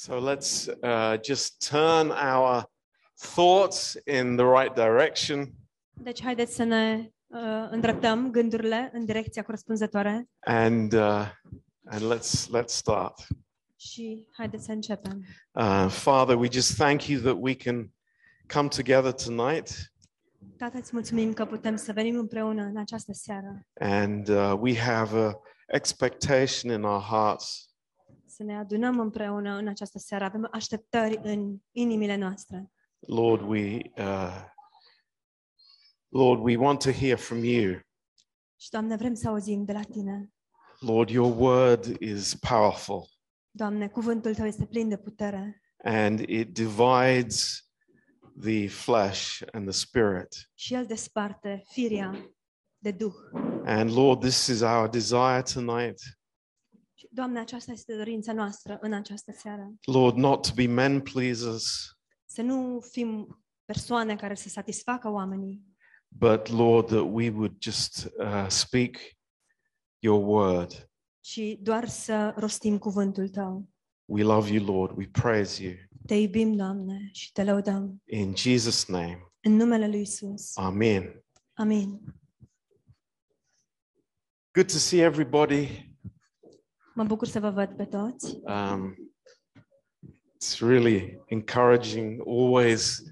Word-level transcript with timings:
So 0.00 0.20
let's 0.20 0.68
uh, 0.68 1.16
just 1.24 1.68
turn 1.68 2.12
our 2.12 2.64
thoughts 3.16 3.96
in 4.06 4.36
the 4.36 4.46
right 4.46 4.74
direction 4.74 5.52
Deci 6.02 6.22
haideți 6.22 6.54
să 6.54 6.62
ne 6.64 7.10
uh, 7.26 7.68
îndreptăm 7.70 8.30
gândurile 8.30 8.90
în 8.92 9.04
direcția 9.04 9.42
corespunzătoare 9.42 10.28
and 10.38 10.92
uh, 10.92 11.26
and 11.84 12.12
let's 12.12 12.46
let's 12.56 12.72
start. 12.72 13.26
și 13.76 14.26
haideți 14.32 14.64
să 14.64 14.72
începem. 14.72 15.24
Uh, 15.52 15.86
Father, 15.90 16.36
we 16.36 16.48
just 16.50 16.76
thank 16.76 17.06
you 17.06 17.20
that 17.20 17.36
we 17.38 17.54
can 17.54 17.92
come 18.54 18.68
together 18.68 19.12
tonight 19.12 19.92
Tată, 20.56 20.76
îți 20.76 20.90
mulțumim 20.92 21.32
că 21.32 21.44
putem 21.44 21.76
să 21.76 21.92
venim 21.92 22.18
împreună 22.18 22.62
în 22.62 22.76
această 22.76 23.12
seară, 23.12 23.66
and 23.80 24.28
uh, 24.28 24.52
we 24.60 24.78
have 24.78 25.18
a 25.18 25.32
expectation 25.66 26.72
in 26.72 26.82
our 26.82 27.00
hearts 27.00 27.67
să 28.38 28.44
ne 28.44 28.56
adunăm 28.56 28.98
împreună 29.00 29.56
în 29.56 29.68
această 29.68 29.98
seară. 29.98 30.24
Avem 30.24 30.48
așteptări 30.52 31.18
în 31.22 31.58
inimile 31.70 32.16
noastre. 32.16 32.72
Lord, 32.98 33.48
we 33.48 33.80
uh, 33.96 34.44
Lord, 36.08 36.42
we 36.42 36.56
want 36.56 36.82
to 36.82 36.90
hear 36.90 37.18
from 37.18 37.44
you. 37.44 37.80
Și, 38.56 38.70
Doamne, 38.70 38.96
vrem 38.96 39.14
să 39.14 39.28
auzim 39.28 39.64
de 39.64 39.72
la 39.72 39.82
Tine. 39.82 40.32
Lord, 40.80 41.08
your 41.08 41.36
word 41.38 42.00
is 42.00 42.34
powerful 42.34 43.08
Doamne, 43.50 43.88
cuvântul 43.88 44.34
Tău 44.34 44.46
este 44.46 44.66
plin 44.66 44.88
de 44.88 44.96
putere 44.96 45.62
and 45.84 46.20
it 46.20 46.52
divides 46.52 47.70
the 48.40 48.68
flesh 48.68 49.42
and 49.52 49.64
the 49.64 49.72
spirit. 49.72 50.50
și 50.54 50.74
El 50.74 50.86
desparte 50.86 51.62
firia 51.68 52.32
de 52.78 52.90
Duh. 52.90 53.14
And 53.64 53.90
Lord, 53.90 54.20
this 54.20 54.46
is 54.46 54.60
our 54.60 54.88
desire 54.88 55.42
tonight. 55.42 56.00
Și, 57.18 57.24
Doamne, 57.24 57.40
aceasta 57.42 57.72
este 57.72 57.96
dorința 57.96 58.32
noastră 58.32 58.78
în 58.80 58.92
această 58.92 59.32
seară. 59.32 59.72
Lord, 59.84 60.16
not 60.16 60.42
to 60.46 60.52
be 60.54 60.66
men 60.66 61.00
pleasers, 61.00 61.92
Să 62.24 62.42
nu 62.42 62.80
fim 62.90 63.42
persoane 63.64 64.16
care 64.16 64.34
să 64.34 64.48
satisfacă 64.48 65.08
oamenii, 65.08 65.62
but 66.08 66.48
Lord, 66.48 66.86
that 66.86 67.06
we 67.12 67.28
would 67.30 67.56
just 67.62 68.10
uh, 68.18 68.46
speak 68.48 68.96
your 69.98 70.24
word. 70.26 70.90
ci 71.20 71.40
doar 71.60 71.88
să 71.88 72.34
rostim 72.36 72.78
cuvântul 72.78 73.28
Tău. 73.28 73.68
We 74.04 74.22
love 74.22 74.52
you, 74.52 74.64
Lord. 74.64 74.96
We 74.96 75.06
praise 75.08 75.64
you. 75.64 75.74
Te 76.06 76.14
iubim, 76.14 76.56
Doamne, 76.56 77.08
și 77.12 77.32
Te 77.32 77.44
lăudăm. 77.44 78.02
In 78.04 78.34
Jesus' 78.36 78.84
name, 78.86 79.32
În 79.40 79.52
numele 79.56 79.88
Lui 79.88 80.00
Isus. 80.00 80.56
amen. 80.56 81.24
Amin. 81.52 82.00
Good 84.52 84.66
to 84.70 84.78
see 84.78 85.00
everybody. 85.02 85.87
Mă 86.98 87.04
bucur 87.04 87.26
să 87.26 87.40
vă 87.40 87.50
văd 87.50 87.68
pe 87.76 87.84
toți. 87.84 88.38
Um, 88.42 88.94
it's 90.34 90.58
really 90.60 91.22
encouraging 91.26 92.22
always 92.26 93.02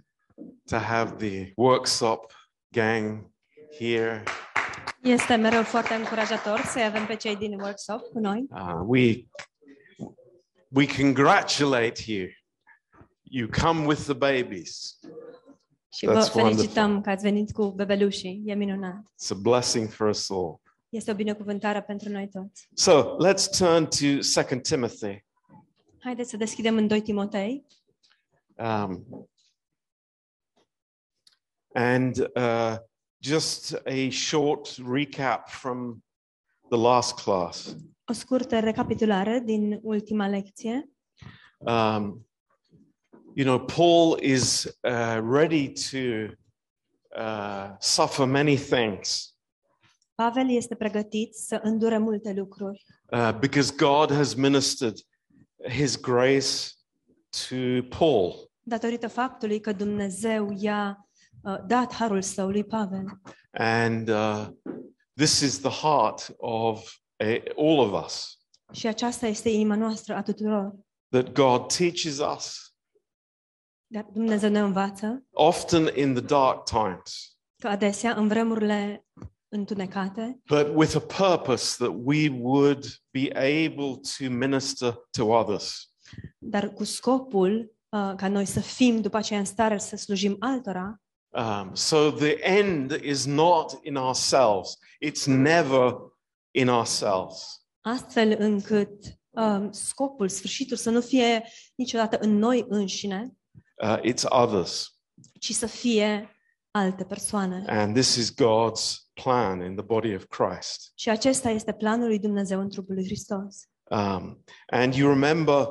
to 0.65 0.77
have 0.77 1.27
the 1.27 1.53
workshop 1.57 2.33
gang 2.69 3.31
here. 3.79 4.23
Este 5.03 5.35
mereu 5.35 5.63
foarte 5.63 5.95
încurajator 5.95 6.61
să 6.61 6.79
avem 6.79 7.07
pe 7.07 7.17
cei 7.17 7.37
din 7.37 7.61
workshop 7.61 8.01
cu 8.01 8.19
noi. 8.19 8.47
Uh, 8.51 8.81
we 8.87 9.27
we 10.69 10.87
congratulate 10.97 12.13
you. 12.13 12.27
You 13.23 13.49
come 13.63 13.87
with 13.87 14.01
the 14.01 14.15
babies. 14.15 14.99
Și 15.93 16.07
vă 16.07 16.13
That's 16.13 16.33
wonderful. 16.35 16.43
felicităm 16.43 17.01
că 17.01 17.11
ați 17.11 17.23
venit 17.23 17.53
cu 17.53 17.71
bebelușii. 17.71 18.43
E 18.47 18.55
minunat. 18.55 19.01
It's 19.01 19.31
a 19.31 19.35
blessing 19.35 19.89
for 19.89 20.09
us 20.09 20.31
all. 20.31 20.61
Este 20.89 21.11
o 21.11 21.15
binecuvântare 21.15 21.83
pentru 21.83 22.09
noi 22.09 22.29
toți. 22.29 22.69
So 22.75 23.17
let's 23.27 23.59
turn 23.59 23.85
to 23.85 24.43
2 24.49 24.61
Timothy. 24.61 25.25
Haideți 25.99 26.31
să 26.31 26.37
deschidem 26.37 26.77
în 26.77 26.87
2 26.87 27.01
Timotei 27.03 27.67
Um, 28.59 29.07
and 31.75 32.31
uh, 32.35 32.77
just 33.19 33.75
a 33.85 34.09
short 34.11 34.77
recap 34.89 35.49
from 35.51 36.03
the 36.71 36.79
last 36.79 37.15
class. 37.15 37.77
o 38.11 38.13
scurtă 38.13 38.61
recapitulare 38.61 39.43
din 39.45 39.81
ultima 39.83 40.29
lecție. 40.29 40.91
Um, 41.59 42.27
you 43.35 43.45
know, 43.45 43.59
Paul 43.65 44.19
is 44.21 44.65
uh, 44.65 45.19
ready 45.31 45.73
to 45.73 46.33
uh, 47.21 47.77
suffer 47.79 48.27
many 48.27 48.57
things 48.57 49.36
Pavel 50.17 50.51
este 50.51 50.75
pregătit 50.75 51.35
să 51.35 51.61
îndure 51.63 51.99
multe 51.99 52.33
lucruri, 52.33 52.85
uh, 53.11 53.37
because 53.41 53.75
God 53.77 54.13
has 54.13 54.35
ministered 54.35 54.95
his 55.69 56.01
grace 56.01 56.49
to 57.49 57.83
Paul. 57.99 58.51
datorită 58.63 59.09
faptului 59.09 59.61
că 59.61 59.73
Dumnezeu 59.73 60.55
i-a 60.59 61.09
uh, 61.43 61.57
dat 61.67 61.93
harul 61.93 62.23
său 62.23 62.51
lui 62.51 62.65
Pavel. 62.65 63.21
And 63.51 64.09
uh, 64.09 64.47
this 65.15 65.41
is 65.41 65.61
the 65.61 65.71
heart 65.87 66.35
of 66.37 66.99
a, 67.17 67.43
all 67.57 67.79
of 67.79 68.05
us 68.05 68.39
Și 68.73 68.87
aceasta 68.87 69.27
este 69.27 69.49
inima 69.49 69.75
noastră 69.75 70.15
a 70.15 70.23
tuturor. 70.23 70.75
that 71.09 71.33
God 71.33 71.73
teaches 71.77 72.19
us, 72.37 72.75
Dar 73.87 74.07
Dumnezeu 74.13 74.51
ne 74.51 74.59
învață 74.59 75.25
often 75.33 75.91
in 75.97 76.15
the 76.15 76.23
dark 76.25 76.65
times, 76.65 77.37
că 77.63 77.69
adesea, 77.69 78.15
în 78.15 78.29
vremurile 78.29 79.05
întunecate, 79.49 80.41
but 80.49 80.67
with 80.75 80.97
a 80.97 81.01
purpose 81.29 81.77
that 81.85 81.95
we 82.05 82.29
would 82.41 82.85
be 83.13 83.31
able 83.35 84.01
to 84.19 84.31
minister 84.31 84.95
to 85.11 85.25
others. 85.25 85.91
dar 86.39 86.73
cu 86.73 86.85
scopul 86.85 87.75
uh, 87.89 88.13
ca 88.17 88.29
noi 88.29 88.45
să 88.45 88.61
fim 88.61 89.01
după 89.01 89.17
aceea 89.17 89.39
în 89.39 89.45
stare 89.45 89.79
să 89.79 89.97
slujim 89.97 90.37
altora, 90.39 91.01
Um, 91.31 91.75
so 91.75 92.11
the 92.11 92.35
end 92.43 92.91
is 93.03 93.25
not 93.25 93.79
in 93.83 93.97
ourselves, 93.97 94.79
it's 95.07 95.25
never 95.27 95.93
in 96.51 96.69
ourselves. 96.69 97.63
astfel 97.81 98.37
încât 98.39 99.05
um, 99.31 99.73
scopul, 99.73 100.29
sfârșitul 100.29 100.77
să 100.77 100.91
nu 100.91 101.01
fie 101.01 101.45
niciodată 101.75 102.19
în 102.21 102.39
noi 102.39 102.65
înșine, 102.69 103.37
Uh, 103.83 103.99
it's 104.01 104.23
others. 104.29 104.99
ci 105.41 105.53
să 105.53 105.67
fie 105.67 106.31
alte 106.71 107.05
persoane. 107.05 107.65
And 107.67 107.95
this 107.95 108.15
is 108.15 108.33
God's 108.35 109.06
plan 109.23 109.61
in 109.61 109.75
the 109.75 109.85
body 109.85 110.15
of 110.15 110.25
Christ. 110.25 110.93
Și 110.95 111.09
acesta 111.09 111.51
este 111.51 111.73
planul 111.73 112.07
lui 112.07 112.19
Dumnezeu 112.19 112.61
în 112.61 112.69
trupul 112.69 112.95
lui 112.95 113.05
Hristos. 113.05 113.69
Um, 113.91 114.45
and 114.67 114.95
you 114.95 115.09
remember 115.09 115.69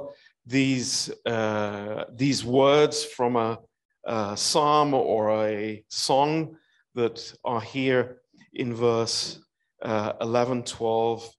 these, 0.48 1.14
uh, 1.26 2.06
these 2.16 2.46
words 2.46 3.04
from 3.04 3.36
a, 3.36 3.62
a 4.02 4.36
psalm 4.36 4.94
or 4.94 5.30
a 5.30 5.84
song 5.88 6.60
that 6.94 7.36
are 7.42 7.66
here 7.74 8.22
in 8.52 8.74
verse 8.74 9.40
uh, 9.82 10.14
11, 10.20 10.64
12, 10.64 11.30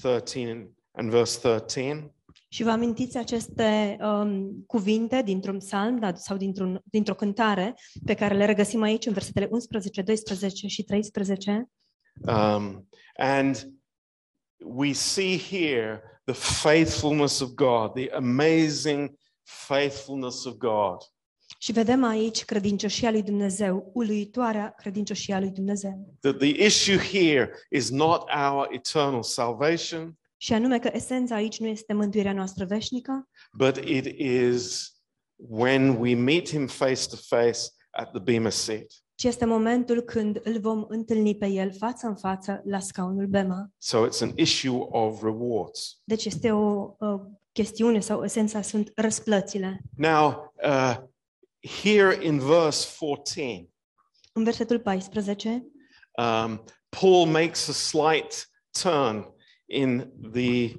13, 0.00 0.68
and 0.92 1.10
verse 1.10 1.38
13. 1.38 2.12
Și 2.50 2.62
vă 2.62 2.70
amintiți 2.70 3.16
aceste 3.16 3.96
um, 4.00 4.64
cuvinte 4.66 5.22
dintr-un 5.22 5.58
psalm 5.58 5.98
da, 5.98 6.14
sau 6.14 6.36
dintr-un, 6.36 6.82
dintr-o 6.84 7.14
cântare 7.14 7.74
pe 8.04 8.14
care 8.14 8.34
le 8.34 8.44
regăsim 8.44 8.82
aici 8.82 9.06
în 9.06 9.12
versetele 9.12 9.48
11, 9.50 10.02
12 10.02 10.66
și 10.66 10.82
13? 10.82 11.68
Um, 12.26 12.88
and 13.16 13.72
we 14.64 14.92
see 14.92 15.38
here 15.38 16.02
the 16.24 16.34
faithfulness 16.34 17.40
of 17.40 17.54
God, 17.54 17.94
the 17.94 18.10
amazing 18.10 19.18
faithfulness 19.42 20.44
of 20.44 20.56
God. 20.56 20.96
Și 21.58 21.72
vedem 21.72 22.04
aici 22.04 22.44
credincioșia 22.44 23.10
lui 23.10 23.22
Dumnezeu, 23.22 23.90
uluitoarea 23.94 24.74
credincioșia 24.76 25.40
lui 25.40 25.50
Dumnezeu. 25.50 26.14
That 26.20 26.36
the 26.38 26.64
issue 26.64 26.96
here 26.96 27.50
is 27.70 27.90
not 27.90 28.22
our 28.48 28.68
eternal 28.70 29.22
salvation, 29.22 30.17
Și 30.40 30.52
anume 30.52 30.78
că 30.78 30.90
esența 30.92 31.34
aici 31.34 31.60
nu 31.60 31.66
este 31.66 31.92
mântuirea 31.92 32.32
noastră 32.32 32.64
veșnică, 32.64 33.28
but 33.52 33.76
it 33.76 34.18
is 34.18 34.92
when 35.36 35.88
we 35.88 36.14
meet 36.14 36.48
him 36.48 36.66
face 36.66 37.06
to 37.08 37.16
face 37.16 37.58
at 37.90 38.10
the 38.10 38.20
Bema 38.20 38.50
seat. 38.50 38.86
ci 39.14 39.24
este 39.24 39.44
momentul 39.44 40.00
când 40.00 40.40
îl 40.42 40.60
vom 40.60 40.84
întâlni 40.88 41.36
pe 41.36 41.46
el 41.46 41.72
față 41.74 42.06
în 42.06 42.16
față 42.16 42.62
la 42.64 42.80
scaunul 42.80 43.26
Bema. 43.26 43.70
So 43.78 44.06
it's 44.06 44.20
an 44.20 44.32
issue 44.36 44.86
of 44.90 45.22
rewards. 45.22 46.00
Deci 46.04 46.24
este 46.24 46.50
o, 46.52 46.80
o 46.98 47.20
chestiune 47.52 48.00
sau 48.00 48.24
esența 48.24 48.62
sunt 48.62 48.92
răsplățile. 48.94 49.80
Now, 49.96 50.52
uh, 50.64 50.96
here 51.82 52.18
in 52.26 52.38
verse 52.38 52.88
14, 53.00 53.68
În 54.32 54.44
versetul 54.44 54.78
14, 54.80 55.66
um, 56.16 56.64
Paul 57.00 57.26
makes 57.26 57.68
a 57.68 57.72
slight 57.72 58.50
turn 58.82 59.36
in 59.68 60.10
the 60.32 60.74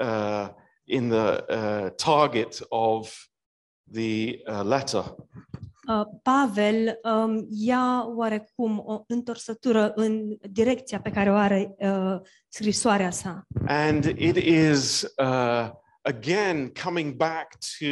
uh, 0.00 0.48
in 0.84 1.08
the 1.08 1.44
uh, 1.48 1.90
target 1.96 2.60
of 2.70 3.28
the 3.92 4.40
uh, 4.46 4.62
letter. 4.62 5.04
uh, 5.88 6.04
Pavel 6.22 6.98
um, 7.02 7.46
ia 7.50 8.04
oarecum 8.16 8.78
o 8.78 9.04
întorsătură 9.06 9.92
în 9.94 10.36
direcția 10.50 11.00
pe 11.00 11.10
care 11.10 11.30
o 11.30 11.34
are 11.34 11.74
uh, 11.78 12.20
scrisoarea 12.48 13.10
sa. 13.10 13.46
And 13.66 14.04
it 14.04 14.36
is 14.36 15.02
uh, 15.02 15.70
again 16.02 16.72
coming 16.84 17.14
back 17.14 17.56
to 17.78 17.86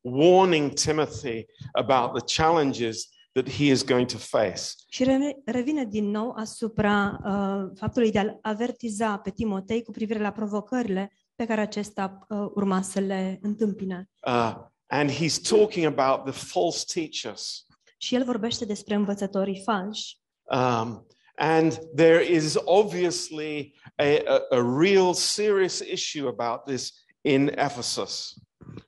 warning 0.00 0.72
Timothy 0.72 1.46
about 1.72 2.18
the 2.18 2.42
challenges 2.42 3.08
that 3.32 3.50
he 3.50 3.64
is 3.64 3.84
going 3.84 4.06
to 4.06 4.18
face. 4.18 4.62
Și 4.88 5.04
re- 5.04 5.36
revine 5.44 5.84
din 5.84 6.10
nou 6.10 6.30
asupra 6.30 7.20
uh, 7.24 7.76
faptului 7.78 8.10
de 8.10 8.18
a 8.18 8.38
avertiza 8.42 9.18
pe 9.18 9.30
Timotei 9.30 9.82
cu 9.82 9.90
privire 9.90 10.18
la 10.18 10.30
provocările 10.30 11.12
pe 11.34 11.46
care 11.46 11.60
acesta 11.60 12.26
uh, 12.28 12.38
urma 12.54 12.82
să 12.82 13.00
le 13.00 13.38
întâmpine. 13.42 14.10
Uh, 14.26 14.54
and 14.86 15.10
he's 15.10 15.48
talking 15.48 15.98
about 15.98 16.24
the 16.24 16.46
false 16.46 16.84
teachers. 16.94 17.66
Și 17.98 18.14
el 18.14 18.24
vorbește 18.24 18.64
despre 18.64 18.94
învățătorii 18.94 19.62
falși. 19.64 20.18
Um, 20.42 21.06
and 21.36 21.78
there 21.94 22.32
is 22.32 22.56
obviously 22.64 23.74
a, 23.96 24.04
a, 24.04 24.46
a 24.50 24.78
real 24.78 25.14
serious 25.14 25.78
issue 25.78 26.28
about 26.28 26.64
this 26.64 26.92
in 27.20 27.46
Ephesus. 27.46 28.34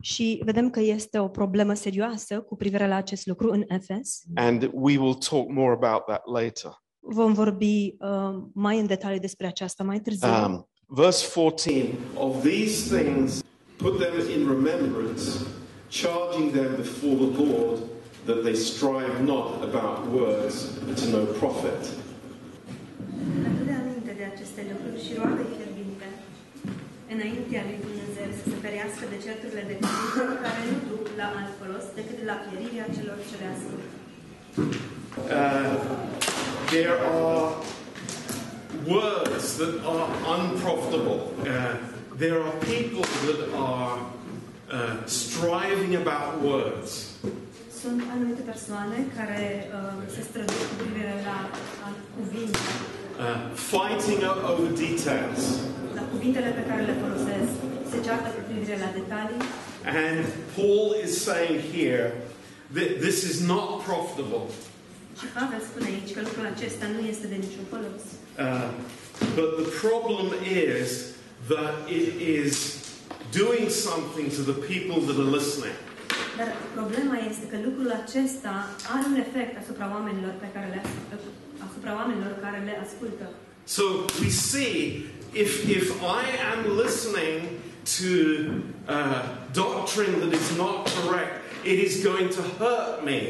Și 0.00 0.42
vedem 0.44 0.70
că 0.70 0.80
este 0.80 1.18
o 1.18 1.28
problemă 1.28 1.74
serioasă 1.74 2.40
cu 2.40 2.56
privire 2.56 2.88
la 2.88 2.94
acest 2.94 3.26
lucru 3.26 3.50
în 3.50 3.64
Efes. 3.68 4.22
And 4.34 4.70
we 4.72 4.98
will 4.98 5.14
talk 5.14 5.48
more 5.48 5.72
about 5.72 6.04
that 6.04 6.22
later. 6.26 6.70
Vom 7.00 7.32
vorbi 7.32 7.96
uh, 7.98 8.42
mai 8.52 8.78
în 8.78 8.86
detaliu 8.86 9.18
despre 9.18 9.46
aceasta 9.46 9.84
mai 9.84 10.00
târziu. 10.00 10.28
Um, 10.28 10.68
verse 10.86 11.40
14 11.40 11.84
Of 12.14 12.42
these 12.42 12.96
things 12.96 13.42
put 13.76 13.98
them 13.98 14.14
in 14.40 14.48
remembrance, 14.48 15.22
charging 15.88 16.50
them 16.50 16.76
before 16.76 17.14
the 17.14 17.42
Lord 17.42 17.78
that 18.24 18.42
they 18.42 18.54
strive 18.54 19.14
not 19.24 19.62
about 19.62 19.96
words 20.12 20.54
to 20.98 21.04
no 21.10 21.24
profit. 21.42 21.80
Adude 23.48 23.74
aminte 23.82 24.12
de 24.20 24.24
aceste 24.34 24.60
lucruri 24.70 24.98
și 25.04 25.12
roagă 25.18 25.42
fierbinte 25.54 25.61
înaintea 27.14 27.62
lui 27.68 27.78
Dumnezeu 27.86 28.28
să 28.38 28.44
se 28.50 28.56
ferească 28.64 29.04
de 29.12 29.18
certurile 29.26 29.64
de 29.70 29.76
credință 29.80 30.22
care 30.44 30.60
nu 30.70 30.78
duc 30.90 31.04
la 31.20 31.26
alt 31.38 31.52
folos 31.58 31.86
decât 31.98 32.18
la 32.30 32.36
pierirea 32.44 32.86
celor 32.96 33.18
ce 33.28 33.34
le 33.42 33.48
ascult. 33.54 33.86
Uh, 35.38 35.74
there 36.74 36.96
are 37.14 37.40
words 38.94 39.44
that 39.60 39.74
are 39.92 40.06
unprofitable. 40.36 41.20
Uh, 41.52 41.74
there 42.24 42.38
are 42.46 42.56
people 42.74 43.04
that 43.28 43.40
are 43.70 43.92
uh, 44.72 45.06
striving 45.06 45.92
about 46.04 46.42
words. 46.50 46.90
Sunt 47.80 48.02
anumite 48.14 48.42
persoane 48.52 48.98
care 49.16 49.70
uh, 49.76 50.02
se 50.14 50.20
străduiesc 50.28 50.68
cu 50.70 50.76
privire 50.82 51.14
la, 51.28 51.38
la 51.82 51.90
cuvinte, 52.16 52.68
uh, 53.18 53.38
fighting 53.72 54.20
over 54.50 54.68
details. 54.86 55.40
la 55.98 56.04
cuvintele 56.12 56.50
pe 56.58 56.64
care 56.68 56.82
le 56.90 56.94
folosesc, 57.04 57.52
se 57.90 57.98
ceartă 58.06 58.28
cu 58.36 58.40
privire 58.50 58.76
la 58.84 58.90
detalii 59.00 59.42
And 60.04 60.24
Paul 60.56 60.88
is 61.04 61.12
saying 61.28 61.58
here 61.76 62.04
that 62.76 62.90
this 63.06 63.18
is 63.30 63.36
not 63.52 63.68
profitable. 63.88 64.44
și 65.20 65.26
Pavel 65.36 65.60
spune 65.70 65.86
aici 65.94 66.12
că 66.16 66.20
lucrul 66.28 66.46
acesta 66.54 66.84
nu 66.94 67.00
este 67.12 67.26
de 67.32 67.38
niciun 67.44 67.64
folos. 67.72 68.04
Uh, 68.12 68.68
but 69.38 69.48
the 69.60 69.68
problem 69.84 70.26
is 70.68 70.88
that 71.54 71.74
it 72.00 72.08
is 72.38 72.54
doing 73.40 73.66
something 73.88 74.26
to 74.38 74.42
the 74.52 74.58
people 74.72 74.98
that 75.08 75.16
are 75.22 75.30
listening. 75.38 75.76
Dar 76.38 76.48
problema 76.78 77.16
este 77.30 77.44
că 77.52 77.56
lucrul 77.68 77.90
acesta 78.02 78.54
are 78.94 79.04
un 79.12 79.16
efect 79.26 79.52
asupra 79.62 79.86
oamenilor 79.96 80.34
pe 80.42 80.48
care 80.54 80.66
le 80.74 80.80
asupra 81.66 81.92
oamenilor 82.00 82.32
care 82.44 82.58
le 82.68 82.74
ascultă. 82.86 83.26
So 83.76 83.82
we 84.22 84.28
see 84.52 84.78
if, 85.44 85.50
if 85.78 85.86
I 86.20 86.22
am 86.52 86.60
listening 86.84 87.38
to 87.98 88.10
uh, 88.96 89.22
doctrine 89.62 90.14
that 90.22 90.32
is 90.42 90.48
not 90.62 90.76
correct, 90.96 91.32
it 91.72 91.78
is 91.86 91.92
going 92.08 92.28
to 92.38 92.42
hurt 92.58 92.92
me. 93.10 93.20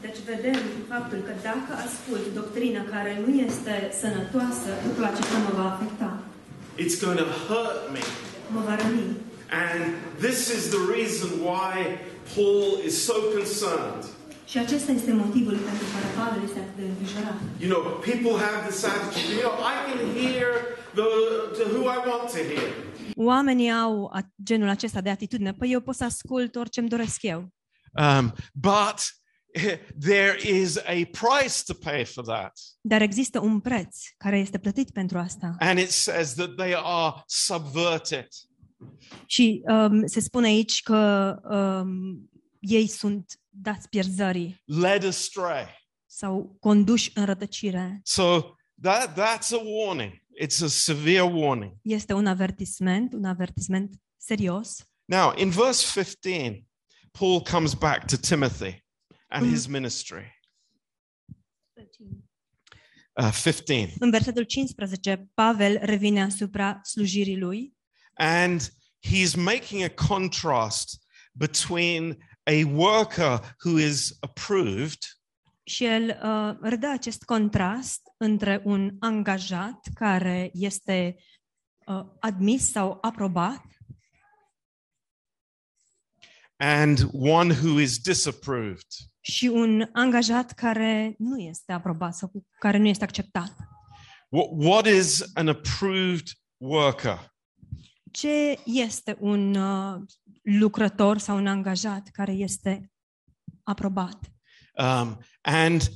Deci 0.00 0.18
vedem 0.32 0.60
faptul 0.92 1.18
că 1.26 1.32
dacă 1.42 1.70
ascult 1.86 2.24
doctrina 2.40 2.82
care 2.94 3.12
nu 3.26 3.30
este 3.48 3.74
sănătoasă, 4.02 4.68
lucrul 4.86 5.04
acesta 5.04 5.36
mă 5.46 5.52
va 5.60 5.66
afecta, 5.74 6.10
It's 6.84 6.98
going 7.04 7.18
to 7.18 7.28
hurt 7.48 7.80
me. 7.92 8.02
mă 8.54 8.60
va 8.66 8.74
răni. 8.82 9.06
And 9.66 9.82
this 10.26 10.40
is 10.56 10.62
the 10.76 10.82
reason 10.96 11.28
why 11.50 11.72
Paul 12.34 12.66
is 12.88 12.94
so 13.10 13.16
concerned. 13.36 14.02
Și 14.46 14.58
acesta 14.58 14.92
este 14.92 15.12
motivul 15.12 15.56
pentru 15.56 15.84
care 15.94 16.06
Pavel 16.16 16.42
este 16.48 16.58
atât 16.58 16.76
de 16.76 16.82
îngrijorat. 16.88 17.36
You 17.60 17.70
know, 17.72 17.82
people 18.10 18.44
have 18.46 18.68
this 18.68 18.84
attitude, 18.84 19.32
you 19.32 19.40
know, 19.40 19.54
I 19.72 19.74
can 19.86 19.98
hear 20.20 20.46
the, 20.98 21.08
to 21.58 21.62
who 21.74 21.82
I 21.96 21.98
want 22.10 22.30
to 22.30 22.40
hear. 22.52 22.68
Oamenii 23.16 23.72
au 23.72 24.04
a- 24.12 24.32
genul 24.44 24.68
acesta 24.68 25.00
de 25.00 25.10
atitudine. 25.10 25.52
Păi 25.52 25.72
eu 25.72 25.80
pot 25.80 25.94
să 25.94 26.04
ascult 26.04 26.56
orice 26.56 26.80
îmi 26.80 26.88
doresc 26.88 27.22
eu. 27.22 27.48
Um, 27.92 28.34
but 28.52 28.98
there 30.10 30.36
is 30.60 30.76
a 30.76 30.92
price 31.10 31.56
to 31.66 31.74
pay 31.74 32.04
for 32.04 32.24
that. 32.24 32.52
Dar 32.80 33.00
există 33.02 33.40
un 33.40 33.60
preț 33.60 33.96
care 34.16 34.38
este 34.38 34.58
plătit 34.58 34.90
pentru 34.90 35.18
asta. 35.18 35.54
And 35.58 35.78
it 35.78 35.90
says 35.90 36.34
that 36.34 36.54
they 36.56 36.74
are 36.82 37.22
subverted. 37.26 38.28
Și 39.26 39.62
um, 39.64 40.06
se 40.06 40.20
spune 40.20 40.46
aici 40.46 40.82
că 40.82 41.34
um, 41.50 42.30
ei 42.60 42.86
sunt 42.86 43.40
dați 43.62 43.88
pierzării 43.88 44.62
led 44.64 45.04
astray. 45.04 45.66
sau 46.06 46.56
conduși 46.60 47.10
în 47.14 47.24
rătăcire. 47.24 48.00
So 48.04 48.40
that 48.82 49.12
that's 49.12 49.50
a 49.52 49.62
warning. 49.64 50.12
It's 50.42 50.62
a 50.62 50.66
severe 50.66 51.20
warning. 51.22 51.72
Este 51.82 52.12
un 52.12 52.26
avertisment, 52.26 53.12
un 53.12 53.24
avertisment 53.24 53.94
serios. 54.16 54.76
Now, 55.04 55.32
in 55.36 55.50
verse 55.50 56.00
15, 56.00 56.66
Paul 57.10 57.42
comes 57.42 57.74
back 57.74 58.06
to 58.06 58.16
Timothy 58.16 58.84
and 59.28 59.50
his 59.52 59.66
ministry. 59.66 60.40
Uh, 63.22 63.30
15. 63.32 63.94
În 63.98 64.10
versetul 64.10 64.44
15, 64.44 65.30
Pavel 65.34 65.78
revine 65.80 66.22
asupra 66.22 66.80
slujirii 66.82 67.38
lui 67.38 67.76
And 68.14 68.72
he's 69.00 69.34
making 69.34 69.82
a 69.82 70.06
contrast 70.06 70.98
between 71.32 72.18
a 72.46 72.64
worker 72.74 73.56
who 73.64 73.78
is 73.78 74.16
approved 74.20 74.98
și 75.62 75.84
el 75.84 76.20
uh, 76.22 76.56
redă 76.60 76.88
acest 76.88 77.24
contrast 77.24 78.00
între 78.16 78.60
un 78.64 78.96
angajat 78.98 79.86
care 79.94 80.50
este 80.52 81.16
uh, 81.86 82.06
admis 82.20 82.70
sau 82.70 82.98
aprobat 83.00 83.62
and 86.56 87.08
one 87.12 87.52
who 87.52 87.80
is 87.80 87.98
disapproved. 87.98 88.86
și 89.20 89.46
un 89.46 89.88
angajat 89.92 90.52
care 90.52 91.14
nu 91.18 91.38
este 91.38 91.72
aprobat 91.72 92.14
sau 92.14 92.28
cu 92.28 92.46
care 92.58 92.78
nu 92.78 92.86
este 92.86 93.04
acceptat. 93.04 93.56
What, 94.28 94.48
what 94.52 94.86
is 94.86 95.30
an 95.34 95.48
approved 95.48 96.28
worker? 96.56 97.35
Ce 98.16 98.58
este 98.64 99.16
un 99.20 99.54
uh, 99.54 100.02
lucrător 100.42 101.18
sau 101.18 101.36
un 101.36 101.46
angajat 101.46 102.08
care 102.08 102.32
este 102.32 102.92
aprobat? 103.62 104.18
Um, 104.78 105.18
and 105.40 105.90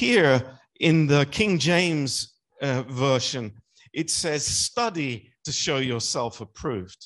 here 0.00 0.60
in 0.72 1.06
the 1.06 1.28
King 1.28 1.60
James 1.60 2.36
uh, 2.60 2.84
version, 2.86 3.52
it 3.90 4.10
says, 4.10 4.44
study 4.44 5.36
to 5.42 5.50
show 5.50 5.78
yourself 5.78 6.40
approved. 6.40 6.96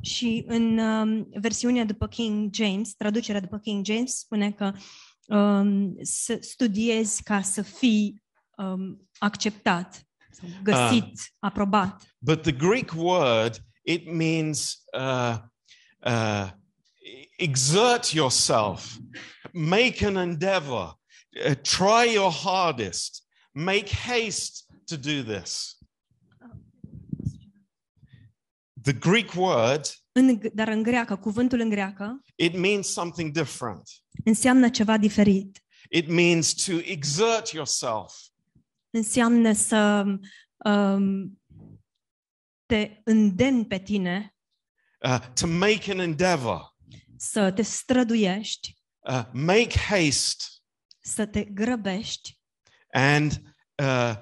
Și 0.00 0.44
în 0.46 0.78
um, 0.78 1.28
versiunea 1.40 1.84
după 1.84 2.08
King 2.08 2.54
James, 2.54 2.94
traducerea 2.94 3.40
după 3.40 3.58
King 3.58 3.84
James 3.84 4.18
spune 4.18 4.52
că 4.52 4.72
um, 5.26 5.96
să 6.02 6.38
studiezi 6.40 7.22
ca 7.22 7.42
să 7.42 7.62
fii 7.62 8.22
um, 8.56 9.08
acceptat, 9.18 10.06
sau 10.30 10.48
găsit, 10.62 11.34
aprobat. 11.38 12.16
But 12.18 12.42
the 12.42 12.52
Greek 12.52 12.92
word, 12.96 13.64
it 13.86 14.06
means 14.06 14.84
uh, 14.92 15.38
uh, 16.04 16.50
exert 17.38 18.12
yourself, 18.12 18.98
make 19.52 20.02
an 20.02 20.16
endeavor, 20.16 20.94
uh, 21.44 21.54
try 21.62 22.04
your 22.04 22.30
hardest, 22.32 23.22
make 23.54 23.88
haste 23.88 24.64
to 24.86 24.96
do 24.96 25.22
this. 25.22 25.76
The 28.82 28.92
Greek 28.92 29.34
word, 29.34 29.94
În, 30.12 30.40
dar 30.54 30.68
în 30.68 30.82
greacă, 30.82 31.16
cuvântul 31.16 31.60
în 31.60 31.68
greacă 31.68 32.22
it 32.36 32.56
means 32.56 32.88
something 32.88 33.32
different. 33.32 33.82
înseamnă 34.24 34.68
ceva 34.68 34.96
diferit. 34.96 35.60
It 35.90 36.08
means 36.08 36.52
to 36.64 36.72
exert 36.72 37.48
yourself, 37.48 38.12
Înseamnă 38.90 39.52
să 39.52 40.04
um, 40.56 41.38
te 42.66 43.00
îndemni 43.04 43.66
pe 43.66 43.78
tine 43.78 44.34
uh, 45.00 45.18
to 45.34 45.46
make 45.46 45.90
an 45.90 45.98
endeavor, 45.98 46.74
să 47.16 47.52
te 47.52 47.62
străduiești, 47.62 48.76
uh, 48.98 49.22
make 49.32 49.78
haste, 49.78 50.44
să 51.00 51.26
te 51.26 51.44
grăbești 51.44 52.40
and 52.92 53.42
uh, 53.82 54.14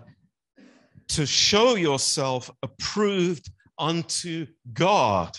to 1.16 1.24
show 1.24 1.76
yourself 1.76 2.50
approved 2.58 3.44
unto 3.74 4.28
God. 4.62 5.30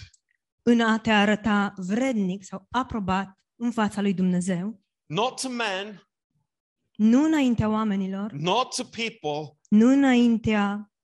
în 0.63 0.81
a 0.81 0.99
te 0.99 1.11
arăta 1.11 1.73
vrednic 1.77 2.43
sau 2.43 2.67
aprobat 2.69 3.39
în 3.55 3.71
fața 3.71 4.01
lui 4.01 4.13
Dumnezeu, 4.13 4.81
not 5.05 5.41
to 5.41 5.49
men, 5.49 6.01
nu 6.95 7.23
înaintea 7.23 7.69
oamenilor, 7.69 8.31
not 8.31 8.75
to 8.75 8.83
people, 8.83 9.59
nu 9.69 9.87
înaintea 9.87 10.94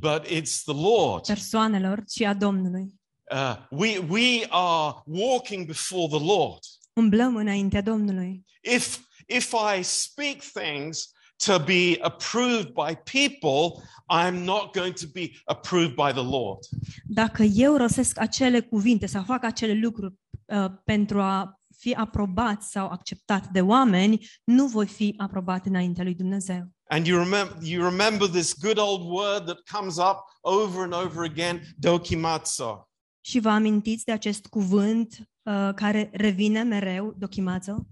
but 0.00 0.30
it's 0.30 0.62
the 0.62 0.74
Lord. 0.74 1.26
persoanelor, 1.26 2.04
ci 2.06 2.20
a 2.20 2.34
Domnului. 2.34 2.94
Uh, 3.30 3.56
we, 3.70 3.98
we 3.98 4.46
are 4.48 4.94
walking 5.04 5.66
before 5.66 6.08
the 6.08 6.24
Lord. 6.24 6.58
Umblăm 6.92 7.36
înaintea 7.36 7.82
Domnului. 7.82 8.44
If, 8.60 8.98
if 9.26 9.54
I 9.76 9.82
speak 9.82 10.42
things 10.42 11.12
to 11.44 11.58
be 11.58 11.98
approved 12.00 12.72
by 12.72 12.94
people, 12.94 13.82
I'm 14.10 14.44
not 14.44 14.72
going 14.72 14.94
to 14.94 15.06
be 15.12 15.30
approved 15.44 15.94
by 15.94 16.12
the 16.12 16.22
Lord. 16.22 16.58
Dacă 17.06 17.42
eu 17.42 17.76
rostesc 17.76 18.18
acele 18.18 18.60
cuvinte 18.60 19.06
sau 19.06 19.22
fac 19.22 19.44
acele 19.44 19.74
lucruri 19.74 20.14
uh, 20.44 20.66
pentru 20.84 21.20
a 21.20 21.60
fi 21.76 21.94
aprobat 21.94 22.62
sau 22.62 22.86
acceptat 22.86 23.46
de 23.46 23.60
oameni, 23.60 24.26
nu 24.44 24.66
voi 24.66 24.86
fi 24.86 25.14
aprobat 25.16 25.66
înaintea 25.66 26.04
lui 26.04 26.14
Dumnezeu. 26.14 26.68
And 26.90 27.06
you 27.06 27.18
remember, 27.18 27.56
you 27.62 27.84
remember 27.84 28.28
this 28.28 28.54
good 28.54 28.78
old 28.78 29.02
word 29.02 29.46
that 29.46 29.58
comes 29.66 29.96
up 29.96 30.24
over 30.40 30.82
and 30.82 30.92
over 30.92 31.24
again, 31.24 31.62
dokimatsu. 31.78 32.88
Și 33.20 33.38
vă 33.38 33.48
amintiți 33.48 34.04
de 34.04 34.12
acest 34.12 34.46
cuvânt 34.46 35.18
uh, 35.42 35.70
care 35.74 36.10
revine 36.12 36.62
mereu, 36.62 37.14
dokimazo? 37.18 37.86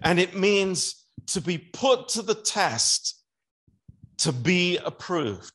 And 0.00 0.18
it 0.18 0.38
means 0.38 1.06
to 1.32 1.40
be 1.40 1.58
put 1.58 2.12
to 2.12 2.22
the 2.22 2.34
test, 2.34 3.16
to 4.22 4.32
be 4.32 4.80
approved. 4.84 5.52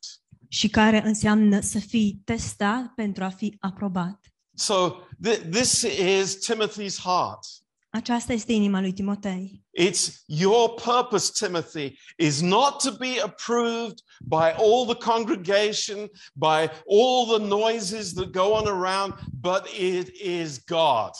Și 0.48 0.68
care 0.68 1.04
înseamnă 1.04 1.60
să 1.60 1.78
fii 1.78 2.20
testat 2.24 2.94
pentru 2.94 3.24
a 3.24 3.28
fi 3.28 3.56
aprobat. 3.60 4.26
So 4.54 4.90
th- 5.26 5.50
this 5.50 5.82
is 5.82 6.50
Timothy's 6.50 6.96
heart. 7.02 7.46
Aceasta 7.90 8.32
este 8.32 8.52
inima 8.52 8.80
lui 8.80 8.92
Timotei. 8.92 9.64
It's 9.70 10.22
your 10.26 10.74
purpose, 10.74 11.46
Timothy, 11.46 11.98
is 12.16 12.40
not 12.40 12.82
to 12.82 12.96
be 12.98 13.20
approved 13.22 14.02
by 14.20 14.52
all 14.56 14.86
the 14.86 15.10
congregation, 15.10 16.10
by 16.34 16.70
all 16.86 17.38
the 17.38 17.46
noises 17.46 18.12
that 18.12 18.30
go 18.30 18.52
on 18.54 18.66
around, 18.66 19.14
but 19.40 19.66
it 19.78 20.08
is 20.20 20.58
God. 20.58 21.10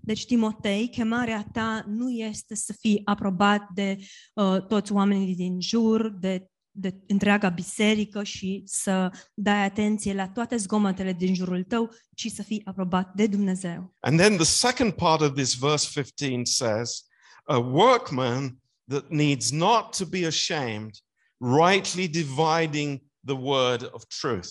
Deci, 0.00 0.26
Timotei, 0.26 0.88
chemarea 0.88 1.46
ta 1.52 1.84
nu 1.86 2.10
este 2.10 2.54
să 2.54 2.72
fii 2.72 3.00
aprobat 3.04 3.68
de 3.74 3.96
uh, 4.34 4.66
toți 4.66 4.92
oamenii 4.92 5.34
din 5.34 5.60
jur, 5.60 6.08
de, 6.08 6.48
de 6.76 6.94
întreaga 7.06 7.48
biserică 7.48 8.22
și 8.22 8.62
să 8.66 9.10
dai 9.34 9.64
atenție 9.64 10.14
la 10.14 10.28
toate 10.28 10.56
zgomotele 10.56 11.12
din 11.12 11.34
jurul 11.34 11.62
tău, 11.62 11.90
ci 12.14 12.30
să 12.30 12.42
fii 12.42 12.62
aprobat 12.64 13.14
de 13.14 13.26
Dumnezeu. 13.26 13.94
And 14.00 14.18
then 14.18 14.36
the 14.36 14.44
second 14.44 14.92
part 14.92 15.20
of 15.20 15.34
this 15.34 15.54
verse 15.54 15.88
15 15.92 16.44
says, 16.44 17.04
A 17.44 17.56
workman 17.56 18.58
that 18.88 19.08
needs 19.08 19.50
not 19.50 19.96
to 19.96 20.04
be 20.04 20.26
ashamed, 20.26 20.90
rightly 21.38 22.08
dividing 22.08 23.02
the 23.26 23.36
word 23.36 23.88
of 23.92 24.04
truth. 24.20 24.48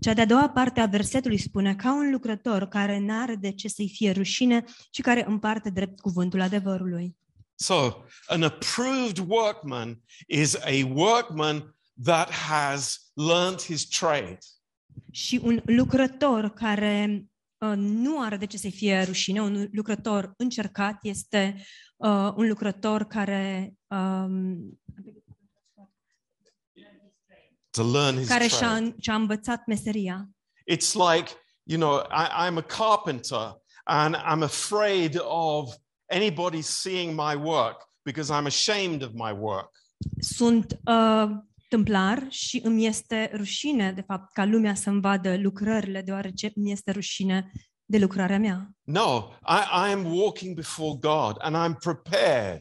Cea 0.00 0.14
de-a 0.14 0.26
doua 0.26 0.48
parte 0.48 0.80
a 0.80 0.86
versetului 0.86 1.38
spune 1.38 1.74
ca 1.74 1.94
un 1.94 2.10
lucrător 2.10 2.68
care 2.68 2.98
n-are 2.98 3.34
de 3.34 3.52
ce 3.52 3.68
să-i 3.68 3.88
fie 3.88 4.10
rușine 4.10 4.64
și 4.90 5.02
care 5.02 5.24
împarte 5.28 5.70
drept 5.70 6.00
cuvântul 6.00 6.40
adevărului. 6.40 7.16
So, 7.60 8.04
an 8.28 8.42
approved 8.42 9.18
workman 9.18 10.02
is 10.28 10.56
a 10.64 10.84
workman 10.84 11.74
that 12.04 12.30
has 12.30 13.10
learned 13.14 13.60
his 13.62 13.88
trade. 13.88 14.38
Și 15.10 15.40
un 15.42 15.62
lucrător 15.64 16.48
care 16.48 17.24
uh, 17.58 17.72
nu 17.76 18.20
are 18.20 18.36
de 18.36 18.46
ce 18.46 18.56
să-i 18.56 18.70
fie 18.70 19.02
rușine, 19.02 19.42
un 19.42 19.68
lucrător 19.72 20.32
încercat 20.36 20.98
este 21.02 21.64
uh, 21.96 22.32
un 22.36 22.48
lucrător 22.48 23.04
care 23.04 23.74
um, 23.86 24.80
To 27.70 27.90
learn 27.90 28.16
his 28.16 28.28
care 28.28 28.46
și-a, 28.46 28.58
trade. 28.58 28.94
și-a 29.00 29.14
învățat 29.14 29.66
meseria. 29.66 30.28
It's 30.70 30.92
like, 30.92 31.30
you 31.62 31.78
know, 31.78 31.98
I, 31.98 32.48
I'm 32.48 32.56
a 32.56 32.62
carpenter 32.62 33.54
and 33.84 34.16
I'm 34.16 34.42
afraid 34.42 35.20
of 35.24 35.74
anybody 36.10 36.62
seeing 36.62 37.14
my 37.14 37.34
work 37.34 37.86
because 38.04 38.30
I'm 38.30 38.46
ashamed 38.46 39.02
of 39.02 39.10
my 39.14 39.32
work. 39.32 39.70
Sunt 40.18 40.80
uh, 40.84 41.30
tâmplar 41.68 42.26
și 42.28 42.60
îmi 42.64 42.86
este 42.86 43.30
rușine, 43.34 43.92
de 43.92 44.00
fapt, 44.00 44.32
ca 44.32 44.44
lumea 44.44 44.74
să-mi 44.74 45.00
vadă 45.00 45.36
lucrările, 45.36 46.02
deoarece 46.02 46.52
îmi 46.54 46.72
este 46.72 46.90
rușine 46.90 47.52
de 47.84 47.98
lucrarea 47.98 48.38
mea. 48.38 48.70
No, 48.82 49.32
I, 49.48 49.88
I 49.88 49.92
am 49.92 50.04
walking 50.04 50.54
before 50.54 50.96
God 51.00 51.36
and 51.38 51.56
I'm 51.56 51.78
prepared 51.78 52.60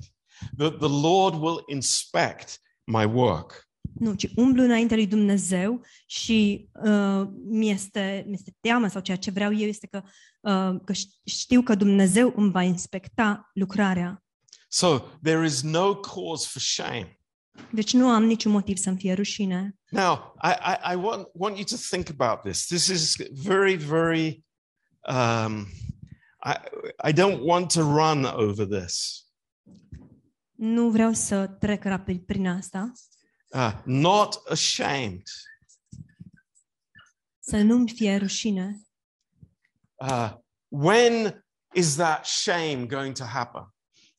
that 0.58 0.78
the 0.78 1.02
Lord 1.02 1.34
will 1.36 1.64
inspect 1.66 2.60
my 2.84 3.06
work. 3.06 3.67
Nu, 4.00 4.14
ci 4.14 4.30
umblu 4.36 4.64
înainte 4.64 4.96
lui 4.96 5.08
Dumnezeu 5.08 5.82
și 6.06 6.70
uh, 6.84 7.28
mi 7.50 7.70
este, 7.70 8.24
mi 8.28 8.34
este 8.34 8.56
teamă 8.60 8.88
sau 8.88 9.02
ceea 9.02 9.18
ce 9.18 9.32
vreau 9.32 9.54
eu 9.54 9.68
este 9.68 9.88
că, 9.88 10.02
uh, 10.42 10.80
că 10.86 10.94
ș- 10.94 11.22
știu 11.26 11.62
că 11.62 11.76
Dumnezeu 11.76 12.34
îmi 12.36 12.52
va 12.52 12.62
inspecta 12.62 13.50
lucrarea. 13.54 14.24
So 14.68 15.00
there 15.24 15.46
is 15.46 15.62
no 15.62 15.96
cause 15.96 16.48
for 16.50 16.62
shame. 16.62 17.20
Deci 17.72 17.94
nu 17.94 18.10
am 18.10 18.24
niciun 18.24 18.52
motiv 18.52 18.78
să-mi 18.78 18.98
fie 18.98 19.14
rușine. 19.14 19.76
Now, 19.90 20.36
I, 20.44 20.48
I, 20.48 20.94
I 20.94 20.96
want, 20.96 21.28
want 21.34 21.56
you 21.56 21.64
to 21.64 21.76
think 21.90 22.10
about 22.20 22.42
this. 22.44 22.66
This 22.66 22.88
is 22.88 23.16
very, 23.44 23.76
very, 23.76 24.44
um, 25.10 25.66
I, 26.44 26.54
I 27.10 27.14
don't 27.14 27.40
want 27.42 27.72
to 27.74 27.82
run 27.82 28.24
over 28.24 28.80
this. 28.80 29.26
Nu 30.56 30.90
vreau 30.90 31.14
să 31.14 31.48
trec 31.48 31.84
rapid 31.84 32.22
prin 32.26 32.48
asta, 32.48 32.92
Uh, 33.58 33.74
not 33.86 34.42
ashamed. 34.50 35.24
să 37.40 37.58
nu-mi 37.58 37.90
fie 37.90 38.16
rușine. 38.16 38.82
Uh, 39.96 40.34
when 40.68 41.46
is 41.74 41.96
that 41.96 42.26
shame 42.26 42.86
going 42.86 43.16
to 43.16 43.24
happen? 43.24 43.74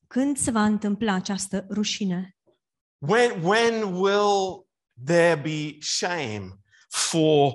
Când 0.06 0.36
se 0.36 0.50
va 0.50 0.64
întâmpla 0.64 1.12
această 1.12 1.66
rușine? 1.70 2.36
When, 2.98 3.42
when 3.42 3.82
will 3.82 4.66
there 5.04 5.40
be 5.40 5.76
shame 5.80 6.60
for 6.88 7.52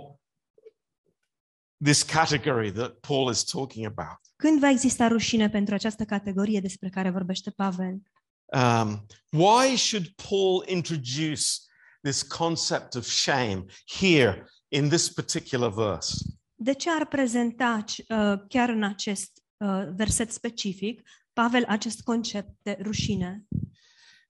this 1.83 2.03
category 2.03 2.71
that 2.71 2.91
Paul 2.99 3.31
is 3.31 3.43
talking 3.43 3.85
about? 3.85 4.19
Când 4.35 4.59
va 4.59 4.69
exista 4.69 5.07
rușine 5.07 5.49
pentru 5.49 5.73
această 5.73 6.05
categorie 6.05 6.59
despre 6.59 6.89
care 6.89 7.09
vorbește 7.09 7.51
Pavel? 7.51 8.01
Um, 8.45 9.05
why 9.29 9.77
should 9.77 10.07
Paul 10.29 10.65
introduce 10.67 11.43
this 12.03 12.23
concept 12.23 12.95
of 12.95 13.05
shame 13.05 13.65
here 13.85 14.47
in 14.69 14.89
this 14.89 15.09
particular 15.09 15.69
verse? 15.69 16.25
De 16.55 16.73
ce 16.73 16.89
ar 16.89 17.05
prezenta 17.05 17.83
uh, 18.09 18.33
chiar 18.47 18.69
în 18.69 18.83
acest 18.83 19.43
uh, 19.57 19.87
verset 19.95 20.31
specific 20.31 21.01
Pavel 21.33 21.65
acest 21.67 22.01
concept 22.01 22.49
de 22.61 22.77
rușine? 22.81 23.43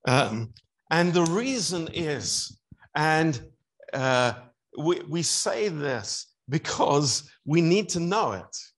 Um, 0.01 0.53
and 0.89 1.13
the 1.13 1.33
reason 1.33 1.87
is, 1.91 2.59
and 2.91 3.51
uh, 3.93 4.33
we, 4.77 5.01
we 5.09 5.21
say 5.21 5.69
this 5.69 6.35
because 6.45 7.23
we 7.43 7.61
need 7.61 7.91
to 7.91 7.99
know 7.99 8.33
it. 8.33 8.72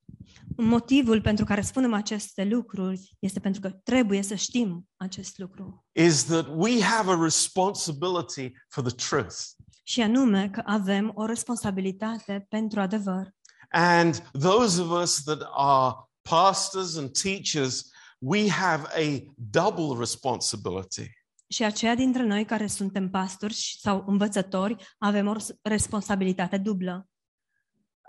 Motivul 0.57 1.21
pentru 1.21 1.45
care 1.45 1.61
spunem 1.61 1.93
aceste 1.93 2.43
lucruri 2.43 3.15
este 3.19 3.39
pentru 3.39 3.61
că 3.61 3.69
trebuie 3.69 4.21
să 4.21 4.35
știm 4.35 4.87
acest 4.95 5.37
lucru. 5.37 5.85
is 5.91 6.23
that 6.23 6.47
we 6.55 6.81
have 6.81 7.11
a 7.11 7.15
responsibility 7.23 8.51
for 8.67 8.83
the 8.83 8.95
truth. 9.09 9.35
Și 9.83 10.01
anume 10.01 10.49
că 10.49 10.61
avem 10.65 11.11
o 11.15 11.25
responsabilitate 11.25 12.45
pentru 12.49 12.79
adevăr. 12.79 13.29
And 13.69 14.29
those 14.39 14.81
of 14.81 15.01
us 15.01 15.23
that 15.23 15.41
are 15.55 15.95
pastors 16.29 16.95
and 16.97 17.11
teachers, 17.21 17.89
we 18.19 18.49
have 18.49 18.87
a 18.95 19.23
double 19.35 19.99
responsibility. 19.99 21.09
Și 21.47 21.63
aceia 21.63 21.95
dintre 21.95 22.23
noi 22.23 22.45
care 22.45 22.67
suntem 22.67 23.09
pastori 23.09 23.53
și- 23.53 23.79
sau 23.79 24.03
învățători 24.07 24.75
avem 24.97 25.27
o 25.27 25.33
res- 25.33 25.51
responsabilitate 25.61 26.57
dublă. 26.57 27.07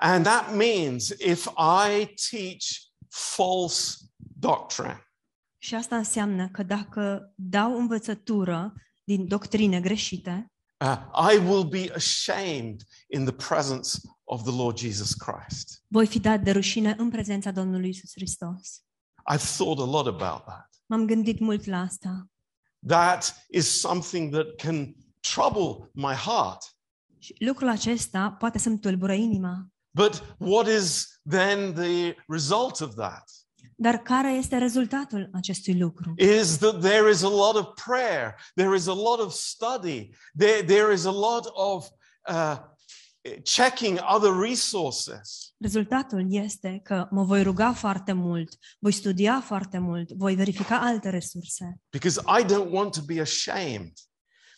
And 0.00 0.24
that 0.24 0.54
means 0.54 1.08
if 1.08 1.46
I 1.56 2.14
teach 2.30 2.64
false 3.08 3.96
doctrine, 4.16 5.00
Și 5.58 5.74
asta 5.74 5.96
înseamnă 5.96 6.48
că 6.48 6.62
dacă 6.62 7.32
dau 7.34 7.78
învățătură 7.78 8.72
din 9.04 9.26
doctrine 9.28 9.80
greșite, 9.80 10.52
uh, 10.84 10.98
I 11.32 11.36
will 11.36 11.64
be 11.64 11.92
ashamed 11.94 12.82
in 13.08 13.24
the 13.24 13.34
presence 13.48 13.88
of 14.24 14.42
the 14.42 14.56
Lord 14.56 14.78
Jesus 14.78 15.12
Christ. 15.14 15.84
voi 15.88 16.06
fi 16.06 16.20
dat 16.20 16.40
de 16.42 16.50
rușine 16.50 16.94
în 16.98 17.10
prezența 17.10 17.50
Domnului 17.50 17.88
Isus 17.88 18.10
Hristos. 18.14 18.82
I've 19.34 19.56
thought 19.56 19.78
a 19.78 19.84
lot 19.90 20.06
about 20.06 20.44
that. 20.44 20.68
M-am 20.86 21.06
gândit 21.06 21.40
mult 21.40 21.64
la 21.64 21.80
asta. 21.80 22.26
That 22.86 23.46
is 23.50 23.80
something 23.80 24.32
that 24.32 24.46
can 24.56 24.94
trouble 25.20 25.90
my 25.92 26.14
heart. 26.14 26.76
Și 27.18 27.34
lucrul 27.38 27.68
acesta 27.68 28.30
poate 28.30 28.58
să-mi 28.58 28.78
tulbură 28.78 29.12
inima. 29.12 29.66
But 29.96 30.22
what 30.38 30.66
is 30.66 31.20
then 31.22 31.72
the 31.72 32.14
result 32.26 32.80
of 32.80 32.94
that? 32.94 33.24
Dar 33.76 33.98
care 33.98 34.32
este 34.32 34.58
rezultatul 34.58 35.30
acestui 35.32 35.78
lucru? 35.78 36.14
Is 36.16 36.56
that 36.56 36.80
there 36.80 37.10
is 37.10 37.22
a 37.22 37.28
lot 37.28 37.56
of 37.56 37.66
prayer, 37.84 38.34
there 38.54 38.74
is 38.74 38.86
a 38.86 38.94
lot 38.94 39.20
of 39.20 39.32
study, 39.32 40.10
there, 40.38 40.62
there 40.62 40.92
is 40.92 41.04
a 41.04 41.10
lot 41.10 41.46
of 41.52 41.88
uh, 42.28 42.56
checking 43.42 43.98
other 43.98 44.40
resources. 44.40 45.54
Rezultatul 45.58 46.26
este 46.30 46.80
că 46.84 47.08
mă 47.10 47.24
voi 47.24 47.42
ruga 47.42 47.72
foarte 47.72 48.12
mult, 48.12 48.58
voi 48.78 48.92
studia 48.92 49.40
foarte 49.40 49.78
mult, 49.78 50.10
voi 50.10 50.34
verifica 50.34 50.80
alte 50.80 51.10
resurse, 51.10 51.80
Because 51.90 52.20
I 52.40 52.44
don't 52.44 52.70
want 52.70 52.92
to 52.92 53.02
be 53.02 53.20
ashamed 53.20 53.92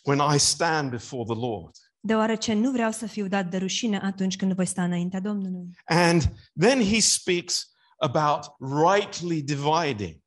when 0.03 0.33
I 0.35 0.37
stand 0.37 0.89
before 0.89 1.23
the 1.33 1.39
Lord. 1.39 1.75
Deoarece 1.99 2.53
nu 2.53 2.71
vreau 2.71 2.91
să 2.91 3.07
fiu 3.07 3.27
dat 3.27 3.49
de 3.49 3.57
rușine 3.57 3.99
atunci 3.99 4.35
când 4.35 4.53
voi 4.53 4.65
sta 4.65 4.83
înaintea 4.83 5.19
Domnului. 5.19 5.69
And 5.85 6.21
then 6.59 6.83
he 6.83 6.99
speaks 6.99 7.71
about 7.97 8.39
rightly 8.85 9.41
dividing. 9.41 10.17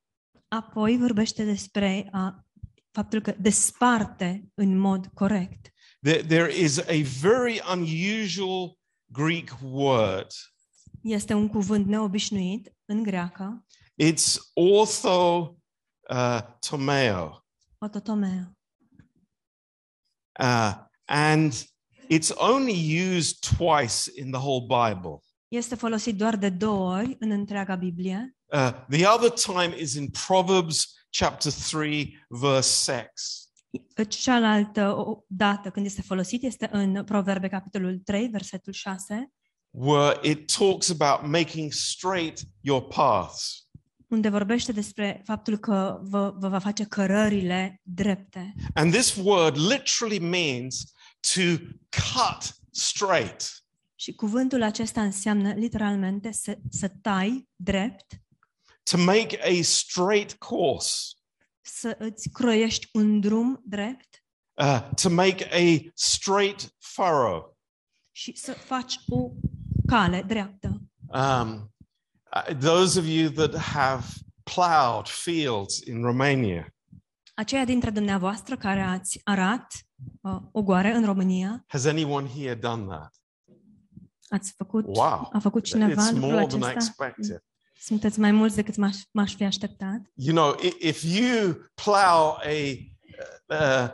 Apoi 0.49 0.97
vorbește 0.97 1.45
despre 1.45 2.09
a, 2.12 2.47
faptul 2.91 3.21
că 3.21 3.35
desparte 3.38 4.50
în 4.55 4.79
mod 4.79 5.07
corect. 5.14 5.71
There, 6.02 6.23
there 6.23 6.55
is 6.57 6.79
a 6.79 7.02
very 7.21 7.62
unusual 7.73 8.79
Greek 9.12 9.57
word. 9.62 10.26
Este 11.02 11.35
un 11.35 11.49
cuvânt 11.49 11.87
neobișnuit 11.87 12.73
în 12.85 13.02
greacă, 13.02 13.64
It's 14.02 14.37
ortho 14.55 15.57
uh, 16.11 16.41
tomeo. 16.69 17.45
ototomeo. 17.79 18.57
Uh, 20.41 20.75
and 21.12 21.52
it's 22.09 22.33
only 22.37 22.73
used 23.14 23.42
twice 23.57 24.11
in 24.16 24.31
the 24.31 24.40
whole 24.40 24.61
Bible. 24.61 25.23
Este 25.49 25.75
folosit 25.75 26.16
doar 26.16 26.37
de 26.37 26.49
două 26.49 26.97
ori 26.97 27.16
în 27.19 27.31
întreaga 27.31 27.75
Biblie. 27.75 28.37
Uh, 28.47 28.71
the 28.88 29.07
other 29.07 29.31
time 29.31 29.81
is 29.81 29.95
in 29.95 30.09
Proverbs 30.26 30.95
chapter 31.19 31.52
3, 31.71 32.25
verse 32.28 32.92
6. 32.92 34.07
Cealaltă 34.09 34.97
dată 35.26 35.71
când 35.71 35.87
este 35.87 36.02
folosit 36.02 36.42
este 36.42 36.69
în 36.73 37.04
Proverbe, 37.04 37.49
capitolul 37.49 38.00
3, 38.04 38.28
versetul 38.28 38.73
6, 38.73 39.33
where 39.71 40.19
it 40.23 40.57
talks 40.57 40.90
about 40.90 41.31
making 41.31 41.73
straight 41.73 42.40
your 42.61 42.83
paths. 42.87 43.66
unde 44.12 44.28
vorbește 44.28 44.73
despre 44.73 45.23
faptul 45.25 45.57
că 45.57 45.99
vă, 46.02 46.35
vă 46.38 46.49
va 46.49 46.59
face 46.59 46.85
cărările 46.85 47.81
drepte. 47.83 48.54
And 48.75 48.92
this 48.92 49.16
word 49.16 49.57
literally 49.57 50.19
means 50.19 50.92
to 51.35 51.64
cut 51.91 52.55
straight. 52.71 53.64
Și 53.95 54.14
cuvântul 54.14 54.62
acesta 54.62 55.02
înseamnă 55.02 55.52
literalmente 55.52 56.33
să, 56.33 56.59
să 56.71 56.88
tai 57.02 57.49
drept, 57.57 58.23
to 58.83 58.99
make 58.99 59.38
a 59.43 59.62
straight 59.62 60.33
course, 60.33 61.14
să 61.61 61.97
îți 61.99 62.29
croiești 62.29 62.88
un 62.93 63.21
drum 63.21 63.62
drept 63.64 64.25
uh, 64.55 64.88
to 65.02 65.09
make 65.11 65.49
a 65.52 65.91
straight 65.95 66.75
furrow. 66.79 67.57
și 68.12 68.37
să 68.37 68.52
faci 68.52 68.95
o 69.09 69.31
cale 69.87 70.23
dreaptă. 70.23 70.83
Um, 71.07 71.73
uh, 72.33 72.57
those 72.59 72.99
of 72.99 73.07
you 73.07 73.31
that 73.31 73.57
have 73.57 74.05
plowed 74.43 75.07
fields 75.07 75.79
in 75.87 76.02
Romania, 76.02 76.75
Aceia 77.35 77.64
dintre 77.64 77.91
dumneavoastră 77.91 78.57
care 78.57 78.81
ați 78.81 79.21
arat 79.25 79.75
uh, 80.21 80.38
ogoare 80.52 80.94
în 80.94 81.04
România, 81.04 81.64
has 81.66 81.85
anyone 81.85 82.28
here 82.28 82.54
done 82.54 82.85
that? 82.87 83.14
ați 84.28 84.52
făcut, 84.56 84.85
Wow. 84.87 85.28
a 85.32 85.38
făcut 85.38 85.64
cineva 85.64 86.02
It's 86.09 86.12
lucrul 86.12 86.30
more 86.30 86.47
than 86.47 86.62
acesta? 86.62 86.71
expected. 87.04 87.42
Sunteți 87.80 88.21
mai 88.21 88.32
mulți 88.32 88.54
decât 88.54 88.76
m-aș, 88.76 88.97
m-aș 89.12 89.35
fi 89.35 89.44
așteptat. 89.44 90.00
You 90.14 90.35
know, 90.37 90.56
i- 90.62 90.87
if 90.88 91.03
you 91.03 91.55
plow 91.85 92.37
a 92.37 92.48
uh, 93.48 93.57
uh, 93.61 93.88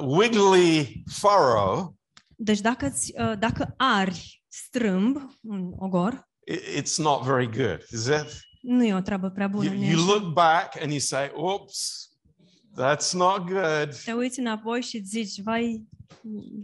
wiggly 0.00 1.02
furrow, 1.10 1.94
Deci 2.38 2.60
dacă, 2.60 2.86
îți, 2.86 3.12
uh, 3.20 3.38
dacă 3.38 3.74
ari 3.76 4.42
strâmb 4.48 5.16
un 5.42 5.72
ogor, 5.78 6.28
i- 6.46 6.80
it's 6.82 6.96
not 6.96 7.22
very 7.22 7.50
good, 7.50 7.80
is 7.92 8.06
it? 8.06 8.40
nu 8.60 8.84
e 8.84 8.94
o 8.94 9.00
treabă 9.00 9.30
prea 9.30 9.48
bună. 9.48 9.64
You, 9.64 9.74
nu-i 9.74 9.88
you 9.90 10.02
așa? 10.02 10.12
look 10.12 10.32
back 10.32 10.80
and 10.82 10.90
you 10.90 10.98
say, 11.00 11.30
"Oops, 11.34 12.05
that's 12.78 13.12
not 13.12 13.38
good." 13.48 13.96
Te 14.04 14.12
uiți 14.12 14.38
înapoi 14.38 14.82
și 14.82 14.96
îți 14.96 15.08
zici, 15.08 15.42
vai, 15.42 15.84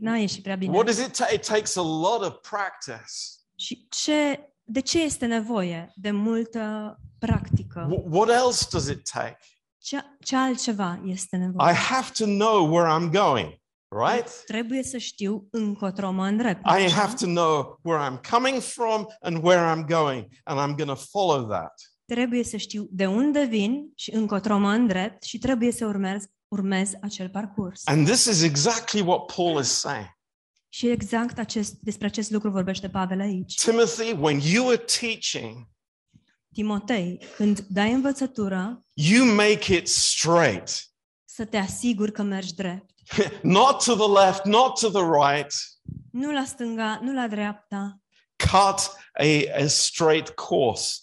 n-a 0.00 0.16
ieșit 0.16 0.42
prea 0.42 0.56
bine. 0.56 0.72
What 0.72 0.84
does 0.86 0.98
it 0.98 1.16
take? 1.16 1.34
It 1.34 1.46
takes 1.46 1.76
a 1.76 1.82
lot 1.82 2.22
of 2.22 2.34
practice. 2.50 3.12
Și 3.56 3.86
ce, 3.90 4.48
de 4.64 4.80
ce 4.80 5.02
este 5.02 5.26
nevoie 5.26 5.92
de 5.94 6.10
multă 6.10 6.96
practică? 7.18 7.88
Wh- 7.88 8.04
What 8.10 8.28
else 8.28 8.66
does 8.70 8.86
it 8.88 9.10
take? 9.10 9.38
Ce, 9.78 10.02
ce 10.24 10.36
altceva 10.36 11.00
este 11.04 11.36
nevoie? 11.36 11.72
I 11.72 11.74
have 11.74 12.10
to 12.18 12.24
know 12.24 12.74
where 12.74 12.88
I'm 12.98 13.10
going, 13.12 13.60
right? 13.88 14.44
Trebuie 14.46 14.82
să 14.82 14.98
știu 14.98 15.46
încotro 15.50 16.10
mă 16.10 16.26
îndrept. 16.26 16.60
I 16.60 16.84
așa? 16.84 16.94
have 16.94 17.14
to 17.14 17.26
know 17.26 17.78
where 17.82 18.10
I'm 18.10 18.30
coming 18.30 18.60
from 18.62 19.06
and 19.20 19.44
where 19.44 19.74
I'm 19.74 19.84
going, 19.88 20.26
and 20.44 20.58
I'm 20.60 20.76
going 20.76 20.98
to 20.98 21.04
follow 21.10 21.48
that. 21.48 21.72
Trebuie 22.04 22.44
să 22.44 22.56
știu 22.56 22.88
de 22.90 23.06
unde 23.06 23.44
vin 23.44 23.92
și 23.94 24.10
încotro 24.14 24.58
mă 24.58 24.70
îndrept 24.70 25.22
și 25.22 25.38
trebuie 25.38 25.72
să 25.72 25.86
urmez, 25.86 26.24
urmez 26.48 26.90
acel 27.00 27.28
parcurs. 27.28 27.86
And 27.86 28.06
this 28.06 28.24
is 28.24 28.42
exactly 28.42 29.00
what 29.00 29.34
Paul 29.34 29.60
is 29.60 29.68
saying. 29.68 30.06
Și 30.68 30.88
exact 30.88 31.38
acest, 31.38 31.74
despre 31.80 32.06
acest 32.06 32.30
lucru 32.30 32.50
vorbește 32.50 32.88
Pavel 32.88 33.20
aici. 33.20 33.54
Timothy, 33.54 34.12
when 34.12 34.40
you 34.44 34.68
are 34.68 34.84
teaching, 35.00 35.70
Timotei, 36.52 37.24
când 37.36 37.66
dai 37.68 37.92
învățătură, 37.92 38.84
you 38.94 39.34
make 39.34 39.74
it 39.74 39.88
straight, 39.88 40.70
să 41.24 41.44
te 41.44 41.56
asiguri 41.56 42.12
că 42.12 42.22
mergi 42.22 42.54
drept. 42.54 42.90
not 43.42 43.84
to 43.84 43.94
the 43.94 44.24
left, 44.24 44.44
not 44.44 44.80
to 44.80 44.88
the 44.88 45.02
right. 45.02 45.54
Nu 46.10 46.32
la 46.32 46.44
stânga, 46.44 47.00
nu 47.02 47.12
la 47.12 47.28
dreapta, 47.28 47.96
Cut 48.36 48.78
a, 49.12 49.62
a 49.62 49.66
straight 49.66 50.28
course 50.28 50.96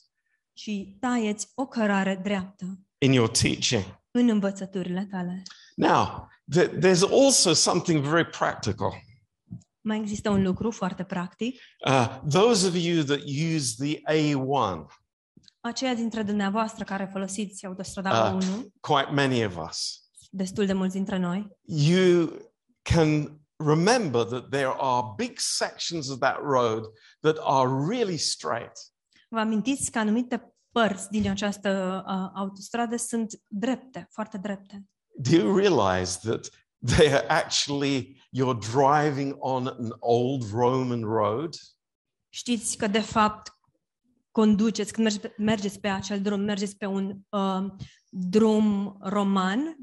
ci 0.64 0.72
taieți 1.00 1.52
o 1.56 1.66
cărare 1.68 2.16
dreaptă 2.24 2.80
in 2.98 3.12
your 3.12 3.30
teaching. 3.30 3.84
în 4.12 4.30
învățăturile 4.30 5.08
tale. 5.12 5.44
Now, 5.76 6.28
th- 6.58 6.70
there's 6.80 7.12
also 7.24 7.54
something 7.54 8.04
very 8.06 8.26
practical. 8.30 8.94
Mai 9.82 9.98
există 10.00 10.30
un 10.30 10.44
lucru 10.44 10.72
foarte 10.72 11.04
practic. 11.04 11.60
Uh, 11.88 12.20
those 12.30 12.68
of 12.68 12.76
you 12.76 13.04
that 13.04 13.20
use 13.56 13.86
the 13.86 14.02
A1, 14.14 14.86
Aceia 15.62 15.94
dintre 15.94 16.24
dumneavoastră 16.24 16.84
care 16.84 17.10
folosiți 17.12 17.66
autostrada 17.66 18.26
Ah. 18.26 18.34
1, 18.34 18.74
quite 18.80 19.12
many 19.12 19.46
of 19.46 19.58
us, 19.70 20.02
destul 20.30 20.66
de 20.66 20.74
mulți 20.74 20.96
dintre 20.96 21.18
noi, 21.18 21.48
you 21.66 22.30
can 22.82 23.40
remember 23.56 24.24
that 24.24 24.50
there 24.50 24.74
are 24.78 25.08
big 25.16 25.38
sections 25.38 26.10
of 26.10 26.20
that 26.20 26.38
road 26.42 26.84
that 27.20 27.38
are 27.42 27.70
really 27.90 28.18
straight. 28.18 28.72
Vă 29.30 29.40
amintiți 29.40 29.92
că 29.92 30.00
anumite 30.00 30.54
părți 30.72 31.10
din 31.10 31.30
această 31.30 32.04
uh, 32.08 32.30
autostradă 32.36 32.96
sunt 32.96 33.42
drepte, 33.48 34.08
foarte 34.12 34.38
drepte. 34.38 34.86
Do 35.16 35.36
you 35.36 35.56
realize 35.56 36.20
that 36.30 36.50
they 36.86 37.14
are 37.14 37.28
actually, 37.28 38.22
you're 38.38 38.58
driving 38.74 39.36
on 39.38 39.68
an 39.68 39.96
old 40.00 40.52
Roman 40.52 41.02
road? 41.02 41.56
Știți 42.30 42.78
că, 42.78 42.88
de 42.88 43.00
fapt, 43.00 43.52
conduceți, 44.32 44.94
când 44.94 45.08
mergeți 45.08 45.28
pe, 45.28 45.44
mergeți 45.44 45.80
pe 45.80 45.88
acel 45.88 46.22
drum, 46.22 46.40
mergeți 46.40 46.78
pe 46.78 46.86
un 46.86 47.18
uh, 47.30 47.66
drum 48.10 48.98
roman 49.02 49.78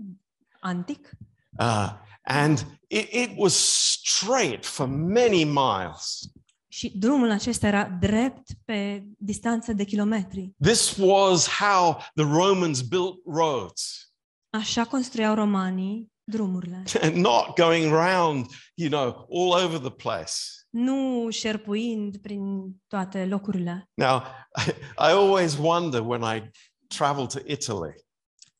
antic 0.61 1.11
Uh, 1.59 1.93
and 2.27 2.65
it, 2.91 3.09
it 3.13 3.31
was 3.37 3.55
straight 3.55 4.65
for 4.65 4.87
many 4.87 5.45
miles. 5.45 6.29
Și 6.77 6.93
drumul 6.99 7.31
acesta 7.31 7.67
era 7.67 7.85
drept 7.85 8.49
pe 8.65 9.05
distanță 9.19 9.73
de 9.73 9.85
kilometri. 9.85 10.55
This 10.63 10.97
was 10.97 11.49
how 11.49 11.97
the 12.15 12.25
Romans 12.25 12.81
built 12.81 13.15
roads, 13.27 14.11
Așa 14.51 14.85
construiau 14.85 15.35
romanii 15.35 16.13
drumurile. 16.25 16.83
and 17.03 17.15
not 17.15 17.55
going 17.55 17.93
round, 17.93 18.47
you 18.75 18.89
know, 18.89 19.27
all 19.31 19.65
over 19.65 19.79
the 19.79 19.91
place. 19.91 20.33
Nu 20.71 21.29
șerpuind 21.31 22.17
prin 22.17 22.75
toate 22.87 23.27
locurile. 23.27 23.91
Now, 23.95 24.23
I, 24.67 24.71
I 25.09 25.13
always 25.13 25.57
wonder 25.59 26.01
when 26.01 26.37
I 26.37 26.51
travel 26.87 27.27
to 27.27 27.39
Italy 27.45 27.95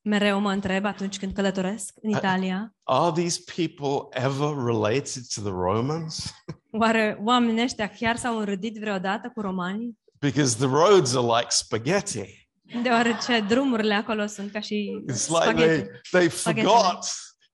Mereu 0.09 0.41
mă 0.41 0.51
întreb 0.53 0.85
atunci 0.85 1.19
când 1.19 1.33
călătoresc 1.33 1.95
în 2.03 2.11
Italia, 2.11 2.75
are 2.83 3.13
these 3.13 3.41
people 3.55 4.23
ever 4.25 4.55
related 4.65 5.23
to 5.35 5.41
the 5.41 5.51
Romans? 5.51 6.35
oare 6.81 7.19
oamenii 7.25 7.63
ăștia 7.63 7.89
chiar 7.89 8.17
s-au 8.17 8.39
înrădit 8.39 8.79
vreodată 8.79 9.31
cu 9.35 9.41
romanii? 9.41 9.99
Because 10.19 10.57
the 10.57 10.67
roads 10.67 11.15
are 11.15 11.27
like 11.27 11.47
spaghetti. 11.49 12.49
Deoarece 12.83 13.41
drumurile 13.41 13.95
acolo 13.95 14.27
sunt 14.27 14.53
ca 14.53 14.61
și 14.61 15.05
It's 15.13 15.29
like 15.29 15.53
they, 15.53 15.53
spaghetti. 15.53 16.01
they 16.11 16.29
Spaghetti. 16.29 16.69
forgot 16.69 17.05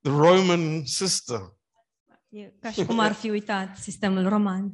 the 0.01 0.11
Roman 0.11 0.85
system. 0.85 1.57
E 2.29 2.53
ca 2.61 2.71
și 2.71 2.85
cum 2.85 2.99
ar 2.99 3.13
fi 3.13 3.31
uitat 3.31 3.77
sistemul 3.77 4.29
roman. 4.29 4.73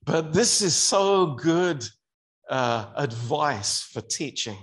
But 0.00 0.30
this 0.32 0.58
is 0.58 0.74
so 0.74 1.26
good 1.26 1.82
uh, 2.50 2.92
advice 2.94 3.68
for 3.92 4.02
teaching. 4.02 4.56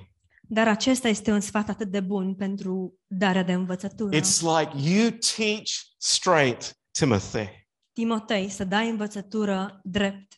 Dar 0.47 0.67
acesta 0.67 1.07
este 1.07 1.31
un 1.31 1.39
sfat 1.39 1.69
atât 1.69 1.91
de 1.91 1.99
bun 1.99 2.35
pentru 2.35 2.99
darea 3.07 3.43
de 3.43 3.53
învățătură. 3.53 4.17
It's 4.17 4.39
like 4.41 4.89
you 4.89 5.09
teach 5.35 5.69
straight, 5.97 6.79
Timothy. 6.91 7.67
Timotei, 7.93 8.49
să 8.49 8.63
dai 8.63 8.89
învățătură 8.89 9.79
drept. 9.83 10.33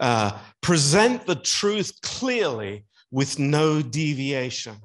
Uh, 0.00 0.32
present 0.58 1.24
the 1.24 1.34
truth 1.34 1.88
clearly 2.18 2.86
with 3.08 3.34
no 3.36 3.80
deviation. 3.80 4.78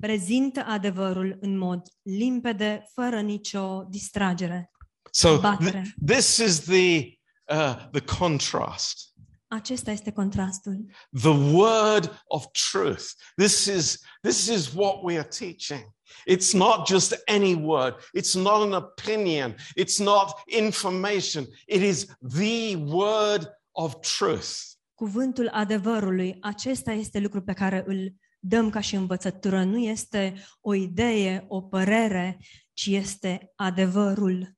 Prezintă 0.00 0.64
adevărul 0.66 1.36
în 1.40 1.58
mod 1.58 1.82
limpede, 2.02 2.82
fără 2.94 3.20
nicio 3.20 3.82
distragere. 3.88 4.70
So 5.10 5.38
th- 5.38 5.40
Batere. 5.40 5.94
this 6.06 6.36
is 6.36 6.60
the 6.60 7.18
uh, 7.44 7.88
the 7.90 8.18
contrast. 8.18 9.09
Acesta 9.52 9.90
este 9.90 10.12
contrastul. 10.12 10.84
The 11.20 11.52
word 11.52 12.22
of 12.24 12.46
truth. 12.50 13.04
This 13.36 13.66
is 13.66 13.98
this 14.22 14.46
is 14.46 14.72
what 14.74 15.02
we 15.02 15.18
are 15.18 15.28
teaching. 15.28 15.94
It's 16.26 16.52
not 16.52 16.86
just 16.86 17.22
any 17.26 17.54
word. 17.54 17.94
It's 18.12 18.34
not 18.34 18.62
an 18.62 18.72
opinion. 18.72 19.56
It's 19.74 19.98
not 19.98 20.42
information. 20.46 21.46
It 21.66 21.82
is 21.82 22.06
the 22.34 22.76
word 22.76 23.48
of 23.70 23.94
truth. 24.00 24.48
Cuvântul 24.94 25.48
adevărului, 25.48 26.36
acesta 26.40 26.92
este 26.92 27.18
lucru 27.18 27.42
pe 27.42 27.52
care 27.52 27.84
îl 27.86 28.14
dăm 28.38 28.70
ca 28.70 28.80
și 28.80 28.94
învățătură. 28.94 29.62
Nu 29.62 29.78
este 29.78 30.34
o 30.60 30.74
idee, 30.74 31.44
o 31.48 31.60
părere, 31.60 32.38
ci 32.72 32.86
este 32.86 33.52
adevărul. 33.56 34.54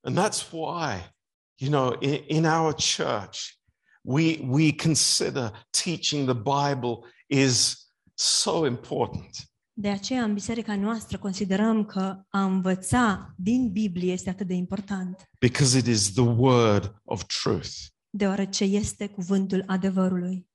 And 0.00 0.18
that's 0.18 0.50
why, 0.50 1.14
you 1.56 1.70
know, 1.70 1.96
in, 2.00 2.24
in 2.26 2.44
our 2.44 2.74
church, 2.74 3.59
we 4.00 4.38
we 4.48 4.72
consider 4.72 5.66
teaching 5.84 6.24
the 6.24 6.34
Bible 6.34 6.98
is 7.26 7.86
so 8.14 8.66
important. 8.66 9.44
De 9.72 9.88
aceea, 9.88 10.22
în 10.22 10.34
biserica 10.34 10.76
noastră, 10.76 11.18
considerăm 11.18 11.84
că 11.84 12.22
a 12.28 12.44
învăța 12.44 13.34
din 13.36 13.70
Biblie 13.72 14.12
este 14.12 14.30
atât 14.30 14.46
de 14.46 14.54
important, 14.54 15.28
because 15.38 15.78
it 15.78 15.86
is 15.86 16.12
the 16.12 16.22
word 16.22 17.00
of 17.04 17.24
truth. 17.42 17.70
deoarece 18.10 18.64
este 18.64 19.08
cuvântul 19.08 19.64
adevărului. 19.66 20.48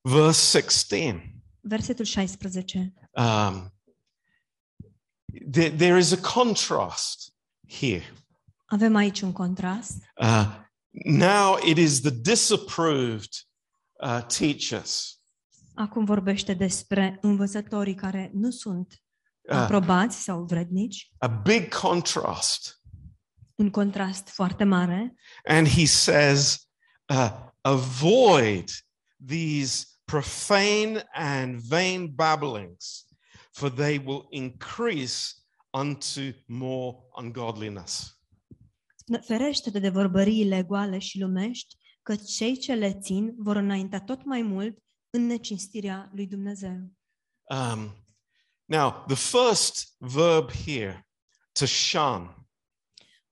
Verse 0.00 0.58
16. 0.58 1.32
Versetul 1.60 2.04
16. 2.04 2.94
Um, 3.10 3.72
there, 5.50 5.70
there 5.70 5.98
is 5.98 6.12
a 6.12 6.32
contrast 6.34 7.34
here. 7.68 8.04
Avem 8.66 8.94
aici 8.94 9.20
un 9.20 9.32
contrast. 9.32 10.02
Uh, 10.16 10.66
now 11.04 11.56
it 11.66 11.78
is 11.78 12.00
the 12.00 12.10
disapproved 12.10 13.32
uh, 14.00 14.22
teachers, 14.26 15.18
Acum 15.74 16.04
vorbește 16.04 16.54
despre 16.54 17.18
învățătorii 17.20 17.94
care 17.94 18.30
nu 18.34 18.50
sunt 18.50 19.02
uh, 19.40 19.56
aprobați 19.56 20.22
sau 20.22 20.44
vrednici, 20.44 21.10
a 21.18 21.26
big 21.26 21.74
contrast. 21.74 22.80
un 23.54 23.70
contrast 23.70 24.28
foarte 24.28 24.64
mare. 24.64 25.14
And 25.44 25.68
he 25.68 25.86
says, 25.86 26.68
uh, 27.08 27.30
avoid 27.60 28.70
these 29.26 29.86
profane 30.04 31.04
and 31.12 31.60
vain 31.60 32.06
babblings, 32.14 33.06
for 33.52 33.70
they 33.70 33.98
will 33.98 34.26
increase 34.30 35.34
unto 35.70 36.20
more 36.46 36.96
ungodliness. 37.16 38.17
Ferește-te 39.20 39.78
de 39.78 39.88
vorbăriile 39.88 40.62
goale 40.62 40.98
și 40.98 41.20
lumești, 41.20 41.76
că 42.02 42.16
cei 42.16 42.56
ce 42.56 42.74
le 42.74 42.98
țin 43.00 43.34
vor 43.36 43.56
înainta 43.56 44.00
tot 44.00 44.24
mai 44.24 44.42
mult 44.42 44.78
în 45.10 45.26
necinstirea 45.26 46.10
lui 46.14 46.26
Dumnezeu. 46.26 46.92
Um, 47.42 48.06
now, 48.64 49.04
the 49.06 49.16
first 49.16 49.94
verb 49.98 50.50
here, 50.50 51.08
to 51.52 51.66
shun, 51.66 52.38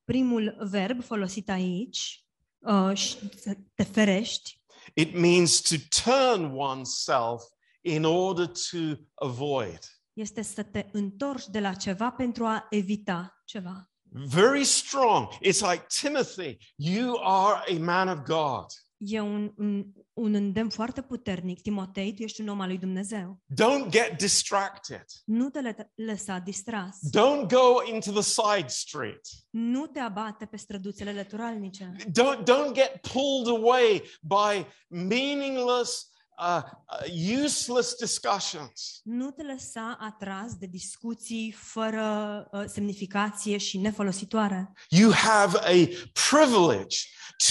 Primul 0.07 0.57
verb 0.71 1.03
folosit 1.03 1.49
aici, 1.49 2.25
uh, 2.59 2.97
și 2.97 3.17
să 3.37 3.57
te 3.75 3.83
ferești, 3.83 4.62
it 4.95 5.15
means 5.15 5.61
to 5.61 5.75
turn 6.05 6.45
oneself 6.55 7.43
in 7.81 8.05
order 8.05 8.47
to 8.47 8.79
avoid. 9.15 9.79
este 10.12 10.43
să 10.43 10.62
te 10.62 10.89
întorci 10.93 11.47
de 11.47 11.61
la 11.61 11.75
ceva 11.75 12.11
pentru 12.11 12.45
a 12.45 12.67
evita 12.71 13.43
ceva. 13.45 13.91
Very 14.11 14.64
strong. 14.64 15.29
It's 15.40 15.61
like 15.61 15.87
Timothy, 16.01 16.59
you 16.77 17.19
are 17.23 17.62
a 17.69 17.79
man 17.79 18.09
of 18.09 18.25
God. 18.25 18.66
E 18.99 19.21
un, 19.21 19.53
un, 19.57 19.87
un 20.12 20.35
îndemn 20.35 20.69
foarte 20.69 21.03
puternic. 21.03 21.61
Timotei, 21.61 22.14
tu 22.14 22.23
ești 22.23 22.40
un 22.40 22.49
om 22.49 22.61
al 22.61 22.69
lui 22.69 22.79
Dumnezeu. 22.79 23.40
Don't 23.62 23.90
get 23.90 24.19
distracted. 24.19 25.05
Nu 25.25 25.51
te 25.51 25.75
lăsa 25.95 26.38
distras. 26.38 26.99
Don't 27.16 27.47
go 27.49 27.92
into 27.92 28.11
the 28.11 28.23
side 28.23 28.69
street. 28.69 29.21
Nu 29.51 29.87
te 29.87 29.99
abate 29.99 30.45
pe 30.47 30.57
străduțele 30.57 31.12
lăturalnice. 31.12 31.97
Don't, 31.99 32.42
don't 32.42 32.73
get 32.73 33.01
pulled 33.12 33.62
away 33.62 34.03
by 34.21 34.66
meaningless, 34.88 36.11
uh, 36.38 36.62
uh, 36.64 37.42
useless 37.44 37.94
discussions. 37.94 39.01
Nu 39.05 39.31
te 39.31 39.42
lăsa 39.42 39.96
atras 40.01 40.55
de 40.55 40.66
discuții 40.66 41.53
fără 41.53 42.49
uh, 42.53 42.64
semnificație 42.66 43.57
și 43.57 43.79
nefolositoare. 43.79 44.72
You 44.88 45.12
have 45.12 45.59
a 45.59 45.88
privilege 46.31 46.96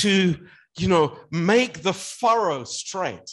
to, 0.02 0.08
you 0.74 0.88
know, 0.88 1.28
make 1.30 1.80
the 1.80 1.91
furrow 1.91 2.65
straight. 2.65 3.30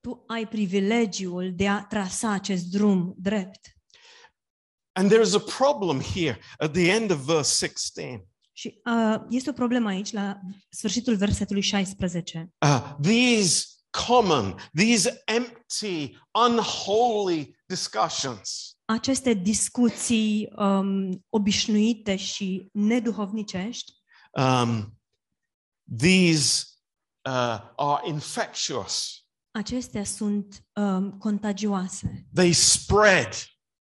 Tu 0.00 0.24
ai 0.26 0.48
privilegiul 0.48 1.52
de 1.54 1.68
a 1.68 1.84
trasa 1.84 2.30
acest 2.30 2.64
drum 2.64 3.14
drept. 3.16 3.76
And 4.92 5.08
there 5.08 5.22
is 5.22 5.34
a 5.34 5.40
problem 5.56 6.00
here 6.00 6.38
at 6.58 6.72
the 6.72 6.90
end 6.90 7.10
of 7.10 7.18
verse 7.18 7.66
16. 7.66 8.26
Și 8.52 8.80
uh, 8.84 9.20
este 9.30 9.50
o 9.50 9.52
problemă 9.52 9.88
aici, 9.88 10.12
la 10.12 10.40
sfârșitul 10.70 11.16
versetului 11.16 11.62
16. 11.62 12.52
Uh, 12.58 12.96
these 13.02 13.64
common, 13.90 14.54
these 14.74 15.22
empty, 15.26 16.18
unholy 16.46 17.56
discussions. 17.66 18.72
Aceste 18.84 19.32
discuții 19.34 20.48
um, 20.56 21.24
obișnuite 21.28 22.16
și 22.16 22.68
neduhovnicești, 22.72 23.92
Um, 24.32 24.98
these 25.98 26.66
uh, 27.24 27.58
are 27.76 28.08
infectious. 28.08 29.24
acestea 29.50 30.04
sunt 30.04 30.64
um, 30.74 31.18
contagioase, 31.18 32.26
They 32.34 32.52
spread. 32.52 33.34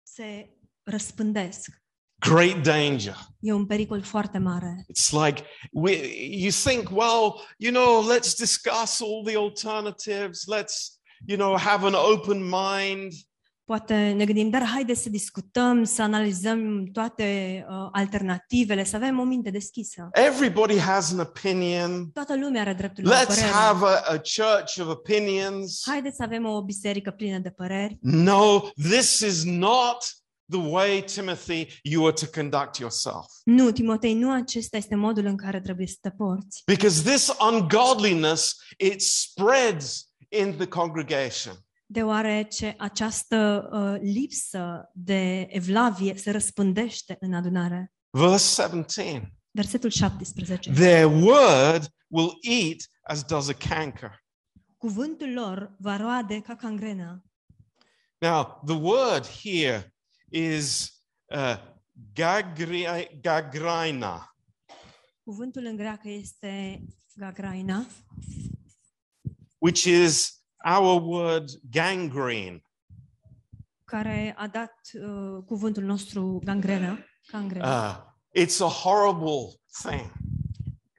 se 0.02 0.56
răspândesc. 0.82 1.82
Great 2.28 2.62
danger. 2.62 3.16
E 3.40 3.52
un 3.52 3.66
pericol 3.66 4.02
foarte 4.02 4.38
mare. 4.38 4.84
It's 4.88 5.10
like 5.10 5.44
we, 5.72 5.92
you 6.30 6.50
think, 6.50 6.90
well, 6.90 7.40
you 7.56 7.72
know, 7.72 8.06
let's 8.08 8.34
discuss 8.34 9.00
all 9.00 9.24
the 9.24 9.36
alternatives. 9.36 10.44
Let's, 10.46 10.98
you 11.26 11.38
know, 11.38 11.56
have 11.58 11.86
an 11.86 11.94
open 11.94 12.42
mind. 12.42 13.12
Poate 13.64 14.12
ne 14.16 14.24
gândim, 14.24 14.50
dar 14.50 14.64
haideți 14.64 15.02
să 15.02 15.08
discutăm, 15.08 15.84
să 15.84 16.02
analizăm 16.02 16.84
toate 16.92 17.64
uh, 17.68 17.88
alternativele, 17.92 18.84
să 18.84 18.96
avem 18.96 19.18
o 19.18 19.22
minte 19.22 19.50
deschisă. 19.50 20.08
Everybody 20.12 20.78
has 20.78 21.12
an 21.12 21.18
opinion. 21.18 22.10
Toată 22.12 22.36
lumea 22.36 22.60
are 22.60 22.72
dreptul 22.72 23.04
la 23.04 23.10
o 23.10 23.22
Let's 23.22 23.26
părere. 23.26 23.46
have 23.46 23.84
a, 23.84 24.12
a 24.12 24.16
church 24.16 24.78
of 24.80 24.86
opinions. 24.86 25.82
Haideți 25.86 26.16
să 26.16 26.22
avem 26.22 26.46
o 26.46 26.64
biserică 26.64 27.10
plină 27.10 27.38
de 27.38 27.50
păreri. 27.50 27.98
No, 28.00 28.60
this 28.74 29.18
is 29.18 29.44
not 29.44 29.96
the 30.50 30.70
way, 30.70 31.02
Timothy, 31.02 31.68
you 31.82 32.06
are 32.06 32.12
to 32.12 32.26
conduct 32.26 32.78
yourself. 32.78 33.26
Nu, 33.44 33.70
Timotei, 33.70 34.14
nu 34.14 34.32
acesta 34.32 34.76
este 34.76 34.94
modul 34.94 35.24
în 35.24 35.36
care 35.36 35.60
trebuie 35.60 35.86
să 35.86 35.96
te 36.00 36.10
porți. 36.10 36.62
Because 36.66 37.02
this 37.02 37.32
ungodliness, 37.52 38.56
it 38.76 39.02
spreads 39.02 40.08
in 40.28 40.56
the 40.56 40.66
congregation. 40.66 41.54
Deoarece 41.86 42.74
această 42.78 43.68
uh, 43.72 44.10
lipsă 44.12 44.90
de 44.94 45.46
evlavie 45.50 46.16
se 46.16 46.30
răspândește 46.30 47.16
în 47.20 47.34
adunare. 47.34 47.92
Verse 48.10 48.62
17 48.62 49.36
Versetul 49.56 49.90
17. 49.90 50.72
Their 50.72 51.06
word 51.06 51.88
will 52.08 52.38
eat 52.42 52.76
as 53.02 53.22
does 53.22 53.48
a 53.48 53.52
canker. 53.52 54.24
Cuvântul 54.76 55.32
lor 55.32 55.74
va 55.78 55.96
roade 55.96 56.40
ca 56.40 56.54
cangrena. 56.54 57.22
Now, 58.18 58.62
the 58.66 58.74
word 58.74 59.26
here 59.26 59.95
is 60.28 60.92
uh, 61.24 61.56
gagri- 62.12 63.18
gagraina. 63.20 64.36
Cuvântul 65.24 65.64
în 65.64 65.76
greacă 65.76 66.08
este 66.08 66.82
gagraina, 67.14 67.86
which 69.58 69.82
is 69.84 70.42
our 70.64 71.02
word 71.02 71.50
gangrene. 71.70 72.60
care 73.84 74.34
a 74.36 74.46
dat 74.46 74.74
uh, 74.92 75.42
cuvântul 75.46 75.82
nostru 75.82 76.40
gangrena. 76.44 76.98
gangrena. 77.30 77.88
Uh, 77.88 78.42
it's 78.42 78.60
a 78.60 78.68
horrible 78.68 79.60
thing. 79.82 80.12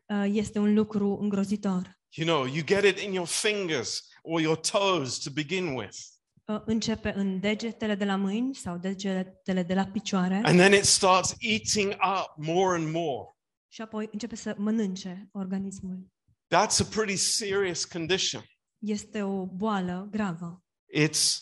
Uh, 0.05 0.25
este 0.33 0.59
un 0.59 0.73
lucru 0.73 1.17
îngrozitor. 1.21 1.95
You 2.15 2.27
know, 2.27 2.45
you 2.45 2.63
get 2.63 2.83
it 2.83 2.99
in 2.99 3.13
your 3.13 3.27
fingers 3.27 4.07
or 4.21 4.41
your 4.41 4.57
toes 4.57 5.17
to 5.17 5.29
begin 5.31 5.73
with. 5.75 5.97
Uh, 6.47 6.61
Începe 6.65 7.13
în 7.15 7.39
degetele 7.39 7.95
de 7.95 8.05
la 8.05 8.15
mâini 8.15 8.55
sau 8.55 8.77
degetele 8.77 9.63
de 9.63 9.73
la 9.73 9.85
picioare 9.85 10.35
And 10.43 10.59
then 10.59 10.73
it 10.73 10.83
starts 10.85 11.35
eating 11.39 11.91
up 11.91 12.45
more 12.45 12.77
and 12.77 12.91
more. 12.93 13.29
și 13.67 13.81
apoi 13.81 14.09
începe 14.11 14.35
să 14.35 14.55
mănânce 14.57 15.29
organismul. 15.31 16.07
That's 16.55 16.79
a 16.79 16.83
pretty 16.95 17.15
serious 17.15 17.85
condition. 17.85 18.43
Este 18.77 19.21
o 19.21 19.45
boală 19.45 20.07
gravă 20.11 20.63
It's 20.99 21.37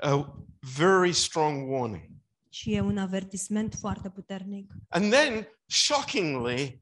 a 0.00 0.42
very 0.76 1.12
strong 1.12 1.70
warning. 1.70 2.10
și 2.48 2.72
e 2.74 2.80
un 2.80 2.98
avertisment 2.98 3.74
foarte 3.74 4.10
puternic. 4.10 4.72
And 4.88 5.12
then, 5.12 5.46
shockingly, 5.66 6.80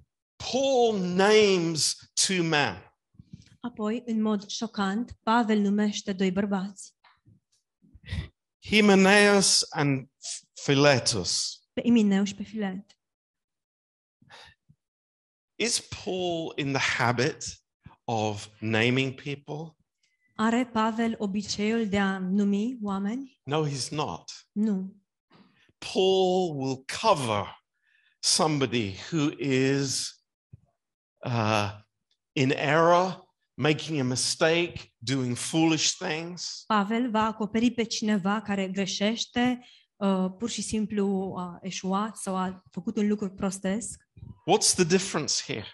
Paul 0.53 0.99
names 1.01 1.97
two 2.27 2.43
men. 2.45 2.87
Apoi, 3.61 4.03
în 4.07 4.23
mod 4.23 4.47
șocant, 4.47 5.13
Pavel 5.23 5.59
numește 5.59 6.13
doi 6.13 6.31
bărbați, 6.33 6.95
Hymenaeus 8.65 9.63
and 9.71 10.09
Philetus. 10.65 11.61
pe 11.73 11.83
și 12.25 12.35
pe 12.35 12.43
Filet. 12.43 12.97
Is 15.57 15.81
Paul 15.81 16.53
in 16.57 16.73
the 16.73 16.97
habit 16.99 17.45
of 18.05 18.49
naming 18.61 19.15
people? 19.15 19.77
Are 20.37 20.65
Pavel 20.65 21.15
obiceiul 21.19 21.89
de 21.89 21.99
a 21.99 22.19
numi 22.19 22.79
oameni? 22.83 23.41
No, 23.45 23.65
he's 23.65 23.91
not. 23.91 24.47
Nu. 24.53 24.97
Paul 25.79 26.57
will 26.57 26.85
cover 26.87 27.47
somebody 28.21 28.97
who 29.11 29.33
is 29.39 30.15
uh, 31.25 31.71
in 32.33 32.53
error, 32.53 33.23
making 33.55 34.01
a 34.01 34.05
mistake, 34.05 34.93
doing 34.99 35.37
foolish 35.37 35.91
things. 35.97 36.65
Pavel 36.67 37.11
va 37.11 37.25
acoperi 37.25 37.71
pe 37.71 37.83
cineva 37.83 38.41
care 38.41 38.69
greșește, 38.69 39.67
uh, 39.97 40.27
pur 40.39 40.51
și 40.51 40.63
simplu 40.63 41.35
a 41.39 41.59
eșuat 41.63 42.17
sau 42.17 42.37
a 42.37 42.63
făcut 42.71 42.97
un 42.97 43.09
lucru 43.09 43.31
prostesc. 43.31 44.09
What's 44.51 44.75
the 44.75 44.85
difference 44.85 45.35
here? 45.47 45.67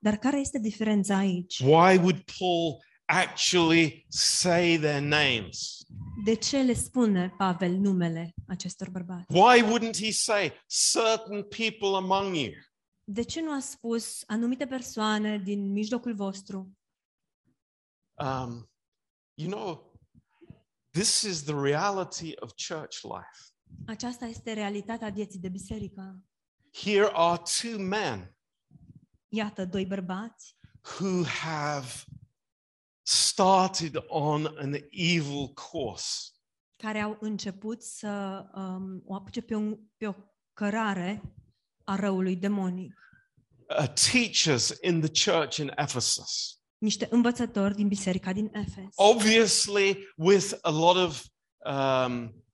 Dar 0.00 0.16
care 0.16 0.40
este 0.40 0.58
diferența 0.58 1.16
aici? 1.16 1.58
Why 1.58 1.96
would 1.96 2.24
Paul 2.38 2.84
actually 3.04 4.06
say 4.08 4.78
their 4.78 5.00
names? 5.00 5.82
De 6.24 6.34
ce 6.34 6.62
le 6.62 6.72
spune 6.72 7.34
Pavel 7.38 7.72
numele 7.72 8.34
acestor 8.46 8.90
bărbați? 8.90 9.24
Why 9.28 9.62
wouldn't 9.62 9.96
he 9.98 10.12
say 10.12 10.52
certain 10.92 11.42
people 11.42 11.96
among 11.96 12.36
you? 12.36 12.52
De 13.04 13.22
ce 13.22 13.40
nu 13.40 13.52
a 13.52 13.60
spus 13.60 14.22
anumite 14.26 14.66
persoane 14.66 15.38
din 15.38 15.72
mijlocul 15.72 16.14
vostru? 16.14 16.72
Um, 18.14 18.70
you 19.34 19.48
know, 19.48 19.92
this 20.90 21.22
is 21.22 21.42
the 21.42 21.54
reality 21.54 22.32
of 22.40 22.54
church 22.54 23.02
life. 23.02 23.52
Aceasta 23.86 24.24
este 24.24 24.52
realitatea 24.52 25.08
vieții 25.08 25.38
de 25.38 25.48
biserică. 25.48 26.22
Here 26.72 27.10
are 27.12 27.42
two 27.60 27.78
men 27.78 28.36
Iată, 29.28 29.64
doi 29.64 29.86
bărbați 29.86 30.56
who 30.98 31.24
have 31.24 31.88
started 33.02 34.04
on 34.06 34.46
an 34.46 34.72
evil 34.90 35.52
course. 35.70 36.28
care 36.76 37.00
au 37.00 37.16
început 37.20 37.82
să 37.82 38.44
um, 38.54 39.02
o 39.06 39.14
apuce 39.14 39.40
pe, 39.40 39.54
un, 39.54 39.78
pe 39.96 40.06
o 40.06 40.14
cărare 40.52 41.22
a 41.84 41.96
răului 41.96 42.36
demonic. 42.36 42.94
Uh, 43.68 43.92
teachers 44.12 44.78
in 44.82 45.00
the 45.00 45.30
church 45.30 45.56
in 45.56 45.72
Ephesus, 45.76 46.60
Niște 46.84 47.06
învățători 47.10 47.74
din 47.74 47.88
biserica 47.88 48.32
din 48.32 48.50
Efes. 48.52 48.92
obviously 48.94 49.98
with 50.16 50.52
a 50.62 50.70
lot 50.70 50.96
of 50.96 51.24
um, 51.66 52.44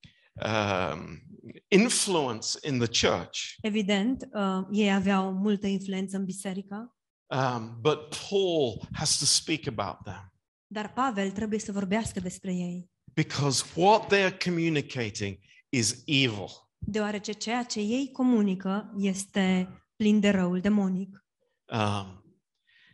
um, 0.44 1.22
influence 1.68 2.46
in 2.68 2.78
the 2.78 3.06
church. 3.08 3.38
Evident, 3.60 4.28
uh, 4.32 4.66
ei 4.72 4.92
aveau 4.92 5.32
multă 5.32 5.66
influență 5.66 6.16
în 6.16 6.24
biserică, 6.24 6.94
Um, 7.32 7.78
but 7.80 8.16
Paul 8.28 8.88
has 8.92 9.18
to 9.18 9.24
speak 9.24 9.66
about 9.66 9.96
them 10.04 10.32
dar 10.72 10.92
Pavel 10.92 11.30
trebuie 11.30 11.58
să 11.58 11.72
vorbească 11.72 12.20
despre 12.20 12.52
ei, 12.54 12.90
because 13.14 13.64
what 13.74 14.14
they're 14.14 14.44
communicating 14.44 15.38
is 15.68 16.02
evil. 16.06 16.46
deoarece 16.78 17.32
ceea 17.32 17.62
ce 17.62 17.80
ei 17.80 18.10
comunică 18.12 18.92
este 18.96 19.68
plin 19.96 20.20
de 20.20 20.30
răul 20.30 20.60
demonic. 20.60 21.24
Um, 21.72 22.24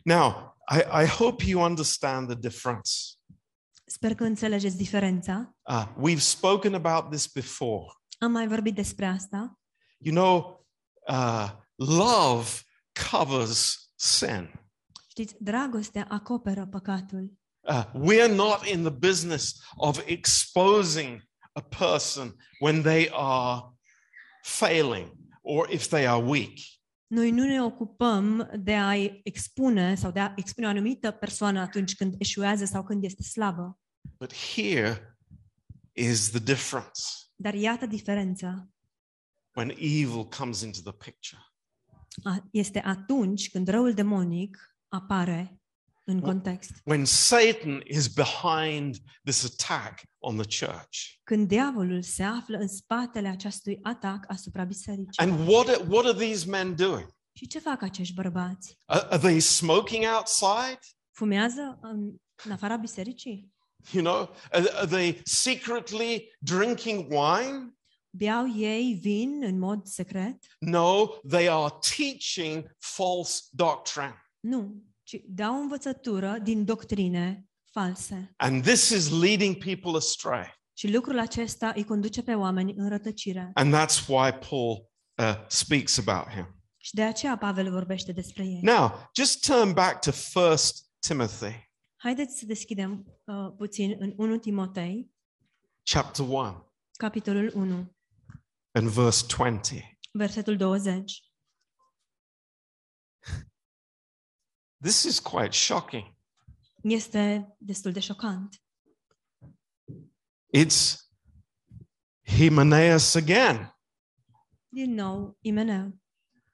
now, 0.03 0.56
I, 0.69 1.03
I 1.03 1.05
hope 1.05 1.45
you 1.45 1.63
understand 1.63 2.27
the 2.27 2.35
difference. 2.35 2.91
Sper 3.85 4.15
că 4.15 4.23
înțelegeți 4.23 4.77
diferența. 4.77 5.55
Uh, 5.69 5.85
we've 5.97 6.21
spoken 6.21 6.73
about 6.73 7.09
this 7.09 7.27
before. 7.27 7.85
Am 8.17 8.31
mai 8.31 8.47
vorbit 8.47 8.75
despre 8.75 9.05
asta. 9.05 9.59
You 9.97 10.15
know, 10.15 10.65
uh, 11.07 11.51
love 11.75 12.49
covers 13.11 13.91
sin. 13.95 14.51
Știți, 15.09 15.35
dragostea 15.39 16.07
acoperă 16.09 16.65
păcatul. 16.65 17.33
Uh, 17.59 17.83
we're 17.93 18.35
not 18.35 18.65
in 18.65 18.81
the 18.81 18.91
business 18.91 19.53
of 19.75 20.01
exposing 20.05 21.21
a 21.53 21.61
person 21.61 22.35
when 22.59 22.81
they 22.81 23.09
are 23.13 23.61
failing 24.43 25.11
or 25.41 25.71
if 25.71 25.87
they 25.87 26.07
are 26.07 26.23
weak. 26.23 26.57
Noi 27.07 27.31
nu 27.31 27.43
ne 27.45 27.61
ocupăm 27.63 28.49
de 28.59 28.75
a 28.75 28.93
expune 29.23 29.95
sau 29.95 30.11
de 30.11 30.19
a 30.19 30.33
expune 30.35 30.67
o 30.67 30.69
anumită 30.69 31.11
persoană 31.11 31.59
atunci 31.59 31.95
când 31.95 32.15
eșuează 32.17 32.65
sau 32.65 32.83
când 32.83 33.03
este 33.03 33.23
slabă. 33.23 33.79
But 34.17 34.33
here 34.33 35.17
is 35.91 36.29
the 36.29 36.39
difference 36.39 37.01
Dar 37.35 37.53
iată 37.53 37.85
diferența. 37.85 38.67
when 39.55 39.69
evil 39.69 40.25
comes 40.37 40.61
into 40.61 40.79
the 40.81 40.91
picture. 40.91 41.41
A- 42.23 42.47
Este 42.51 42.79
atunci 42.81 43.49
când 43.49 43.67
răul 43.67 43.93
demonic 43.93 44.77
apare 44.87 45.59
în 46.07 46.19
context. 46.19 46.71
When 46.83 47.05
Satan 47.05 47.81
is 47.85 48.07
behind 48.07 48.95
this 49.23 49.43
attack 49.43 50.01
on 50.19 50.37
the 50.37 50.65
church. 50.65 50.97
Când 51.23 51.47
diavolul 51.47 52.01
se 52.01 52.23
află 52.23 52.57
în 52.57 52.67
spatele 52.67 53.27
acestui 53.27 53.79
atac 53.81 54.25
asupra 54.27 54.63
bisericii. 54.63 55.23
And 55.23 55.47
what 55.47 55.67
are, 55.67 55.83
what 55.89 56.05
are 56.05 56.25
these 56.25 56.49
men 56.49 56.75
doing? 56.75 57.15
Și 57.33 57.47
ce 57.47 57.59
fac 57.59 57.81
acești 57.81 58.13
bărbați? 58.13 58.77
Are, 58.85 59.05
are 59.09 59.17
they 59.17 59.39
smoking 59.39 60.03
outside? 60.15 60.79
Fumează 61.11 61.77
în, 61.81 62.15
în 62.43 62.51
afara 62.51 62.75
bisericii? 62.75 63.53
You 63.91 64.03
know, 64.03 64.35
are, 64.51 64.71
are 64.71 64.87
they 64.87 65.21
secretly 65.23 66.35
drinking 66.39 67.11
wine? 67.11 67.71
Beau 68.09 68.55
ei 68.55 68.99
vin 69.01 69.43
în 69.43 69.59
mod 69.59 69.85
secret? 69.85 70.37
No, 70.59 71.07
they 71.29 71.49
are 71.49 71.73
teaching 71.97 72.75
false 72.77 73.41
doctrine. 73.51 74.15
Nu, 74.39 74.83
ci 75.07 75.21
dau 75.25 75.61
învățătură 75.61 76.37
din 76.43 76.65
doctrine 76.65 77.47
false. 77.71 78.33
And 78.37 78.63
this 78.63 78.89
is 78.89 79.09
leading 79.09 79.63
people 79.63 79.97
astray. 79.97 80.55
Și 80.73 80.93
lucrul 80.93 81.19
acesta 81.19 81.71
îi 81.75 81.83
conduce 81.83 82.21
pe 82.23 82.33
oameni 82.33 82.73
în 82.77 82.89
rătăcire. 82.89 83.51
And 83.53 83.73
that's 83.75 84.07
why 84.07 84.31
Paul 84.49 84.91
uh, 85.15 85.45
speaks 85.47 85.97
about 85.97 86.33
him. 86.33 86.61
Și 86.77 86.93
de 86.93 87.03
aceea 87.03 87.37
Pavel 87.37 87.71
vorbește 87.71 88.11
despre 88.11 88.43
ei. 88.43 88.59
Now, 88.61 89.09
just 89.15 89.45
turn 89.45 89.73
back 89.73 89.99
to 89.99 90.11
First 90.11 90.85
Timothy 90.99 91.65
Haideți 91.99 92.37
să 92.37 92.45
deschidem 92.45 93.05
uh, 93.23 93.53
puțin 93.57 93.95
în 93.99 94.13
1 94.17 94.37
Timotei, 94.37 95.11
chapter 95.83 96.25
1 96.25 96.71
capitolul 96.91 97.51
1, 97.55 97.95
and 98.71 98.87
verse 98.87 99.25
20. 99.37 99.99
versetul 100.11 100.57
20. 100.57 101.21
This 104.81 105.03
is 105.03 105.19
quite 105.19 105.53
shocking. 105.53 106.15
Este 106.81 107.55
destul 107.57 107.91
de 107.91 107.99
șocant. 107.99 108.61
It's 110.53 111.09
Hymenaeus 112.23 113.15
again. 113.15 113.75
Din 114.69 114.93
nou, 114.93 115.37
Imeneu. 115.41 115.99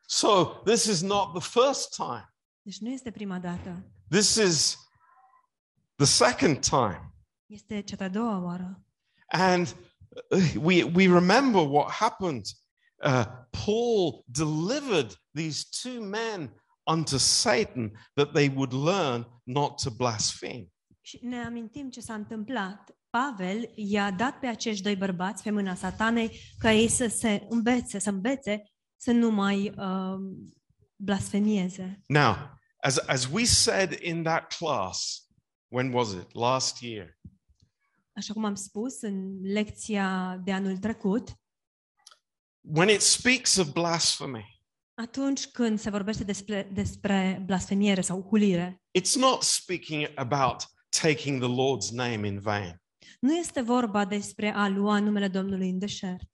So, 0.08 0.62
this 0.66 0.86
is 0.86 1.02
not 1.02 1.34
the 1.34 1.50
first 1.60 1.96
time. 1.96 2.34
Deci 2.62 2.80
nu 2.80 2.90
este 2.90 3.12
prima 3.12 3.40
dată. 3.40 3.84
This 4.10 4.36
is 4.36 4.78
the 5.96 6.06
second 6.06 6.60
time. 6.60 7.16
Este 7.46 7.82
cea 7.82 7.96
de-a 7.96 8.10
doua 8.10 8.38
oară. 8.38 8.86
And 9.28 9.76
uh, 10.32 10.56
we, 10.56 10.84
we 10.84 11.08
remember 11.08 11.62
what 11.62 11.92
happened. 11.92 12.46
Uh, 13.04 13.26
Paul 13.66 14.24
delivered 14.26 15.20
these 15.34 15.66
two 15.82 16.02
men 16.02 16.63
unto 16.92 17.18
Satan 17.18 17.92
that 18.14 18.32
they 18.32 18.52
would 18.56 18.74
learn 18.74 19.42
not 19.44 19.82
to 19.82 19.90
blaspheme. 19.90 20.68
Și 21.02 21.20
ne 21.22 21.46
amintim 21.46 21.90
ce 21.90 22.02
s-a 22.02 22.14
întâmplat. 22.14 22.98
Pavel 23.10 23.72
i-a 23.76 24.12
dat 24.12 24.40
pe 24.40 24.48
acești 24.48 24.84
doi 24.84 24.96
bărbați 24.96 25.44
pe 25.44 25.52
mâna 25.52 25.76
satanei 25.76 26.40
ca 26.58 26.72
ei 26.72 26.88
să 26.88 27.08
se 27.08 27.46
învețe, 27.50 28.00
să 28.00 28.10
învețe 28.10 28.64
să 28.98 29.12
nu 29.12 29.32
mai 29.32 29.74
uh, 29.78 30.16
blasfemieze. 30.96 32.02
Now, 32.08 32.36
as, 32.78 32.98
as 32.98 33.26
we 33.32 33.46
said 33.46 34.00
in 34.02 34.24
that 34.24 34.54
class, 34.58 35.28
when 35.68 35.94
was 35.94 36.12
it? 36.12 36.34
Last 36.34 36.82
year. 36.82 37.20
Așa 38.16 38.34
cum 38.34 38.46
am 38.46 38.56
spus 38.56 39.02
în 39.02 39.42
lecția 39.42 40.40
de 40.44 40.52
anul 40.52 40.78
trecut, 40.78 41.38
When 42.66 42.90
it 42.90 43.02
speaks 43.02 43.58
of 43.58 43.74
blasphemy, 43.74 44.53
atunci 44.94 45.48
când 45.48 45.80
se 45.80 45.90
vorbește 45.90 46.24
despre, 46.24 46.70
despre 46.74 47.44
blasfemiere 47.46 48.02
sau 48.02 48.22
hulire, 48.22 48.82
it's 49.00 49.16
not 49.16 49.42
speaking 49.42 50.12
about 50.16 50.56
taking 51.02 51.42
the 51.42 51.52
Lord's 51.52 51.90
name 51.92 52.28
in 52.28 52.40
vain, 52.40 52.82
nu 53.20 53.36
este 53.36 53.62
vorba 53.62 54.06
despre 54.06 54.50
a 54.50 54.68
lua 54.68 55.00
numele 55.00 55.28
Domnului 55.28 55.70
în 55.70 55.80
deșert, 55.80 56.30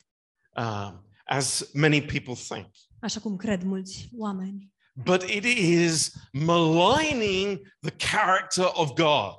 um, 0.56 1.08
as 1.26 1.69
many 1.74 2.02
people 2.02 2.34
think, 2.50 2.67
așa 3.00 3.19
cum 3.19 3.36
cred 3.36 3.63
mulți 3.63 4.10
oameni, 4.17 4.74
but 4.93 5.22
it 5.22 5.43
is 5.43 6.12
maligning 6.32 7.60
the 7.80 8.12
character 8.12 8.69
of 8.74 8.93
God. 8.93 9.36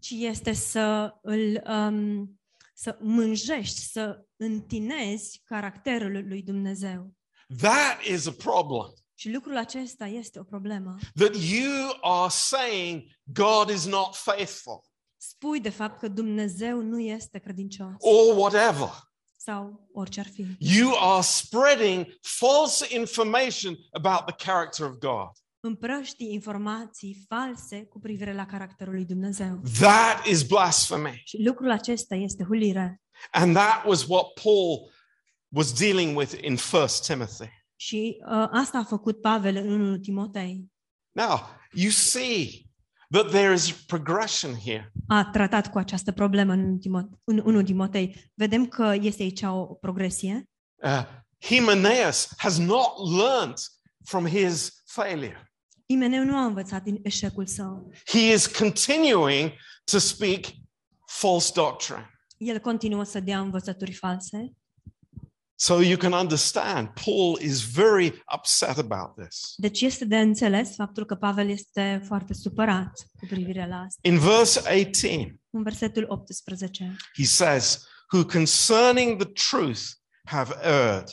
ci 0.00 0.10
este 0.10 0.52
să 0.52 1.14
îl 1.22 1.62
um, 1.68 2.38
să 2.78 2.98
mânjești, 3.00 3.80
să 3.80 4.24
întinezi 4.36 5.42
caracterul 5.44 6.28
lui 6.28 6.42
Dumnezeu. 6.42 7.15
That 7.58 8.02
is 8.04 8.26
a 8.26 8.32
problem. 8.32 8.92
Și 9.14 9.32
lucrul 9.32 9.56
acesta 9.56 10.06
este 10.06 10.38
o 10.38 10.42
problemă. 10.42 10.94
That 11.14 11.34
you 11.34 11.96
are 12.00 12.28
saying 12.30 13.02
God 13.24 13.70
is 13.70 13.86
not 13.86 14.14
faithful 14.14 14.80
Spui 15.16 15.60
de 15.60 15.68
fapt 15.68 15.98
că 15.98 16.08
Dumnezeu 16.08 16.80
nu 16.80 17.00
este 17.00 17.38
credincios 17.38 17.94
or 17.98 18.36
whatever. 18.36 18.88
sau 19.36 19.88
orice 19.92 20.20
ar 20.20 20.26
fi. 20.26 20.46
You 20.58 20.92
are 20.98 21.22
spreading 21.22 22.06
false 22.20 22.94
information 22.94 23.76
about 23.90 24.26
the 24.26 24.50
character 24.50 24.86
of 24.86 24.92
God. 24.98 25.30
Împrăștii 25.60 26.32
informații 26.32 27.24
false 27.28 27.84
cu 27.84 27.98
privire 27.98 28.34
la 28.34 28.46
caracterul 28.46 28.94
lui 28.94 29.04
Dumnezeu. 29.04 29.60
That 29.80 30.26
is 30.26 30.42
blasphemy. 30.42 31.22
Și 31.24 31.42
lucrul 31.42 31.70
acesta 31.70 32.14
este 32.14 32.44
hulire. 32.44 33.00
And 33.30 33.54
that 33.54 33.84
was 33.86 34.06
what 34.06 34.24
Paul 34.42 34.90
was 35.56 35.72
dealing 35.72 36.16
with 36.16 36.34
in 36.42 36.56
1 36.72 36.86
Timothy. 37.06 37.48
Și 37.76 38.16
uh, 38.20 38.48
asta 38.50 38.78
a 38.78 38.84
făcut 38.84 39.20
Pavel 39.20 39.56
în 39.56 39.80
1 39.80 39.98
Timotei. 39.98 40.72
Now, 41.12 41.40
you 41.72 41.90
see 41.90 42.66
that 43.10 43.28
there 43.28 43.52
is 43.52 43.72
progression 43.72 44.54
here. 44.54 44.92
A 45.06 45.28
tratat 45.32 45.70
cu 45.70 45.78
această 45.78 46.12
problemă 46.12 46.52
în 46.52 46.60
1 46.60 46.78
Timotei. 46.78 47.18
În 47.24 47.38
1 47.44 47.62
Timotei. 47.62 48.30
Vedem 48.34 48.66
că 48.66 48.94
este 49.00 49.22
aici 49.22 49.42
o 49.42 49.64
progresie. 49.64 50.48
Uh, 50.74 51.02
Hymenaeus 51.40 52.28
has 52.36 52.58
not 52.58 53.16
learned 53.18 53.58
from 54.04 54.26
his 54.26 54.82
failure. 54.84 55.52
Imeneu 55.86 56.24
nu 56.24 56.36
a 56.36 56.44
învățat 56.44 56.82
din 56.82 57.00
eșecul 57.02 57.46
său. 57.46 57.92
He 58.06 58.32
is 58.32 58.46
continuing 58.46 59.52
to 59.84 59.98
speak 59.98 60.40
false 61.06 61.52
doctrine. 61.54 62.10
El 62.36 62.58
continuă 62.58 63.04
să 63.04 63.20
dea 63.20 63.40
învățături 63.40 63.92
false. 63.92 64.52
So 65.58 65.80
you 65.80 65.96
can 65.96 66.12
understand, 66.12 66.88
Paul 67.04 67.38
is 67.40 67.60
very 67.60 68.22
upset 68.34 68.78
about 68.78 69.14
this. 69.16 69.54
Deci 69.56 69.80
este 69.80 70.04
de 70.04 70.18
înțeles 70.18 70.74
faptul 70.74 71.04
că 71.04 71.14
Pavel 71.14 71.48
este 71.48 72.02
foarte 72.06 72.34
supărat 72.34 72.92
cu 73.18 73.26
privire 73.26 73.66
la 73.66 73.76
asta. 73.76 74.08
In 74.08 74.18
verse 74.18 74.58
18, 74.60 75.40
În 75.50 75.62
versetul 75.62 76.04
18, 76.08 76.96
he 77.16 77.24
says, 77.24 77.86
Who 78.12 78.24
concerning 78.24 79.22
the 79.22 79.32
truth 79.50 79.80
have 80.24 80.54
erred, 80.62 81.08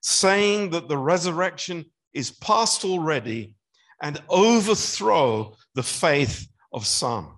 saying 0.00 0.70
that 0.70 0.86
the 0.86 0.96
resurrection 1.04 1.92
is 2.10 2.30
past 2.30 2.84
already, 2.84 3.56
and 3.98 4.24
overthrow 4.26 5.56
the 5.72 5.82
faith 5.82 6.38
of 6.68 6.84
some. 6.84 7.28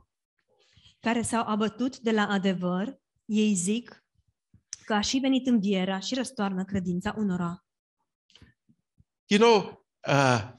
care 1.01 1.23
s-au 1.23 1.45
abătut 1.47 1.99
de 1.99 2.11
la 2.11 2.27
adevăr, 2.29 3.01
ei 3.25 3.55
zic 3.55 4.05
că 4.87 4.95
a 4.95 5.01
și 5.01 5.19
venit 5.19 5.47
învierea 5.47 5.99
și 5.99 6.15
răstoarnă 6.15 6.65
credința 6.65 7.15
unora. 7.17 7.65
You 9.27 9.41
know, 9.41 9.87
uh, 10.09 10.55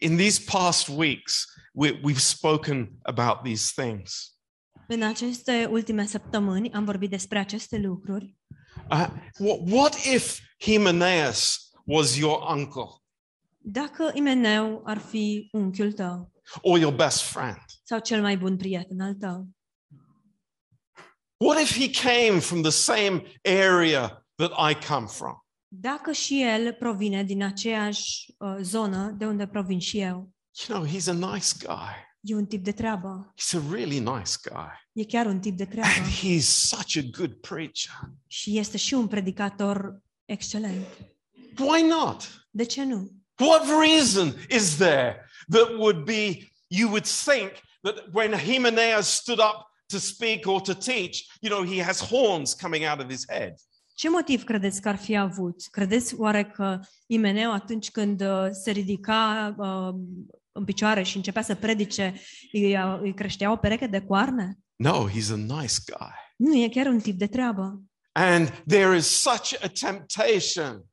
in 0.00 0.16
these 0.16 0.42
past 0.52 0.88
weeks, 0.88 1.44
we, 1.72 2.00
we've 2.00 2.20
spoken 2.20 2.98
about 3.02 3.42
these 3.42 3.82
things. 3.82 4.36
În 4.88 5.02
aceste 5.02 5.68
ultime 5.70 6.06
săptămâni 6.06 6.72
am 6.72 6.84
vorbit 6.84 7.10
despre 7.10 7.38
aceste 7.38 7.78
lucruri. 7.78 8.36
Uh, 8.90 9.08
what, 9.38 9.58
what 9.70 9.94
if 10.14 10.38
Hymenaeus 10.58 11.70
was 11.84 12.16
your 12.16 12.50
uncle 12.56 12.86
Dacă 13.58 14.10
Imeneu 14.14 14.82
ar 14.84 14.98
fi 14.98 15.48
unchiul 15.52 15.92
tău 15.92 16.32
or 16.60 16.78
your 16.78 16.94
best 16.94 17.22
friend? 17.22 17.58
sau 17.82 17.98
cel 17.98 18.20
mai 18.20 18.36
bun 18.36 18.56
prieten 18.56 19.00
al 19.00 19.14
tău, 19.14 19.48
What 21.42 21.60
if 21.60 21.76
he 21.76 21.88
came 21.88 22.40
from 22.40 22.62
the 22.62 22.70
same 22.70 23.22
area 23.44 24.24
that 24.36 24.52
I 24.70 24.74
come 24.86 25.06
from? 25.06 25.36
dacă 25.74 26.12
și 26.12 26.42
el 26.42 26.72
provine 26.72 27.24
din 27.24 27.42
aceeași 27.42 28.34
uh, 28.38 28.56
zonă 28.60 29.14
de 29.18 29.26
unde 29.26 29.46
provin 29.46 29.78
și 29.78 29.98
eu, 29.98 30.30
You 30.68 30.78
know, 30.78 30.90
he's 30.90 31.06
a 31.08 31.32
nice 31.32 31.48
guy. 31.58 31.94
e 32.20 32.34
un 32.34 32.46
tip 32.46 32.64
de 32.64 32.72
treabă. 32.72 33.34
He's 33.40 33.54
a 33.58 33.72
really 33.72 33.98
nice 33.98 34.32
guy. 34.42 34.70
E 34.92 35.04
chiar 35.04 35.26
un 35.26 35.40
tip 35.40 35.56
de 35.56 35.64
treabă. 35.64 35.88
And 35.96 36.06
he's 36.06 36.46
such 36.46 36.96
a 36.96 37.08
good 37.18 37.32
preacher. 37.32 37.92
Și 38.26 38.58
este 38.58 38.76
și 38.76 38.94
un 38.94 39.06
predicator 39.06 40.02
excelent. 40.24 40.86
Why 41.58 41.82
not? 41.82 42.46
De 42.50 42.64
ce 42.64 42.84
nu? 42.84 43.10
What 43.40 43.62
reason 43.86 44.34
is 44.48 44.76
there 44.76 45.26
that 45.50 45.68
would 45.78 46.04
be, 46.04 46.52
you 46.66 46.88
would 46.88 47.06
think 47.24 47.50
that 47.82 48.04
when 48.12 48.32
Hymenaeus 48.32 49.06
stood 49.06 49.38
up 49.38 49.70
to 49.92 49.98
speak 49.98 50.46
or 50.46 50.60
to 50.60 50.74
teach, 50.74 51.16
you 51.40 51.52
know, 51.52 51.74
he 51.74 51.82
has 51.82 52.00
horns 52.00 52.54
coming 52.54 52.84
out 52.90 53.00
of 53.00 53.10
his 53.10 53.24
head? 53.28 53.54
Ce 53.94 54.10
motiv 54.10 54.44
credeți 54.44 54.80
că 54.80 54.88
ar 54.88 54.96
fi 54.96 55.16
avut? 55.16 55.62
Credeți 55.70 56.14
oare 56.14 56.44
că 56.44 56.80
Imeneu 57.06 57.52
atunci 57.52 57.90
când 57.90 58.20
uh, 58.20 58.48
se 58.50 58.70
ridica 58.70 59.54
uh, 59.58 60.00
în 60.52 60.64
picioare 60.64 61.02
și 61.02 61.16
începea 61.16 61.42
să 61.42 61.54
predice, 61.54 62.20
îi, 62.52 62.76
uh, 62.76 62.98
îi 63.00 63.14
creștea 63.14 63.52
o 63.52 63.56
pereche 63.56 63.86
de 63.86 64.00
coarne? 64.00 64.58
No, 64.76 65.08
he's 65.08 65.30
a 65.32 65.36
nice 65.36 65.74
guy. 65.86 66.14
Nu, 66.36 66.56
e 66.56 66.68
chiar 66.68 66.86
un 66.86 67.00
tip 67.00 67.18
de 67.18 67.26
treabă. 67.26 67.82
And 68.12 68.62
there 68.66 68.96
is 68.96 69.06
such 69.06 69.54
a 69.62 69.68
temptation 69.68 70.84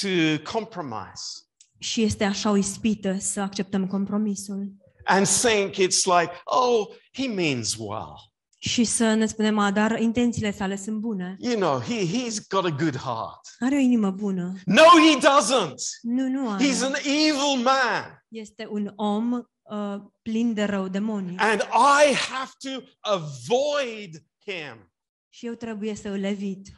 to 0.00 0.42
compromise 0.52 1.46
Și 1.78 2.02
este 2.02 2.24
așa 2.24 2.50
o 2.50 2.56
ispită 2.56 3.18
să 3.18 3.40
acceptăm 3.40 3.86
compromisul. 3.86 4.72
And 5.04 5.26
think 5.26 5.74
it's 5.76 6.04
like, 6.04 6.32
oh, 6.44 6.86
he 7.12 7.26
means 7.26 7.76
well. 7.78 8.32
Și 8.58 8.84
să 8.84 9.14
ne 9.14 9.26
spunem, 9.26 9.58
a, 9.58 9.70
dar 9.70 10.00
intențiile 10.00 10.52
sale 10.52 10.76
sunt 10.76 10.96
bune. 10.96 11.36
You 11.38 11.54
know, 11.54 11.80
he, 11.80 12.06
he's 12.06 12.46
got 12.48 12.64
a 12.64 12.70
good 12.70 12.96
heart. 12.96 13.40
Are 13.58 13.74
o 13.74 13.78
inimă 13.78 14.10
bună. 14.10 14.52
No, 14.64 14.82
he 14.82 15.18
doesn't. 15.18 16.00
Nu, 16.02 16.28
nu 16.28 16.50
are. 16.50 16.64
He's 16.64 16.82
an 16.82 16.94
evil 16.94 17.62
man. 17.62 18.24
Este 18.28 18.66
un 18.70 18.92
om 18.96 19.32
uh, 19.32 19.96
plin 20.22 20.54
de 20.54 20.64
rău 20.64 20.88
demonic. 20.88 21.40
And 21.40 21.60
I 21.60 22.14
have 22.14 22.50
to 22.58 22.82
avoid 23.00 24.24
him. 24.46 24.92
Și 25.28 25.46
eu 25.46 25.54
trebuie 25.54 25.94
să 25.94 26.08
îl 26.08 26.22
evit. 26.22 26.72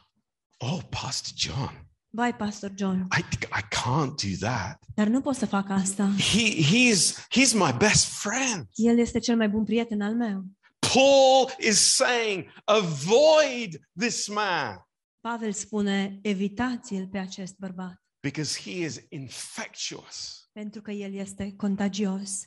Oh, 0.57 0.79
Pastor 0.89 1.33
John, 1.35 1.86
Bai, 2.09 2.33
Pastor 2.35 2.71
John, 2.75 3.07
I, 3.17 3.23
I 3.51 3.61
can't 3.61 4.15
do 4.29 4.47
that. 4.47 4.79
dar 4.95 5.07
nu 5.07 5.21
pot 5.21 5.35
să 5.35 5.45
fac 5.45 5.69
asta. 5.69 6.09
He, 6.17 6.63
he's, 6.63 7.13
he's 7.13 7.53
my 7.53 7.73
best 7.77 8.05
friend. 8.05 8.67
El 8.75 8.97
este 8.99 9.19
cel 9.19 9.35
mai 9.35 9.49
bun 9.49 9.63
prieten 9.63 10.01
al 10.01 10.15
meu. 10.15 10.45
Paul 10.93 11.51
is 11.59 11.95
saying, 11.95 12.45
avoid 12.65 13.81
this 13.99 14.27
man 14.27 14.81
Pavel 15.21 15.53
spune, 15.53 16.19
evitați-l 16.21 17.07
pe 17.07 17.17
acest 17.17 17.55
bărbat, 17.57 18.03
because 18.19 18.61
he 18.61 18.83
is 18.85 18.99
infectious. 19.09 20.49
pentru 20.51 20.81
că 20.81 20.91
el 20.91 21.13
este 21.13 21.53
contagios. 21.57 22.41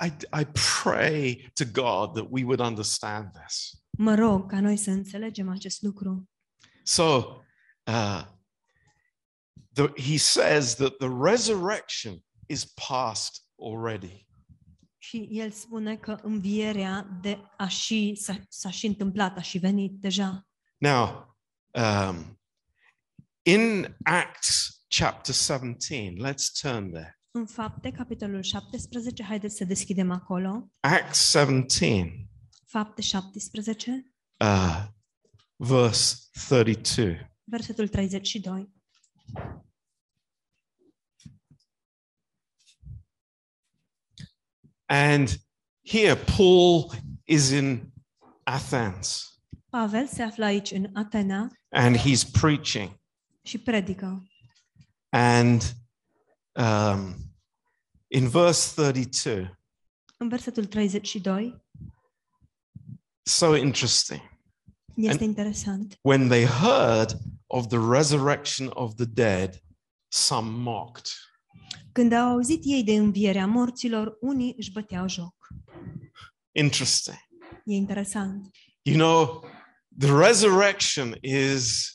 I, 0.00 0.06
I, 0.06 0.40
I 0.40 0.44
pray 0.82 1.50
to 1.54 1.64
God 1.64 2.14
that 2.14 2.26
we 2.30 2.42
would 2.44 2.60
understand 2.60 3.30
this. 3.30 3.70
Mă 3.98 4.14
rog 4.14 4.50
ca 4.50 4.60
noi 4.60 4.76
să 4.76 4.90
înțelegem 4.90 5.48
acest 5.48 5.82
lucru. 5.82 6.28
So 6.82 7.02
uh, 7.84 8.22
the, 9.76 9.92
he 9.96 10.18
says 10.18 10.74
that 10.74 10.98
the 10.98 11.08
resurrection 11.08 12.22
is 12.48 12.64
past 12.88 13.44
already. 13.58 14.26
Și 14.98 15.28
el 15.30 15.50
spune 15.50 15.96
că 15.96 16.18
învierea 16.22 17.18
de 17.20 17.38
a 17.56 17.68
și, 17.68 18.14
s-a, 18.14 18.40
s-a 18.48 18.70
și 18.70 18.86
întâmplat, 18.86 19.36
a 19.36 19.40
și 19.40 19.58
venit 19.58 19.92
deja. 20.00 20.46
Now, 20.76 21.36
um, 21.70 22.40
in 23.42 23.96
Acts 24.02 24.82
chapter 24.88 25.34
17, 25.34 26.14
let's 26.22 26.60
turn 26.60 26.90
there. 26.90 27.20
În 27.30 27.46
fapte, 27.46 27.90
capitolul 27.90 28.42
17, 28.42 29.22
haideți 29.22 29.56
să 29.56 29.64
deschidem 29.64 30.10
acolo. 30.10 30.70
Acts 30.80 31.30
17, 31.30 32.28
Fapte 32.66 33.02
17, 33.02 34.12
uh, 34.36 34.84
verse 35.56 36.16
32. 36.48 37.34
versetul 37.44 37.88
32. 37.88 38.75
And 44.88 45.28
here, 45.82 46.14
Paul 46.36 46.92
is 47.24 47.50
in 47.50 47.92
Athens 48.44 49.36
Pavel 49.70 50.06
se 50.06 50.22
află 50.22 50.44
aici 50.44 50.70
în 50.70 50.90
Atena 50.94 51.48
and 51.68 51.96
he's 51.96 52.30
preaching. 52.32 53.00
și 53.42 53.58
predică. 53.58 54.26
And 55.08 55.62
um, 56.52 57.14
in 58.06 58.28
verse 58.28 58.72
32, 58.74 59.58
În 60.18 60.28
versetul 60.28 60.64
32 60.66 61.64
so 63.22 63.56
interesting. 63.56 64.20
este 64.94 65.24
interesant. 65.24 65.98
When 66.02 66.28
they 66.28 66.44
heard 66.44 67.18
of 67.46 67.68
the 67.68 67.78
resurrection 67.78 68.70
of 68.74 68.94
the 68.94 69.06
dead, 69.06 69.62
some 70.08 70.50
mocked. 70.50 71.06
Când 71.92 72.12
au 72.12 72.28
auzit 72.28 72.60
ei 72.64 72.84
de 72.84 72.92
învierea 72.92 73.46
morților, 73.46 74.16
unii 74.20 74.54
își 74.56 74.72
băteau 74.72 75.08
joc. 75.08 75.34
Interesting. 76.52 77.16
E 77.64 77.74
interesant. 77.74 78.50
You 78.82 78.96
know, 78.96 79.44
the 79.98 80.12
resurrection 80.12 81.18
is 81.20 81.94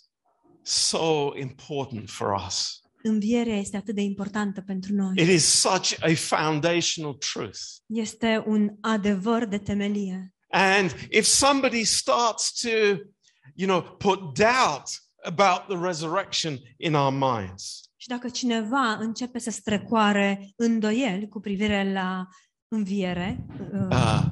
so 0.62 1.32
important 1.36 2.10
for 2.10 2.44
us. 2.48 2.82
Învierea 3.04 3.58
este 3.58 3.78
atât 3.78 3.96
de 3.96 4.02
importantă 4.02 4.62
pentru 4.62 4.94
noi. 4.94 5.14
It 5.16 5.28
is 5.28 5.46
such 5.46 5.94
a 6.00 6.14
foundational 6.16 7.14
truth. 7.14 7.60
Este 7.86 8.44
un 8.46 8.78
adevăr 8.82 9.46
de 9.46 9.58
temelie. 9.58 10.36
And 10.50 11.08
if 11.10 11.26
somebody 11.26 11.84
starts 11.84 12.62
to, 12.62 12.70
you 13.56 13.68
know, 13.68 13.82
put 13.82 14.20
doubt 14.20 14.90
about 15.24 15.68
the 15.68 15.78
resurrection 15.88 16.58
in 16.78 16.94
our 16.94 17.12
minds, 17.12 17.82
Și 17.96 18.08
dacă 18.08 18.30
cineva 18.30 18.92
începe 18.92 19.40
să 19.40 19.50
strecoare 19.52 20.54
îndoieli 20.56 21.28
cu 21.28 21.40
privire 21.40 21.92
la 21.92 22.28
înviere 22.68 23.46
uh, 23.74 23.88
uh, 23.90 24.24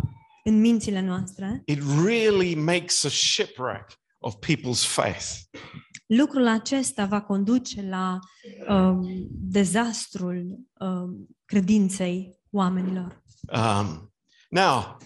în 0.44 0.60
mințile 0.60 1.02
noastre, 1.02 1.62
it 1.66 1.80
really 2.06 2.56
makes 2.56 3.04
a 3.04 3.10
shipwreck 3.10 4.00
of 4.20 4.36
people's 4.36 4.86
faith. 4.86 5.26
lucrul 6.06 6.48
acesta 6.48 7.06
va 7.06 7.22
conduce 7.22 7.82
la 7.82 8.20
um, 8.68 9.28
dezastrul 9.30 10.60
um, 10.80 11.28
credinței 11.46 12.40
oamenilor. 12.52 13.24
Um, 13.54 14.14
now, 14.50 14.98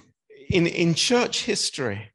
in, 0.48 0.66
in 0.66 0.94
church 0.94 1.44
history, 1.44 2.12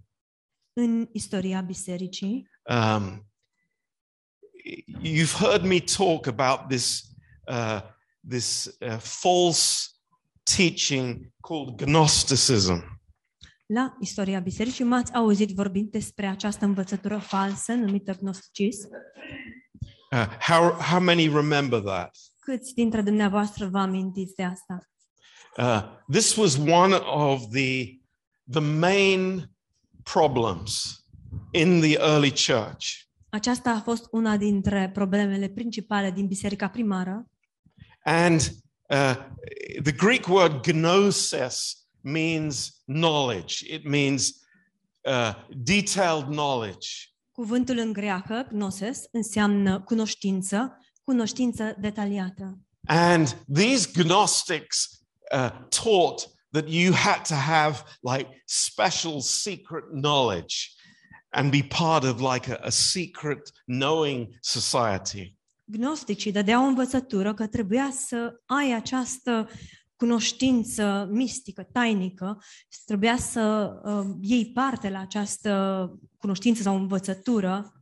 În 0.73 1.09
istoria 1.13 1.61
bisericii, 1.61 2.49
um, 2.63 3.28
you've 5.03 5.33
heard 5.33 5.65
me 5.65 5.81
talk 5.81 6.27
about 6.27 6.69
this, 6.69 7.15
uh, 7.47 7.81
this 8.29 8.69
uh, 8.83 8.99
false 8.99 9.89
teaching 10.45 11.33
called 11.41 11.79
Gnosticism. 11.79 12.99
la 13.75 13.97
istoria 14.01 14.41
bisericii, 14.41 14.85
m-ați 14.85 15.13
auzit 15.13 15.51
vorbind 15.51 15.91
despre 15.91 16.27
această 16.27 16.65
învățătură 16.65 17.19
falsă 17.19 17.73
numită 17.73 18.17
gnosticism. 18.21 18.89
Uh, 20.11 20.27
how, 20.41 20.71
how 20.71 21.01
many 21.01 21.29
remember 21.29 21.81
that? 21.81 22.17
Câți 22.39 22.75
dintre 22.75 23.03
dumneavoastră 23.03 23.67
vă 23.67 23.79
amintiți 23.79 24.35
de 24.35 24.43
asta? 24.43 24.79
Uh, 25.57 25.83
this 26.11 26.37
was 26.37 26.57
one 26.57 26.95
of 26.95 27.43
the, 27.51 28.01
the 28.51 28.61
main 28.61 29.51
problems 30.03 31.05
in 31.51 31.81
the 31.81 31.99
early 31.99 32.31
church. 32.31 33.08
Aceasta 33.31 33.71
a 33.71 33.81
fost 33.81 34.09
una 34.11 34.37
dintre 34.37 34.91
problemele 34.95 35.49
principale 35.49 36.11
din 36.11 36.27
biserica 36.27 36.69
primară 36.69 37.31
And 38.05 38.41
uh, 38.89 39.17
the 39.83 39.93
Greek 39.93 40.29
word 40.29 40.63
gnosis 40.63 41.87
means 42.01 42.83
knowledge, 42.87 43.75
it 43.75 43.85
means 43.85 44.33
uh, 45.01 45.35
detailed 45.49 46.25
knowledge. 46.25 46.89
Cuvântul 47.33 47.79
în 47.79 47.93
greacă, 47.93 48.49
gnosis, 48.53 49.03
înseamnă 49.13 49.81
cunoștință, 49.81 50.79
cunoștință 51.05 51.75
detaliată. 51.79 52.59
And 52.87 53.45
these 53.53 53.91
Gnostics 54.03 54.89
uh, 55.33 55.51
taught 55.69 56.29
that 56.51 56.69
you 56.69 56.95
had 56.95 57.27
to 57.29 57.35
have 57.35 57.83
like 58.01 58.43
special 58.45 59.21
secret 59.21 59.85
knowledge 59.93 60.57
and 61.29 61.51
be 61.51 61.63
part 61.63 62.05
of 62.05 62.21
like 62.21 62.53
a, 62.53 62.59
a 62.63 62.71
secret 62.71 63.51
knowing 63.65 64.29
society. 64.41 65.37
Gnosticii 65.65 66.33
dădeau 66.33 66.65
o 66.65 66.67
învățătură 66.67 67.35
că 67.35 67.47
trebuia 67.47 67.91
să 68.07 68.41
ai 68.47 68.73
această 68.73 69.49
cunoștință 69.97 71.09
mistică, 71.11 71.63
tainică, 71.63 72.43
și 72.69 72.79
trebuia 72.85 73.17
să 73.17 73.73
uh, 73.85 74.17
iei 74.21 74.53
parte 74.53 74.91
la 74.91 75.01
această 75.01 75.93
cunoștință 76.19 76.63
sau 76.63 76.77
învățătură 76.77 77.73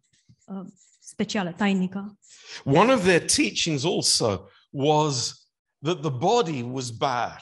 uh, 0.45 0.65
specială, 1.01 1.53
tainică. 1.53 2.19
One 2.65 2.93
of 2.93 3.03
their 3.03 3.25
teachings 3.25 3.85
also 3.85 4.45
was 4.71 5.47
that 5.83 6.01
the 6.01 6.11
body 6.11 6.63
was 6.63 6.91
bad. 6.91 7.41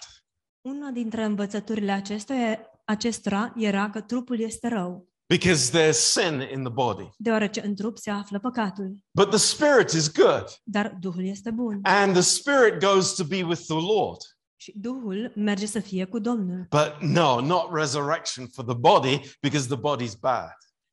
Una 0.60 0.90
dintre 0.90 1.24
învățăturile 1.24 1.92
acestea, 1.92 2.70
acestora 2.84 3.52
era 3.56 3.90
că 3.90 4.00
trupul 4.00 4.40
este 4.40 4.68
rău, 4.68 5.08
because 5.28 5.70
there's 5.70 5.98
sin 5.98 6.40
in 6.52 6.62
the 6.62 6.72
body. 6.72 7.10
deoarece 7.16 7.64
în 7.64 7.74
trup 7.74 7.98
se 7.98 8.10
află 8.10 8.38
păcatul, 8.38 8.96
But 9.10 9.28
the 9.28 9.38
spirit 9.38 9.90
is 9.90 10.12
good, 10.12 10.44
dar 10.64 10.96
Duhul 11.00 11.24
este 11.26 11.50
bun. 11.50 11.80
and 11.82 12.12
the 12.12 12.22
spirit 12.22 12.80
goes 12.80 13.14
to 13.14 13.24
be 13.24 13.42
with 13.42 13.60
the 13.66 13.80
Lord. 13.94 14.20
Și 14.56 14.72
Duhul 14.76 15.32
merge 15.34 15.66
să 15.66 15.80
fie 15.80 16.04
cu 16.04 16.18
Domnul. 16.18 16.66
But 16.70 16.96
no, 17.00 17.40
not 17.40 17.72
resurrection 17.72 18.46
for 18.46 18.64
the 18.64 18.74
body 18.76 19.20
because 19.40 19.66
the 19.66 19.76
body's 19.78 20.18
bad. 20.20 20.52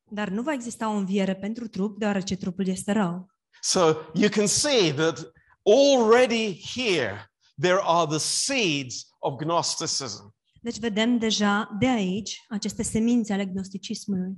Dar 0.10 0.30
nu 0.30 0.42
va 0.42 0.54
exista 0.54 0.90
o 0.90 0.94
înviere 0.94 1.36
pentru 1.36 1.68
trup, 1.68 1.98
deoarece 2.00 2.36
trupul 2.36 2.68
este 2.68 2.92
rău. 2.92 3.30
So 3.62 3.80
you 4.14 4.30
can 4.30 4.48
see 4.48 4.94
that 4.94 5.32
already 5.66 6.62
here 6.76 7.32
there 7.62 7.80
are 7.84 8.06
the 8.10 8.18
seeds 8.18 9.08
of 9.20 9.36
Gnosticism. 9.38 10.36
Deci 10.64 10.80
vedem 10.80 11.18
deja 11.18 11.76
de 11.80 11.88
aici 11.88 12.46
aceste 12.50 12.84
semințe 12.84 13.34
ale 13.34 13.46
gnosticismului. 13.46 14.34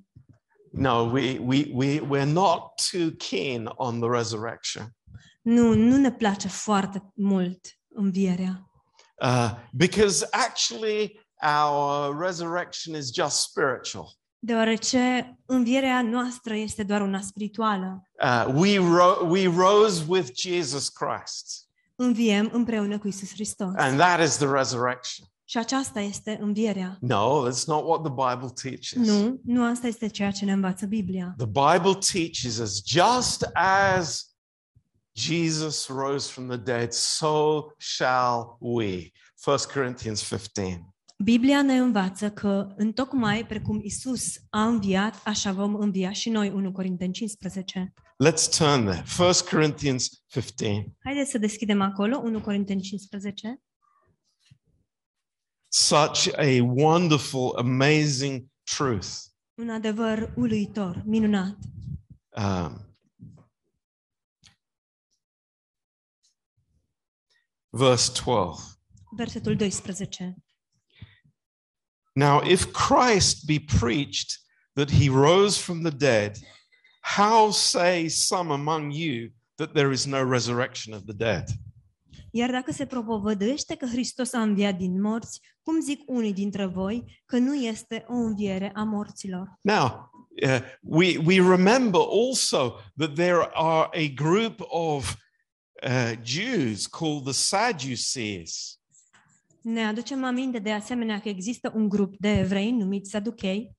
No, 0.72 0.92
we, 1.12 1.38
we, 1.40 1.70
we, 1.74 2.00
we're 2.00 2.32
not 2.32 2.62
too 2.92 3.10
keen 3.18 3.72
on 3.76 4.00
the 4.00 4.10
resurrection 4.10 4.96
Nu, 5.42 5.74
nu 5.74 5.98
ne 5.98 6.12
place 6.12 6.48
foarte 6.48 7.12
mult 7.16 7.60
învierea. 7.96 8.70
uh, 9.22 9.52
because 9.74 10.28
actually 10.32 11.20
our 11.42 12.18
resurrection 12.20 12.96
is 12.96 13.14
just 13.14 13.38
spiritual. 13.50 14.08
Deoarece 14.40 15.36
învierea 15.46 16.02
noastră 16.02 16.54
este 16.56 16.84
doar 16.84 17.02
una 17.02 17.22
spirituală. 17.22 18.10
Uh, 18.24 18.54
we, 18.54 18.78
ro- 18.78 19.28
we 19.30 19.48
rose 19.56 20.04
with 20.08 20.30
Jesus 20.36 20.90
Christ, 20.90 21.68
Înviem 21.96 22.50
împreună 22.54 23.00
cu 23.00 23.08
Isus 23.08 23.32
Hristos. 23.34 23.74
and 23.76 23.98
that 23.98 24.22
is 24.28 24.38
the 24.38 24.48
resurrection. 24.48 25.28
Și 25.54 25.60
aceasta 25.60 26.00
este 26.00 26.38
învierea. 26.42 26.98
No, 27.02 27.50
that's 27.50 27.66
not 27.66 27.84
what 27.86 28.02
the 28.04 28.12
Bible 28.12 28.54
teaches. 28.62 29.08
Nu, 29.08 29.40
nu 29.44 29.64
asta 29.64 29.88
este 29.88 30.08
ceea 30.08 30.32
ce 30.32 30.46
ne 30.46 30.52
învață 30.52 30.86
Biblia. 30.86 31.34
The 31.38 31.46
Bible 31.46 32.00
teaches 32.12 32.58
us 32.58 32.82
just 32.86 33.50
as 33.54 34.36
Jesus 35.12 35.88
rose 35.88 36.32
from 36.32 36.48
the 36.48 36.58
dead, 36.58 36.92
so 36.92 37.62
shall 37.78 38.58
we. 38.60 39.12
1 39.46 39.58
Corinthians 39.74 40.22
15. 40.28 40.94
Biblia 41.24 41.62
ne 41.62 41.78
învață 41.78 42.30
că 42.30 42.68
întocmai 42.76 43.46
precum 43.46 43.80
Isus 43.84 44.36
a 44.50 44.66
înviat, 44.66 45.22
așa 45.26 45.52
vom 45.52 45.76
învia 45.76 46.12
și 46.12 46.30
noi, 46.30 46.50
1 46.50 46.72
Corinteni 46.72 47.14
15. 47.14 47.94
Let's 48.24 48.58
turn 48.58 48.86
there. 48.86 49.04
1 49.20 49.32
Corinthians 49.50 50.24
15. 50.28 50.96
Haideți 51.04 51.32
să 51.32 51.38
deschidem 51.38 51.82
acolo, 51.82 52.22
1 52.24 52.42
Corinteni 52.42 52.82
15. 52.82 53.62
Such 55.76 56.30
a 56.38 56.62
wonderful, 56.62 57.58
amazing 57.58 58.48
truth. 58.64 59.28
Un 59.56 59.70
adevăr 59.70 60.34
uluitor, 60.36 61.04
minunat. 61.06 61.58
Um, 62.36 62.86
verse 67.72 68.12
12. 68.14 68.78
Versetul 69.16 69.56
12. 69.56 70.36
Now, 72.16 72.42
if 72.42 72.72
Christ 72.72 73.48
be 73.48 73.60
preached 73.60 74.40
that 74.76 74.92
he 74.92 75.10
rose 75.10 75.58
from 75.58 75.82
the 75.82 75.96
dead, 75.98 76.38
how 77.02 77.52
say 77.52 78.10
some 78.10 78.52
among 78.52 78.92
you 78.92 79.32
that 79.58 79.74
there 79.74 79.92
is 79.92 80.06
no 80.06 80.22
resurrection 80.22 80.94
of 80.94 81.06
the 81.08 81.14
dead? 81.14 81.50
Iar 82.36 82.52
dacă 82.52 82.72
se 82.72 82.86
propovăduiește 82.86 83.76
că 83.76 83.86
Hristos 83.86 84.34
a 84.34 84.42
înviat 84.42 84.78
din 84.78 85.02
morți, 85.02 85.42
cum 85.62 85.82
zic 85.82 86.02
unii 86.06 86.34
dintre 86.34 86.66
voi 86.66 87.22
că 87.26 87.38
nu 87.38 87.56
este 87.56 88.06
o 88.08 88.14
înviere 88.14 88.72
a 88.76 88.84
morților? 88.84 89.60
Now, 89.62 90.12
uh, 90.44 90.60
we, 90.82 91.18
we 91.26 91.36
remember 91.36 92.02
also 92.02 92.76
that 92.98 93.14
there 93.14 93.50
are 93.54 93.90
a 93.92 94.14
group 94.16 94.60
of 94.68 95.16
uh, 95.84 96.12
Jews 96.24 96.88
called 96.88 97.24
the 97.24 97.34
Sadducees. 97.34 98.80
Ne 99.62 99.86
aducem 99.86 100.24
aminte 100.24 100.60
de 100.60 100.72
asemenea 100.72 101.20
că 101.20 101.30
există 101.30 101.72
un 101.76 101.90
grup 101.90 102.16
de 102.18 102.30
evrei 102.30 102.72
numiți 102.72 103.10
Saduchei, 103.10 103.78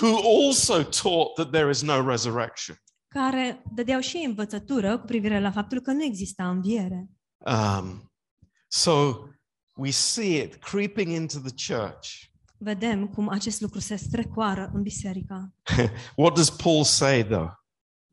who 0.00 0.46
also 0.46 0.82
taught 0.82 1.34
that 1.34 1.50
there 1.50 1.70
is 1.70 1.82
no 1.82 2.08
resurrection. 2.08 2.76
care 3.08 3.62
dădeau 3.74 4.00
și 4.00 4.16
ei 4.16 4.24
învățătură 4.24 4.98
cu 4.98 5.06
privire 5.06 5.40
la 5.40 5.50
faptul 5.50 5.80
că 5.80 5.92
nu 5.92 6.02
exista 6.02 6.48
înviere. 6.48 7.08
Um, 7.44 8.10
so 8.68 9.28
we 9.76 9.90
see 9.90 10.36
it 10.36 10.60
creeping 10.60 11.10
into 11.10 11.38
the 11.38 11.74
church. 11.74 12.30
Vedem 12.58 13.08
cum 13.08 13.28
acest 13.28 13.60
lucru 13.60 13.78
se 13.78 13.96
strecoară 13.96 14.70
în 14.74 14.82
biserică. 14.82 15.54
What 16.16 16.34
does 16.34 16.50
Paul 16.50 16.84
say 16.84 17.24
though? 17.24 17.50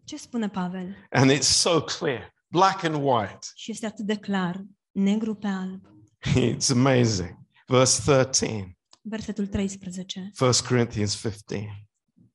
Ce 0.04 0.18
spune 0.18 0.50
Pavel? 0.50 0.96
And 1.10 1.32
it's 1.32 1.40
so 1.40 1.82
clear, 1.82 2.34
black 2.48 2.84
and 2.84 2.96
white. 2.96 3.40
Și 3.56 3.72
este 3.72 3.86
atât 3.86 4.06
de 4.06 4.16
clar, 4.16 4.66
negru 4.92 5.36
pe 5.36 5.48
alb. 5.48 5.82
It's 6.56 6.70
amazing. 6.72 7.38
Verse 7.68 8.02
13, 8.06 8.78
Versetul 9.02 9.48
13, 9.48 10.32
1 10.40 10.52
Corinthians 10.68 11.16
15. 11.16 11.88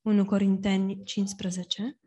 1 0.02 0.24
Corinteni 0.24 1.02
15. 1.04 1.98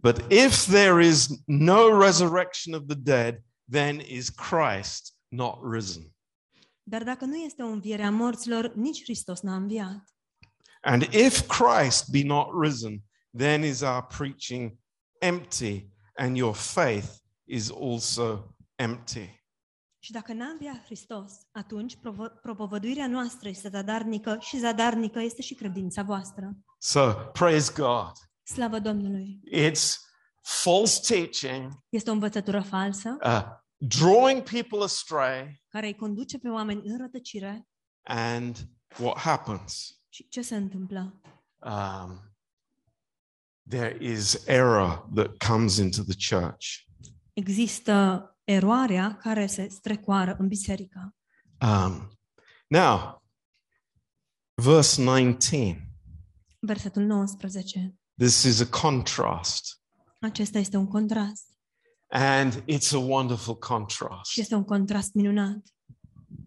But 0.00 0.32
if 0.32 0.66
there 0.66 1.06
is 1.06 1.28
no 1.46 1.98
resurrection 2.00 2.74
of 2.74 2.86
the 2.86 2.96
dead, 2.96 3.42
then 3.70 4.00
is 4.06 4.28
Christ 4.28 5.14
not 5.28 5.58
risen. 5.72 6.14
Dar 6.82 7.02
dacă 7.02 7.24
nu 7.24 7.36
este 7.36 7.62
o 7.62 7.66
înviere 7.66 8.02
a 8.02 8.10
morților, 8.10 8.74
nici 8.74 9.02
Hristos 9.02 9.40
n-a 9.40 9.54
înviat. 9.54 10.14
And 10.80 11.02
if 11.02 11.46
Christ 11.46 12.10
be 12.10 12.22
not 12.24 12.48
risen, 12.62 13.02
then 13.36 13.64
is 13.64 13.80
our 13.80 14.06
preaching 14.16 14.78
empty, 15.20 15.88
and 16.16 16.36
your 16.36 16.54
faith 16.54 17.08
is 17.44 17.70
also 17.70 18.56
empty. 18.74 19.40
Și 19.98 20.12
dacă 20.12 20.32
n-a 20.32 20.48
înviat 20.48 20.84
Hristos, 20.84 21.32
atunci 21.50 21.96
propovăduirea 22.42 23.06
noastră 23.06 23.48
este 23.48 23.68
zadarnică 23.68 24.36
și 24.40 24.58
zadarnică 24.58 25.20
este 25.20 25.42
și 25.42 25.54
credința 25.54 26.02
voastră. 26.02 26.56
So 26.78 27.14
praise 27.32 27.72
God. 27.76 28.12
Slavă 28.42 28.78
Domnului! 28.78 29.40
It's 29.52 29.94
false 30.42 31.14
teaching, 31.14 31.72
Este 31.88 32.10
o 32.10 32.12
învățătură 32.12 32.60
falsă 32.60 33.16
uh, 33.24 33.44
drawing 33.76 34.42
people 34.42 34.82
astray, 34.82 35.62
care 35.68 35.86
îi 35.86 35.94
conduce 35.94 36.38
pe 36.38 36.48
oameni 36.48 36.82
în 36.84 36.98
rătăcire 36.98 37.68
and 38.02 38.68
what 38.98 39.18
happens? 39.18 39.96
și 40.12 40.28
ce 40.28 40.42
se 40.42 40.56
întâmplă? 40.56 41.20
Um, 41.58 42.36
there 43.68 43.96
is 44.00 44.46
error 44.46 45.08
that 45.14 45.36
comes 45.46 45.76
into 45.76 46.02
the 46.02 46.36
church. 46.36 46.66
Există 47.32 48.26
eroarea 48.44 49.16
care 49.16 49.46
se 49.46 49.68
strecoară 49.68 50.36
în 50.38 50.48
biserică. 50.48 51.14
Um, 51.60 52.18
now, 52.66 53.22
verse 54.54 55.02
19. 55.02 55.92
Versetul 56.58 57.02
19. 57.02 57.96
This 58.18 58.42
is 58.42 58.60
a 58.60 58.66
contrast, 58.66 59.81
Acesta 60.22 60.58
este 60.58 60.76
un 60.76 60.86
contrast 60.86 61.52
and 62.12 62.62
it's 62.66 62.92
a 62.92 62.98
wonderful 62.98 63.56
contrast. 63.56 64.30
și 64.30 64.40
este 64.40 64.54
un 64.54 64.64
contrast 64.64 65.14
minunat. 65.14 65.62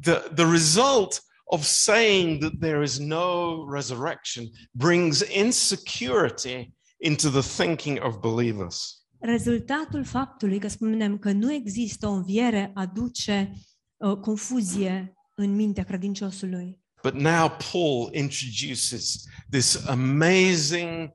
The, 0.01 0.13
the 0.36 0.45
result 0.45 1.23
of 1.43 1.63
saying 1.63 2.39
that 2.39 2.51
there 2.59 2.84
is 2.84 2.99
no 2.99 3.65
resurrection 3.71 4.49
brings 4.71 5.21
insecurity 5.21 6.73
into 6.97 7.30
the 7.30 7.63
thinking 7.63 7.99
of 8.03 8.19
believers. 8.19 9.03
Rezultatul 9.19 10.03
faptului 10.03 10.59
că 10.59 10.67
spunem 10.67 11.17
că 11.17 11.32
nu 11.32 11.53
există 11.53 12.07
o 12.07 12.11
înviere 12.11 12.71
aduce 12.73 13.51
uh, 13.97 14.17
confuzie 14.17 15.13
în 15.36 15.55
mintea 15.55 15.84
credinciosului. 15.84 16.80
But 17.03 17.13
now 17.13 17.49
Paul 17.71 18.09
introduces 18.13 19.23
this 19.49 19.86
amazing 19.88 21.11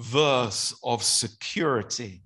verse 0.00 0.74
of 0.80 1.02
security 1.02 2.22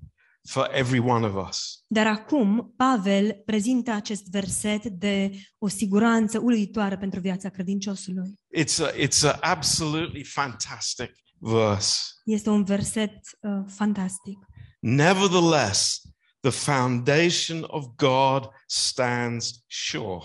for 0.48 0.68
every 0.72 0.98
one 0.98 1.26
of 1.26 1.48
us. 1.48 1.84
Dar 1.86 2.06
acum 2.06 2.74
Pavel 2.76 3.42
prezintă 3.44 3.90
acest 3.90 4.30
verset 4.30 4.84
de 4.84 5.30
o 5.58 5.68
siguranță 5.68 6.38
uluitoare 6.38 6.96
pentru 6.96 7.20
viața 7.20 7.48
credinciosului. 7.48 8.40
It's 8.58 8.78
a, 8.80 8.90
it's 8.92 9.22
a 9.22 9.38
absolutely 9.40 10.24
fantastic 10.24 11.12
verse. 11.38 12.00
Este 12.24 12.50
un 12.50 12.64
verset 12.64 13.12
uh, 13.40 13.64
fantastic. 13.66 14.38
Nevertheless, 14.80 16.00
the 16.40 16.50
foundation 16.50 17.64
of 17.66 17.86
God 17.96 18.48
stands 18.66 19.64
sure. 19.66 20.24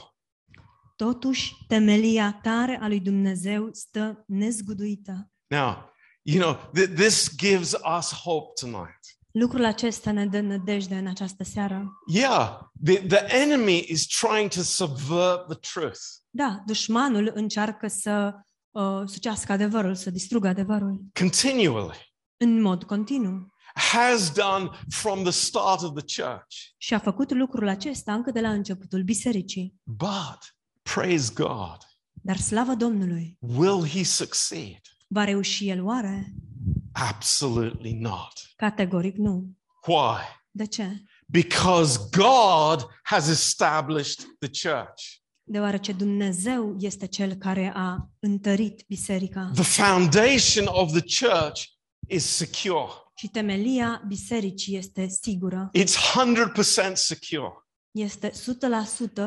Totuși, 0.95 1.53
temelia 1.67 2.39
tare 2.41 2.79
a 2.81 2.87
lui 2.87 2.99
Dumnezeu 2.99 3.69
stă 3.71 4.23
nezguduită. 4.27 5.31
Now, 5.47 5.88
you 6.31 6.41
know, 6.41 6.55
th- 6.75 6.93
this 6.95 7.35
gives 7.37 7.73
us 7.97 8.11
hope 8.13 8.51
tonight. 8.59 8.97
Lucrul 9.31 9.65
acesta 9.65 10.11
ne 10.11 10.25
dă 10.25 10.39
nădejde 10.39 10.95
în 10.95 11.07
această 11.07 11.43
seară. 11.43 11.87
Yeah, 12.07 12.59
the, 12.83 13.05
the 13.07 13.35
enemy 13.35 13.85
is 13.87 14.05
trying 14.07 14.49
to 14.49 14.61
subvert 14.61 15.45
the 15.47 15.57
truth. 15.73 15.99
Da, 16.29 16.63
dușmanul 16.65 17.31
încearcă 17.33 17.87
să 17.87 18.33
uh, 18.71 19.01
sucească 19.05 19.51
adevărul, 19.51 19.95
să 19.95 20.09
distrugă 20.09 20.47
adevărul 20.47 21.01
continually, 21.19 22.13
în 22.37 22.61
mod 22.61 22.83
continuu. 22.83 23.47
has 23.73 24.31
done 24.31 24.69
from 24.89 25.21
the 25.23 25.31
start 25.31 25.81
of 25.81 25.93
the 26.03 26.21
church. 26.23 26.55
Și 26.77 26.93
a 26.93 26.99
făcut 26.99 27.31
lucrul 27.33 27.67
acesta 27.67 28.13
încă 28.13 28.31
de 28.31 28.41
la 28.41 28.51
începutul 28.51 29.03
bisericii. 29.03 29.75
But 29.83 30.39
praise 30.81 31.31
God, 31.35 31.77
Dar 32.11 32.37
slavă 32.37 32.73
Domnului! 32.73 33.37
will 33.39 33.87
he 33.87 34.03
succeed? 34.03 34.81
Va 35.13 35.23
reuși 35.23 35.69
el 35.69 35.83
oare? 35.85 36.33
Absolutely 36.91 37.93
not. 37.93 38.33
Categoric 38.55 39.15
nu. 39.15 39.57
Why? 39.87 40.17
De 40.51 40.65
ce? 40.65 41.03
Because 41.27 41.99
God 42.11 42.87
has 43.03 43.27
established 43.27 44.25
the 44.39 44.49
church. 44.69 45.03
Deoarece 45.43 45.91
Dumnezeu 45.91 46.75
este 46.79 47.07
cel 47.07 47.33
care 47.33 47.71
a 47.75 48.09
întărit 48.19 48.83
biserica 48.87 49.51
The 49.53 49.63
foundation 49.83 50.65
of 50.67 50.91
the 50.91 51.27
church 51.27 51.63
is 52.07 52.25
secure. 52.25 52.87
și 53.17 53.27
temelia 53.27 54.03
bisericii 54.07 54.77
este 54.77 55.07
sigură. 55.21 55.69
It's 55.77 55.93
100% 56.91 56.93
secure. 56.93 57.51
Este 57.91 58.31
100% 58.31 58.33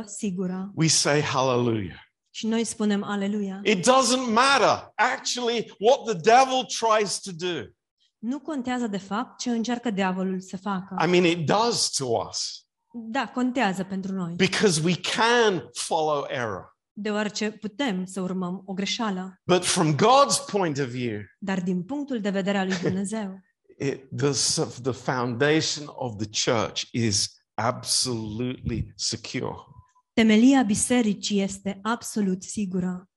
sigură. 0.04 0.72
We 0.74 0.86
say 0.88 1.20
hallelujah. 1.20 2.00
Și 2.34 2.46
noi 2.46 2.64
spunem 2.64 3.02
aleluia. 3.02 3.60
It 3.64 3.78
doesn't 3.78 4.32
matter 4.32 4.92
actually 4.94 5.72
what 5.78 6.04
the 6.04 6.14
devil 6.14 6.64
tries 6.64 7.20
to 7.20 7.30
do. 7.32 7.62
Nu 8.18 8.38
contează 8.40 8.86
de 8.86 8.98
fapt 8.98 9.38
ce 9.38 9.50
încearcă 9.50 9.90
diavolul 9.90 10.40
să 10.40 10.56
facă. 10.56 11.04
I 11.04 11.10
mean, 11.10 11.24
it 11.24 11.46
does 11.46 11.90
to 11.90 12.04
us 12.28 12.66
Da, 12.92 13.28
contează 13.28 13.84
pentru 13.84 14.12
noi. 14.12 14.34
because 14.34 14.80
we 14.84 14.94
can 15.16 15.68
follow 15.72 16.26
error. 16.28 16.76
Deoarece 16.92 17.50
putem 17.50 18.04
să 18.04 18.20
urmăm 18.20 18.62
o 18.64 18.72
greșeală. 18.72 19.40
But 19.44 19.64
from 19.64 19.94
God's 19.94 20.50
point 20.50 20.78
of 20.78 20.86
view, 20.86 21.20
Dar 21.38 21.60
din 21.60 21.82
punctul 21.82 22.20
de 22.20 22.30
vedere 22.30 22.58
al 22.58 22.66
lui 22.66 22.78
Dumnezeu, 22.78 23.40
it, 23.88 24.08
the, 24.16 24.30
the 24.82 24.92
foundation 24.92 25.84
of 25.86 26.16
the 26.16 26.52
church 26.52 26.82
is 26.92 27.42
absolutely 27.54 28.92
secure. 28.96 29.56
Temelia 30.12 30.62
bisericii 30.62 31.40
este 31.40 31.78
absolut 31.82 32.42
sigură. 32.42 33.10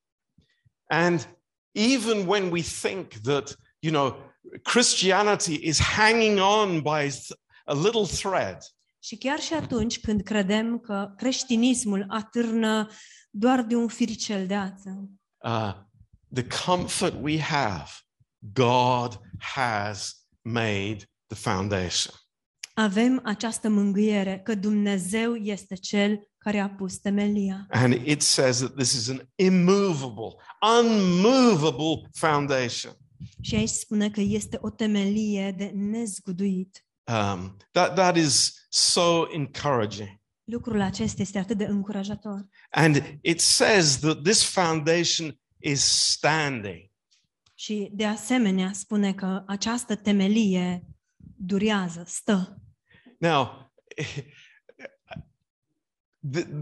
And 0.88 1.38
even 1.72 2.28
when 2.28 2.52
we 2.52 2.62
think 2.62 3.14
that, 3.24 3.58
you 3.80 3.94
know, 3.94 4.34
Christianity 4.64 5.60
is 5.68 5.80
hanging 5.80 6.40
on 6.40 6.82
by 6.82 7.10
th- 7.10 7.40
a 7.66 7.74
little 7.74 8.06
thread, 8.06 8.58
Și 9.00 9.18
chiar 9.18 9.40
și 9.40 9.54
atunci 9.54 10.00
când 10.00 10.22
credem 10.24 10.80
că 10.80 11.14
creștinismul 11.18 12.06
atârnă 12.08 12.90
doar 13.30 13.62
de 13.64 13.76
un 13.76 13.88
firicel 13.88 14.48
de 14.48 14.56
ață, 14.56 15.10
uh, 15.38 15.74
the 16.34 16.48
comfort 16.66 17.16
we 17.22 17.40
have, 17.40 17.90
God 18.54 19.20
has 19.40 20.28
made 20.42 20.98
the 21.28 21.36
foundation. 21.36 22.14
avem 22.74 23.22
această 23.24 23.70
mângâiere 23.70 24.40
că 24.44 24.56
Dumnezeu 24.56 25.36
este 25.36 25.76
cel 25.76 26.28
care 26.46 26.60
a 26.60 26.70
pus 26.70 26.98
temelia. 26.98 27.68
And 27.70 27.94
it 27.94 28.22
says 28.22 28.58
that 28.58 28.76
this 28.76 28.94
is 28.94 29.10
an 29.10 29.30
immovable, 29.36 30.36
unmovable 30.80 32.10
foundation. 32.14 32.94
Și 33.42 33.56
aici 33.56 33.70
spune 33.70 34.10
că 34.10 34.22
este 34.22 34.58
o 34.62 34.70
temelie 34.70 35.52
de 35.52 35.66
nezguduit. 35.66 36.86
Um, 37.04 37.58
that, 37.72 37.96
that 37.96 38.18
is 38.18 38.66
so 38.70 39.28
encouraging. 39.34 40.22
Lucrul 40.44 40.82
acesta 40.82 41.22
este 41.22 41.40
atât 41.40 41.58
de 41.58 41.66
încurajator. 41.66 42.48
And 42.70 43.20
it 43.22 43.40
says 43.40 44.00
that 44.00 44.22
this 44.24 44.44
foundation 44.44 45.40
is 45.58 45.82
standing. 45.84 46.92
Și 47.56 47.90
de 47.94 48.06
asemenea 48.06 48.72
spune 48.74 49.14
că 49.14 49.44
această 49.48 49.96
temelie 49.96 50.88
durează, 51.36 52.04
stă. 52.08 52.62
Now, 53.18 53.72
th- 54.02 54.26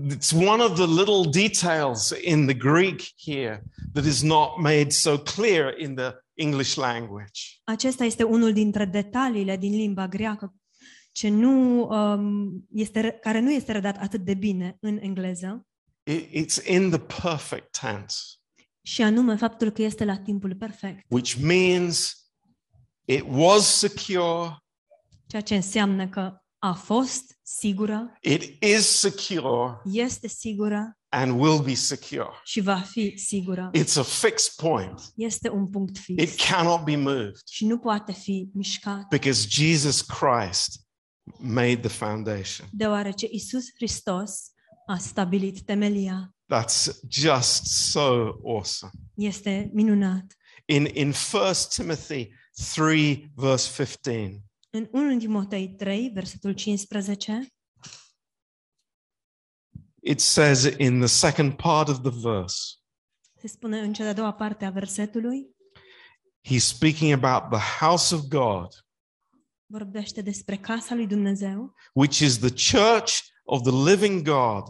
it's 0.09 0.31
one 0.33 0.63
of 0.63 0.75
the 0.75 0.85
little 0.85 1.31
details 1.31 2.11
in 2.21 2.45
the 2.45 2.53
Greek 2.53 3.01
here 3.25 3.63
that 3.93 4.05
is 4.05 4.21
not 4.21 4.57
made 4.61 4.91
so 4.91 5.17
clear 5.17 5.73
in 5.79 5.95
the 5.95 6.11
English 6.33 6.75
language. 6.75 7.59
Acesta 7.63 8.03
este 8.03 8.23
unul 8.23 8.53
dintre 8.53 8.85
detaliile 8.85 9.57
din 9.57 9.71
limba 9.75 10.07
greacă 10.07 10.53
ce 11.11 11.29
nu, 11.29 11.81
um, 11.87 12.65
este, 12.73 13.17
care 13.21 13.39
nu 13.39 13.51
este 13.51 13.71
redat 13.71 13.97
atât 14.01 14.21
de 14.21 14.33
bine 14.33 14.77
în 14.79 14.97
engleză, 15.01 15.67
It- 16.11 16.29
it's 16.31 16.67
in 16.67 16.89
the 16.89 16.99
perfect 17.21 17.77
tense, 17.79 18.15
și 18.81 19.01
anume 19.01 19.35
faptul 19.35 19.69
că 19.69 19.81
este 19.81 20.05
la 20.05 20.17
timpul 20.17 20.55
perfect, 20.55 21.05
which 21.07 21.33
means 21.41 22.27
it 23.05 23.23
was 23.29 23.77
secure, 23.77 24.57
ceea 25.27 25.41
ce 25.41 25.55
înseamnă 25.55 26.07
că 26.07 26.37
a 26.65 26.73
fost 26.73 27.39
sigură, 27.41 28.17
it 28.21 28.63
is 28.63 28.87
secure, 28.87 29.81
este 29.85 30.27
sigură 30.27 30.97
and 31.09 31.39
will 31.39 31.61
be 31.61 31.73
secure. 31.73 32.29
și 32.43 32.61
va 32.61 32.79
fi 32.79 33.17
sigură. 33.17 33.71
It's 33.77 33.95
a 33.97 34.03
fixed 34.03 34.53
point. 34.55 35.01
Este 35.15 35.49
un 35.49 35.67
punct 35.69 35.97
fix 35.97 36.23
It 36.23 36.39
cannot 36.49 36.83
be 36.83 36.95
moved 36.95 37.41
și 37.49 37.65
nu 37.65 37.77
poate 37.77 38.11
fi 38.11 38.49
mișcat, 38.53 39.07
because 39.09 39.47
Jesus 39.49 40.01
Christ 40.01 40.79
made 41.37 41.77
the 41.79 41.89
foundation. 41.89 42.67
deoarece 42.71 43.27
Isus 43.31 43.63
Hristos 43.75 44.31
a 44.87 44.97
stabilit 44.97 45.61
temelia. 45.61 46.35
That's 46.53 46.99
just 47.09 47.65
so 47.65 48.31
awesome. 48.45 48.91
Este 49.13 49.69
minunat. 49.73 50.25
In 50.65 50.85
in 50.93 51.13
1 51.33 51.43
Timothy 51.75 52.29
3 52.73 53.31
verse 53.35 53.83
15, 53.83 54.43
În 54.75 54.89
1 54.91 55.17
Timotei 55.17 55.75
3, 55.75 56.09
versetul 56.09 56.53
15, 56.53 57.47
it 60.01 60.19
says 60.19 60.63
in 60.63 60.99
the 60.99 61.07
second 61.07 61.55
part 61.55 61.87
of 61.87 62.01
the 62.01 62.11
verse, 62.11 62.55
se 63.39 63.47
spune 63.47 63.79
în 63.79 63.93
cea 63.93 64.03
de-a 64.03 64.13
doua 64.13 64.33
parte 64.33 64.65
a 64.65 64.69
versetului, 64.69 65.55
he's 66.41 66.65
speaking 66.65 67.23
about 67.23 67.51
the 67.51 67.85
house 67.85 68.15
of 68.15 68.21
God, 68.21 68.67
vorbește 69.65 70.21
despre 70.21 70.57
casa 70.57 70.95
lui 70.95 71.07
Dumnezeu, 71.07 71.75
which 71.93 72.19
is 72.19 72.37
the 72.39 72.77
church 72.77 73.19
of 73.43 73.61
the 73.61 73.91
living 73.91 74.27
God, 74.27 74.63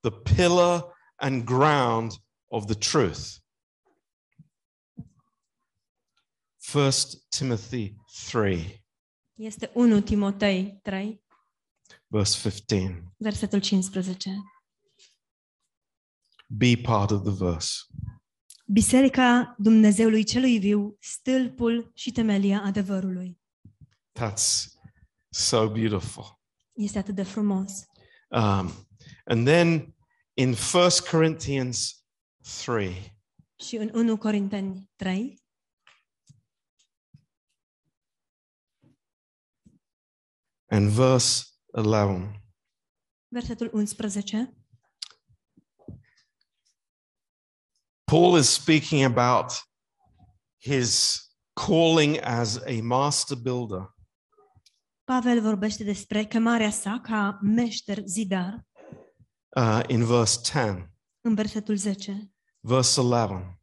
the 0.00 0.34
pillar 0.34 0.84
and 1.16 1.44
ground 1.44 2.12
of 2.46 2.64
the 2.64 2.74
truth. 2.74 3.20
1 6.72 6.90
Timothy 7.28 7.96
3, 8.30 8.81
este 9.42 9.70
1 9.74 10.00
Timotei 10.00 10.78
3, 10.82 11.24
verse 12.06 12.50
15. 12.50 13.12
versetul 13.16 13.60
15. 13.60 14.30
Be 16.46 16.76
part 16.82 17.10
of 17.10 17.22
the 17.22 17.44
verse. 17.44 17.74
Biserica 18.66 19.54
Dumnezeului 19.58 20.24
celui 20.24 20.58
viu, 20.58 20.96
stâlpul 21.00 21.90
și 21.94 22.10
temelia 22.10 22.62
adevărului. 22.62 23.40
That's 24.20 24.66
so 25.28 25.68
beautiful. 25.68 26.40
Este 26.72 26.98
atât 26.98 27.14
de 27.14 27.22
frumos. 27.22 27.72
Um, 28.28 28.70
and 29.24 29.46
then 29.46 29.94
in 30.34 30.48
1 30.48 30.56
Corinthians 31.10 32.04
3, 32.64 33.20
Și 33.64 33.76
în 33.76 33.90
1 33.94 34.16
Corinteni 34.16 34.90
3, 34.96 35.41
and 40.72 40.88
verse 40.90 41.44
11, 41.74 42.42
versetul 43.28 43.70
11, 43.72 44.54
Paul 48.04 48.36
is 48.36 48.48
speaking 48.48 49.04
about 49.04 49.52
his 50.58 51.20
calling 51.52 52.18
as 52.22 52.60
a 52.66 52.80
master 52.80 53.36
builder. 53.36 53.94
Pavel 55.04 55.40
vorbește 55.40 55.84
despre 55.84 56.24
chemarea 56.24 56.70
sa 56.70 57.00
ca 57.02 57.38
meșter 57.42 58.02
zidar 58.06 58.66
uh, 59.56 59.80
in 59.86 60.04
verse 60.04 60.40
10, 60.42 60.92
în 61.20 61.34
versetul 61.34 61.76
10, 61.76 62.32
verse 62.60 63.00
11. 63.00 63.60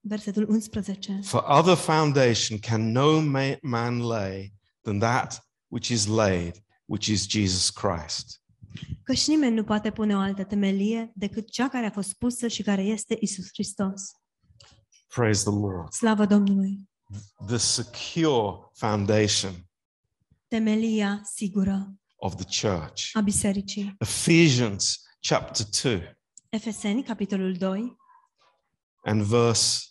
versetul 0.00 0.48
11. 0.48 1.20
For 1.22 1.44
other 1.46 1.76
foundation 1.76 2.58
can 2.58 2.92
no 2.92 3.20
man 3.62 3.98
lay 3.98 4.52
than 4.82 4.98
that 4.98 5.47
which 5.68 5.88
is 5.88 6.06
laid, 6.06 6.62
which 6.84 7.06
is 7.06 7.26
Jesus 7.28 7.70
Christ. 7.70 8.42
Căci 9.02 9.26
nimeni 9.26 9.54
nu 9.54 9.64
poate 9.64 9.90
pune 9.90 10.16
o 10.16 10.18
altă 10.18 10.44
temelie 10.44 11.12
decât 11.14 11.50
cea 11.50 11.68
care 11.68 11.86
a 11.86 11.90
fost 11.90 12.14
pusă 12.14 12.48
și 12.48 12.62
care 12.62 12.82
este 12.82 13.16
Isus 13.20 13.46
Hristos. 13.52 14.02
Praise 15.14 15.42
the 15.42 15.58
Lord. 15.58 15.92
Slavă 15.92 16.26
Domnului! 16.26 16.88
The 17.46 17.56
secure 17.56 18.70
foundation 18.74 19.68
Temelia 20.48 21.20
sigură 21.24 21.94
of 22.16 22.34
the 22.34 22.68
church. 22.68 23.10
a 23.12 23.20
bisericii. 23.20 23.94
Ephesians 23.98 25.02
chapter 25.20 25.66
2 25.82 26.16
Efeseni, 26.50 27.02
capitolul 27.02 27.54
2, 27.54 27.96
and 29.04 29.22
verse 29.22 29.86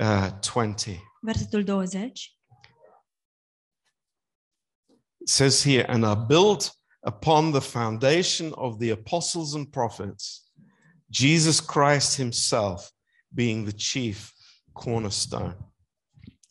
uh, 0.00 0.28
20. 0.54 0.98
versetul 1.20 1.64
20. 1.64 2.39
It 5.20 5.28
says 5.28 5.62
here, 5.62 5.84
and 5.88 6.04
are 6.04 6.26
built 6.26 6.72
upon 7.02 7.52
the 7.52 7.60
foundation 7.60 8.52
of 8.54 8.78
the 8.78 8.90
apostles 8.90 9.54
and 9.54 9.70
prophets, 9.72 10.50
Jesus 11.10 11.60
Christ 11.60 12.16
himself 12.16 12.90
being 13.34 13.64
the 13.64 13.72
chief 13.72 14.32
cornerstone. 14.72 15.56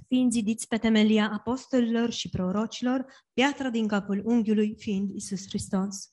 Fiind 0.08 0.32
zidiți 0.32 0.68
pe 0.68 0.78
temelia 0.78 1.30
apostolilor 1.34 2.12
și 2.12 2.30
prorocilor, 2.30 3.06
piatra 3.34 3.70
din 3.70 3.88
capul 3.88 4.22
unghiului 4.26 4.76
fiind 4.78 5.10
Isus 5.10 5.48
Hristos. 5.48 6.10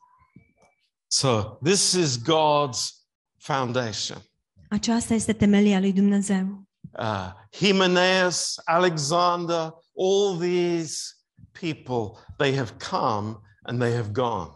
So 1.06 1.58
this 1.62 1.92
is 1.92 2.18
God's 2.18 3.06
foundation. 3.36 4.22
Aceasta 4.68 5.14
este 5.14 5.32
temelia 5.32 5.80
lui 5.80 5.92
Dumnezeu. 5.92 6.64
Uh, 6.98 7.32
Hymenaeus, 7.50 8.60
Alexander, 8.64 9.70
all 9.98 10.38
these 10.40 11.15
people, 11.60 12.20
they 12.36 12.54
have 12.56 12.72
come 12.90 13.40
and 13.62 13.80
they 13.80 13.94
have 13.94 14.08
gone. 14.12 14.50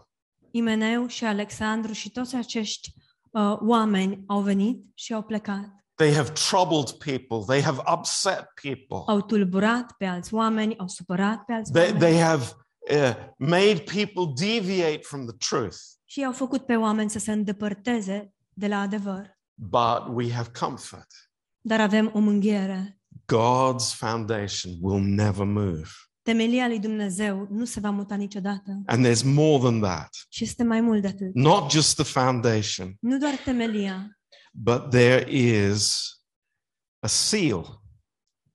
Imeneu 0.51 1.07
și 1.07 1.25
Alexandru 1.25 1.91
și 1.93 2.11
toți 2.11 2.35
acești 2.35 2.93
uh, 3.31 3.57
oameni 3.59 4.23
au 4.27 4.41
venit 4.41 4.85
și 4.93 5.13
au 5.13 5.21
plecat. 5.21 5.69
They 5.95 6.13
have 6.13 6.31
troubled 6.31 6.91
people. 6.91 7.45
They 7.47 7.61
have 7.61 7.81
upset 7.97 8.45
people. 8.61 9.13
Au 9.13 9.21
tulburat 9.21 9.91
pe 9.97 10.05
alți 10.05 10.33
oameni, 10.33 10.77
au 10.77 10.87
supărat 10.87 11.43
pe 11.45 11.53
alți 11.53 11.71
They, 11.71 11.83
oameni 11.83 11.99
they 11.99 12.19
have 12.19 12.43
uh, 12.91 13.15
made 13.37 13.83
people 13.93 14.33
deviate 14.45 14.99
from 15.01 15.25
the 15.25 15.35
truth. 15.49 15.77
și 16.05 16.23
au 16.23 16.31
făcut 16.31 16.65
pe 16.65 16.75
oameni 16.75 17.09
să 17.09 17.19
se 17.19 17.31
îndepărteze 17.31 18.33
de 18.53 18.67
la 18.67 18.79
adevăr. 18.79 19.39
But 19.53 20.03
we 20.07 20.31
have 20.33 20.49
comfort. 20.59 21.07
Dar 21.61 21.81
avem 21.81 22.11
o 22.13 22.19
mânghiere. 22.19 22.99
God's 23.33 23.93
foundation 23.95 24.73
will 24.81 25.03
never 25.03 25.45
move. 25.45 25.89
Temelia 26.21 26.67
lui 26.67 26.79
Dumnezeu 26.79 27.47
nu 27.49 27.65
se 27.65 27.79
va 27.79 27.89
muta 27.89 28.15
niciodată. 28.15 28.81
And 28.85 29.05
there's 29.05 29.23
more 29.23 29.61
than 29.63 29.79
that. 29.81 30.09
Și 30.29 30.43
este 30.43 30.63
mai 30.63 30.81
mult 30.81 31.01
de 31.01 31.07
atât. 31.07 31.33
Not 31.33 31.71
just 31.71 31.95
the 31.95 32.03
foundation, 32.03 32.95
Nu 32.99 33.17
doar 33.17 33.35
temelia, 33.35 34.19
but 34.51 34.89
there 34.89 35.31
is 35.31 36.09
a 36.99 37.07
seal, 37.07 37.81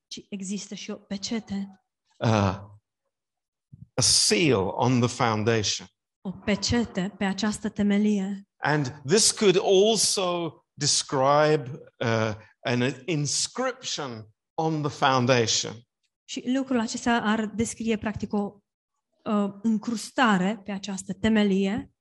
ci 0.07 0.25
există 0.29 0.75
și 0.75 0.91
o 0.91 0.95
pecete. 0.95 1.81
uh, 2.17 2.29
a 3.93 4.01
seal 4.01 4.67
on 4.75 4.99
the 4.99 5.09
foundation. 5.09 5.87
O 6.21 6.31
pecete 6.31 7.13
pe 7.17 7.25
această 7.25 7.69
temelie. 7.69 8.47
And 8.57 9.01
this 9.05 9.31
could 9.31 9.57
also 9.57 10.53
describe 10.73 11.71
uh, 11.99 12.33
an 12.59 12.93
inscription 13.05 14.27
on 14.53 14.81
the 14.81 14.91
foundation. 14.91 15.86
Și 16.29 16.43
lucrul 16.45 16.79
acesta 16.79 17.21
ar 17.23 17.45
descrie 17.45 17.97
practic 17.97 18.33
o 18.33 18.61
uh, 19.23 19.53
încrustare 19.61 20.61
pe 20.63 20.71
această 20.71 21.13
temelie. 21.13 21.91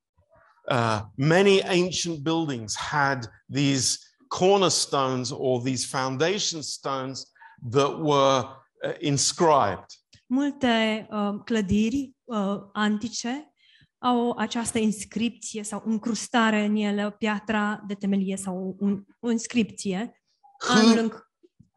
Uh, 0.70 1.00
many 1.14 1.62
ancient 1.62 2.18
buildings 2.18 2.76
had 2.76 3.30
these 3.52 3.98
cornerstones 4.28 5.30
or 5.30 5.62
these 5.62 5.86
foundation 5.86 6.62
stones 6.62 7.32
that 7.70 7.98
were 7.98 8.44
uh, 8.82 8.94
inscribed. 8.98 9.86
Multe 10.26 11.06
uh, 11.10 11.34
clădiri 11.44 12.12
uh, 12.24 12.58
antice 12.72 13.52
au 13.98 14.32
această 14.36 14.78
inscripție 14.78 15.62
sau 15.62 15.82
încrustare 15.84 16.64
în 16.64 16.76
ele, 16.76 17.06
o 17.06 17.10
piatra 17.10 17.84
de 17.86 17.94
temelie 17.94 18.36
sau 18.36 18.76
un, 18.78 19.04
o 19.20 19.30
inscripție, 19.30 20.22
anul 20.68 20.92
Who, 20.92 21.00
în, 21.00 21.12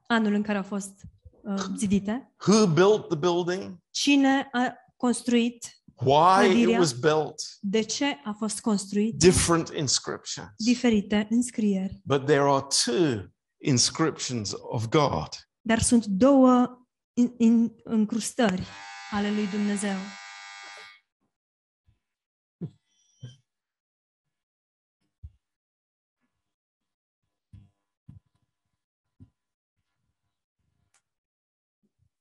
anul 0.07 0.33
în 0.33 0.41
care 0.41 0.57
au 0.57 0.63
fost 0.63 1.01
uh, 1.43 1.65
zidite. 1.77 2.31
who 2.47 2.67
built 2.67 3.07
the 3.07 3.17
building? 3.17 3.77
Cine 3.91 4.47
a 4.51 4.73
construit 4.97 5.73
Why 6.01 6.45
it 6.45 6.51
Clădirea. 6.51 6.79
was 6.79 6.91
built, 6.93 7.35
De 7.59 7.81
ce 7.81 8.05
a 8.23 8.35
fost 8.37 8.59
construit? 8.59 9.15
different 9.15 9.69
inscriptions. 9.69 10.49
Diferite 10.57 11.27
înscrieri. 11.29 12.01
But 12.05 12.25
there 12.25 12.41
are 12.49 12.65
two 12.85 13.23
inscriptions 13.57 14.51
of 14.61 14.87
God. 14.89 15.27
Dar 15.61 15.79
sunt 15.79 16.05
două 16.05 16.77
in, 17.13 17.33
in, 17.37 17.71
încrustări 17.83 18.63
ale 19.11 19.31
lui 19.31 19.47
Dumnezeu. 19.47 19.95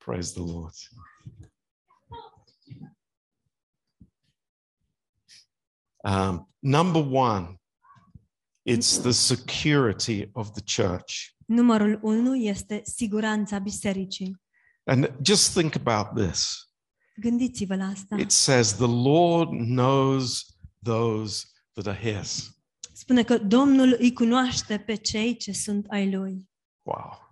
Praise 0.09 0.33
the 0.33 0.43
Lord. 0.43 0.73
Um, 6.03 6.47
number 6.63 6.99
one, 6.99 7.59
it's 8.65 8.97
the 8.97 9.13
security 9.13 10.31
of 10.35 10.55
the 10.55 10.63
church. 10.63 11.37
Numărul 11.47 11.99
unu 12.03 12.35
este 12.35 12.81
siguranța 12.85 13.59
bisericii. 13.59 14.43
And 14.85 15.13
just 15.23 15.53
think 15.53 15.75
about 15.75 16.25
this. 16.25 16.71
Gândiți-vă 17.21 17.77
la 17.77 17.85
asta. 17.85 18.17
It 18.19 18.31
says, 18.31 18.77
The 18.77 19.09
Lord 19.09 19.51
knows 19.51 20.59
those 20.83 21.47
that 21.73 21.87
are 21.87 22.13
his. 22.13 22.59
Spune 22.93 23.23
că 23.23 23.39
Domnul 23.39 23.97
îi 23.99 24.13
cunoaște 24.13 24.79
pe 24.79 24.95
cei 24.95 25.37
ce 25.37 25.53
sunt 25.53 25.87
ai 25.89 26.11
lui. 26.11 26.51
Wow. 26.83 27.28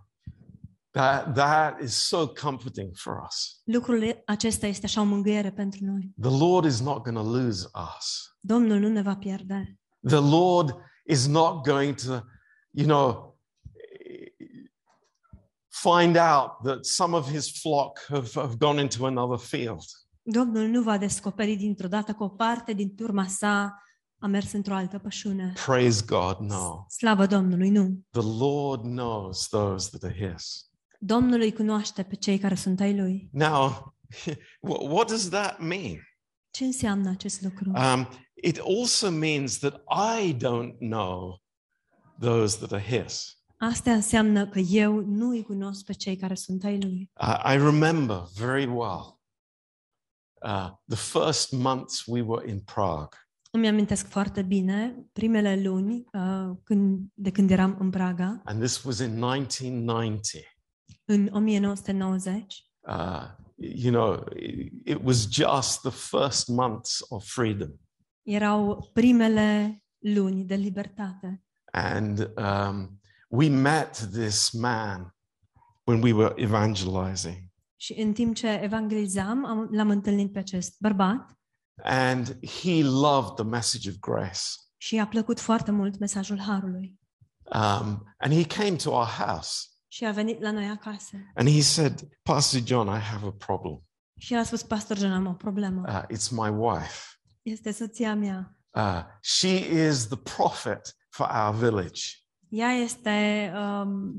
That, 0.97 1.35
that 1.35 1.81
is 1.83 1.95
so 1.95 2.27
comforting 2.27 2.95
for 2.95 3.23
us. 3.27 3.61
Lucrul 3.65 4.23
acesta 4.27 4.67
este 4.67 4.87
așa 4.87 5.01
o 5.01 5.05
mângâiere 5.05 5.53
pentru 5.53 5.85
noi. 5.85 6.15
The 6.21 6.39
Lord 6.39 6.65
is 6.65 6.81
not 6.81 7.03
going 7.03 7.17
to 7.17 7.31
lose 7.33 7.69
us. 7.97 8.37
Domnul 8.41 8.79
nu 8.79 8.89
ne 8.89 9.03
va 9.03 9.17
pierde. 9.17 9.79
The 10.09 10.21
Lord 10.21 10.75
is 11.05 11.27
not 11.27 11.65
going 11.65 11.95
to, 11.95 12.21
you 12.71 12.87
know, 12.87 13.39
find 15.69 16.17
out 16.17 16.51
that 16.63 16.85
some 16.85 17.17
of 17.17 17.31
his 17.31 17.61
flock 17.61 17.99
have, 18.09 18.31
have 18.35 18.57
gone 18.57 18.81
into 18.81 19.07
another 19.07 19.39
field. 19.39 19.85
Domnul 20.23 20.67
nu 20.67 20.83
va 20.83 20.99
descoperi 20.99 21.57
dintr-o 21.57 21.89
dată 21.89 22.13
că 22.13 22.23
o 22.23 22.29
parte 22.29 22.73
din 22.73 22.95
turma 22.95 23.27
sa 23.27 23.83
a 24.19 24.27
mers 24.27 24.53
într-o 24.53 24.75
altă 24.75 24.99
pășune. 24.99 25.53
Praise 25.67 26.05
God, 26.07 26.39
no. 26.39 26.85
Slavă 26.89 27.27
Domnului, 27.27 27.71
nu. 27.71 28.01
The 28.11 28.39
Lord 28.39 28.83
knows 28.83 29.49
those 29.49 29.89
that 29.99 30.11
are 30.11 30.33
his. 30.33 30.71
Domnul 31.07 31.41
îi 31.41 31.53
cunoaște 31.53 32.03
pe 32.03 32.15
cei 32.15 32.39
care 32.39 32.55
sunt 32.55 32.81
ai 32.81 32.97
lui. 32.97 33.29
Now, 33.33 33.95
wh- 34.69 34.91
what 34.91 35.09
does 35.09 35.29
that 35.29 35.61
mean? 35.61 35.99
Ce 36.51 36.65
înseamnă 36.65 37.11
acest 37.11 37.43
lucru? 37.43 37.71
Um, 37.71 38.09
it 38.35 38.59
also 38.59 39.11
means 39.11 39.59
that 39.59 39.83
I 40.19 40.35
don't 40.35 40.79
know 40.79 41.43
those 42.21 42.57
that 42.57 42.73
are 42.73 43.03
his. 43.03 43.39
Asta 43.59 43.93
înseamnă 43.93 44.49
că 44.49 44.59
eu 44.59 45.01
nu 45.01 45.29
îi 45.29 45.43
cunosc 45.43 45.85
pe 45.85 45.93
cei 45.93 46.17
care 46.17 46.35
sunt 46.35 46.65
ai 46.65 46.81
lui. 46.81 47.11
Uh, 47.21 47.53
I 47.55 47.57
remember 47.57 48.23
very 48.35 48.67
well 48.67 49.21
uh, 50.43 50.71
the 50.89 50.97
first 50.97 51.53
months 51.53 52.07
we 52.07 52.21
were 52.21 52.51
in 52.51 52.61
Prague. 52.61 53.19
Îmi 53.51 53.69
amintesc 53.69 54.07
foarte 54.07 54.43
bine 54.43 55.07
primele 55.13 55.63
luni 55.63 56.05
uh, 56.13 56.57
când, 56.65 57.07
de 57.15 57.31
când 57.31 57.51
eram 57.51 57.77
în 57.81 57.91
Praga, 57.91 58.41
And 58.45 58.61
this 58.61 58.83
was 58.83 58.99
in 58.99 59.23
1990. 59.23 60.56
În 61.07 61.29
1990. 61.33 62.65
Uh, 62.81 63.23
you 63.57 63.93
know, 63.93 64.27
it, 64.37 64.73
it 64.87 64.99
was 65.03 65.29
just 65.31 65.81
the 65.81 65.91
first 65.91 66.49
months 66.49 67.05
of 67.09 67.25
freedom. 67.27 67.81
Erau 68.23 68.91
primele 68.93 69.81
luni 69.99 70.45
de 70.45 70.55
libertate. 70.55 71.45
And 71.73 72.33
um, 72.37 73.01
we 73.29 73.49
met 73.49 74.09
this 74.13 74.51
man 74.51 75.15
when 75.85 76.03
we 76.03 76.13
were 76.13 76.43
evangelizing. 76.43 77.45
Și 77.77 77.93
în 78.01 78.13
timp 78.13 78.35
ce 78.35 78.49
evangelizam, 78.49 79.45
am, 79.45 79.69
l-am 79.73 79.91
întâlnit 79.91 80.33
pe 80.33 80.39
acest 80.39 80.77
bărbat 80.79 81.31
And 81.83 82.39
he 82.47 82.83
loved 82.83 83.35
the 83.35 83.45
message 83.45 83.89
of 83.89 83.95
grace. 84.01 84.41
și 84.77 84.95
i-a 84.95 85.07
plăcut 85.07 85.41
foarte 85.41 85.71
mult 85.71 85.99
mesajul 85.99 86.39
Harului. 86.41 86.99
Um, 87.45 88.15
and 88.19 88.33
he 88.33 88.45
came 88.45 88.77
to 88.77 88.91
our 88.91 89.07
house 89.07 89.76
Și 89.97 90.05
a 90.05 90.11
venit 90.11 90.41
la 90.41 90.51
noi 90.51 90.69
acasă. 90.69 91.17
and 91.35 91.49
he 91.49 91.61
said, 91.61 92.09
Pastor 92.23 92.61
John, 92.65 92.89
I 92.89 92.99
have 92.99 93.27
a 93.27 93.31
problem. 93.31 93.83
Și 94.19 94.33
el 94.33 94.39
a 94.39 94.43
spus, 94.43 94.63
pastor 94.63 94.99
John, 94.99 95.13
am 95.13 95.27
o 95.27 95.33
problemă. 95.33 95.85
Uh, 95.89 96.17
it's 96.17 96.31
my 96.31 96.49
wife. 96.49 97.19
Este 97.43 97.73
soția 97.73 98.15
mea. 98.15 98.57
Uh, 98.71 99.03
she 99.21 99.87
is 99.89 100.07
the 100.07 100.17
prophet 100.17 100.97
for 101.09 101.29
our 101.45 101.55
village. 101.55 102.03
Ea 102.49 102.71
este 102.71 103.53
um, 103.55 104.15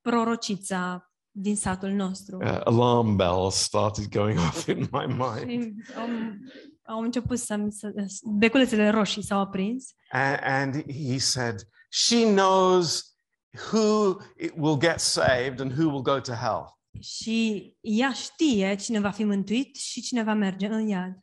prorocița 0.00 1.12
din 1.30 1.56
satul 1.56 1.90
nostru. 1.90 2.36
Uh, 2.36 2.60
alarm 2.64 3.16
bells 3.16 3.54
started 3.54 4.08
going 4.08 4.38
off 4.38 4.66
in 4.66 4.88
my 4.90 5.06
mind. 5.06 5.50
Și 5.50 5.74
am, 5.98 6.38
au 6.86 7.00
început 7.00 7.38
să, 7.38 7.66
să 7.68 7.92
beculețele 8.24 8.88
roșii 8.88 9.22
s-au 9.24 9.40
aprins 9.40 9.94
And, 10.10 10.38
and 10.42 10.92
he 10.92 11.18
said, 11.18 11.54
She 11.88 12.24
knows 12.24 13.17
who 13.72 14.16
it 14.36 14.52
will 14.56 14.78
get 14.78 15.00
saved 15.00 15.60
and 15.60 15.72
who 15.78 15.90
will 15.90 16.02
go 16.02 16.20
to 16.20 16.32
hell. 16.32 16.76
și 17.00 17.76
ea 17.80 18.12
știe 18.12 18.74
cine 18.76 19.00
va 19.00 19.10
fi 19.10 19.24
mântuit 19.24 19.76
și 19.76 20.00
cine 20.00 20.22
va 20.22 20.34
merge 20.34 20.66
în 20.66 20.86
iad. 20.88 21.18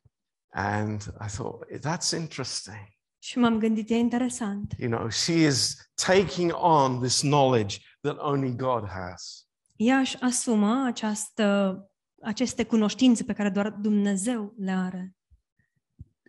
And 0.50 1.02
I 1.02 1.28
thought, 1.28 1.68
that's 1.78 2.18
interesting. 2.18 2.94
Și 3.20 3.38
m-am 3.38 3.60
gândit, 3.60 3.90
e 3.90 3.96
interesant. 3.96 4.74
You 4.78 4.90
know, 4.90 5.10
she 5.10 5.34
is 5.34 5.76
taking 6.06 6.52
on 6.56 7.00
this 7.02 7.20
knowledge 7.20 7.78
that 8.02 8.18
only 8.20 8.56
God 8.56 8.88
has. 8.90 9.48
Ea 9.76 9.98
își 9.98 10.18
asumă 10.22 10.84
această, 10.86 11.78
aceste 12.22 12.64
cunoștințe 12.66 13.24
pe 13.24 13.34
care 13.34 13.50
doar 13.50 13.70
Dumnezeu 13.70 14.54
le 14.58 14.72
are. 14.72 15.16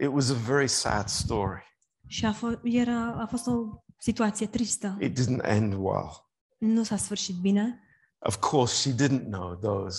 It 0.01 0.09
was 0.12 0.30
a 0.30 0.34
very 0.34 0.68
sad 0.68 1.09
story. 1.09 1.62
Și 2.07 2.24
a, 2.26 2.34
f- 2.34 2.61
era, 2.62 3.12
a 3.12 3.26
fost 3.26 3.47
o 3.47 3.53
situație 3.99 4.47
tristă. 4.47 4.97
It 5.01 5.18
didn't 5.20 5.42
end 5.44 5.72
well. 5.72 6.28
Nu 6.59 6.82
s-a 6.82 6.97
sfârșit 6.97 7.34
bine. 7.40 7.80
Of 8.18 8.36
course, 8.36 8.74
she 8.90 9.07
didn't 9.07 9.24
know 9.24 9.55
those 9.55 9.99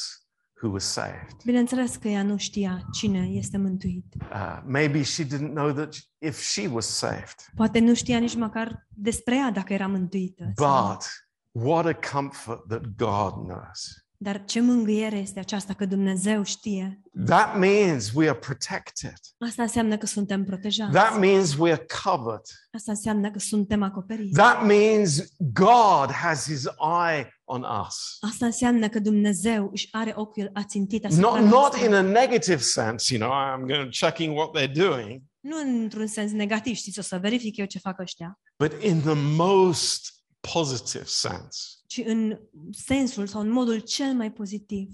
who 0.62 0.68
were 0.68 0.80
saved. 0.84 1.44
Bineînțeles 1.46 1.96
că 1.96 2.08
ea 2.08 2.24
nu 2.24 2.38
știa 2.38 2.86
cine 2.94 3.28
este 3.28 3.58
mântuit. 3.58 4.06
Uh, 4.32 4.62
maybe 4.66 5.04
she 5.04 5.24
didn't 5.26 5.54
know 5.54 5.72
that 5.72 5.96
if 6.18 6.42
she 6.42 6.68
was 6.68 6.86
saved. 6.86 7.36
Poate 7.56 7.80
nu 7.80 7.94
știa 7.94 8.20
nici 8.20 8.36
măcar 8.36 8.88
despre 8.90 9.36
ea 9.36 9.52
dacă 9.52 9.74
era 9.74 9.88
mântuită. 9.88 10.52
sau- 10.56 10.88
But 10.92 11.06
what 11.66 11.86
a 11.86 11.94
comfort 12.12 12.68
that 12.68 12.82
God 12.96 13.32
knows. 13.48 14.06
Dar 14.20 14.46
ce 14.46 14.62
mângâiere 14.62 15.18
este 15.18 15.40
aceasta 15.40 15.74
că 15.74 15.86
Dumnezeu 15.86 16.44
știe? 16.44 17.02
That 17.26 17.58
means 17.58 18.12
we 18.14 18.30
are 18.30 18.38
protected. 18.38 19.14
Asta 19.48 19.62
înseamnă 19.62 19.98
că 19.98 20.06
suntem 20.06 20.44
protejați. 20.44 20.92
That 20.92 21.20
means 21.20 21.56
we 21.58 21.72
are 21.72 21.86
covered. 22.04 22.42
Asta 22.72 22.92
înseamnă 22.92 23.32
că 23.32 23.40
suntem 23.40 23.84
acoperiți. 23.84 24.34
That 24.34 24.66
means 24.66 25.24
God 25.38 26.12
has 26.12 26.44
his 26.44 26.64
eye 27.10 27.42
on 27.44 27.66
us. 27.88 28.18
Asta 28.20 28.46
înseamnă 28.46 28.90
că 28.90 29.00
Dumnezeu 29.00 29.70
își 29.72 29.88
are 29.92 30.14
ochiul 30.16 30.50
ațintit 30.54 31.06
asupra 31.06 31.30
Not, 31.30 31.40
not 31.40 31.50
noastră. 31.50 31.86
in 31.86 31.94
a 31.94 32.02
negative 32.02 32.62
sense, 32.62 33.16
you 33.16 33.28
know, 33.30 33.40
I'm 33.40 33.68
going 33.68 33.90
checking 33.92 34.38
what 34.38 34.50
they're 34.58 34.74
doing, 34.74 35.22
Nu 35.40 35.58
într-un 35.82 36.08
sens 36.08 36.32
negativ, 36.32 36.76
știți, 36.76 37.00
o 37.00 37.02
să 37.02 37.18
verific 37.18 37.58
eu 37.58 37.66
ce 37.66 37.80
fac 37.80 38.00
ăștia, 38.00 38.40
but 38.64 38.84
in 38.84 39.02
the 39.02 39.14
most 39.36 40.14
positive 40.54 41.04
sense. 41.06 41.60
Ci 41.88 42.02
în 42.06 42.40
sensul 42.72 43.28
sau 43.28 43.42
în 43.42 43.50
modul 43.50 43.80
cel 43.80 44.14
mai 44.14 44.32
pozitiv. 44.32 44.90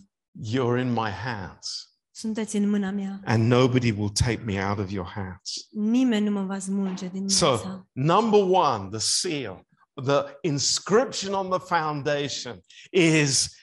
You're 0.51 0.79
in 0.79 0.91
my 0.91 1.09
hands, 1.09 1.87
Sunteți 2.15 2.55
în 2.55 2.69
mâna 2.69 2.91
mea. 2.91 3.19
and 3.25 3.43
nobody 3.51 3.91
will 3.91 4.09
take 4.09 4.41
me 4.45 4.65
out 4.65 4.77
of 4.79 4.91
your 4.91 5.07
hands. 5.07 5.67
Nimeni 5.71 6.25
nu 6.25 6.31
mă 6.31 6.43
va 6.45 6.59
smulge 6.59 7.07
din 7.07 7.17
mâna 7.21 7.33
So, 7.33 7.55
sa. 7.57 7.87
number 7.91 8.39
one, 8.41 8.89
the 8.89 8.99
seal, 8.99 9.67
the 10.05 10.23
inscription 10.41 11.33
on 11.33 11.49
the 11.49 11.59
foundation 11.77 12.59
is 12.91 13.55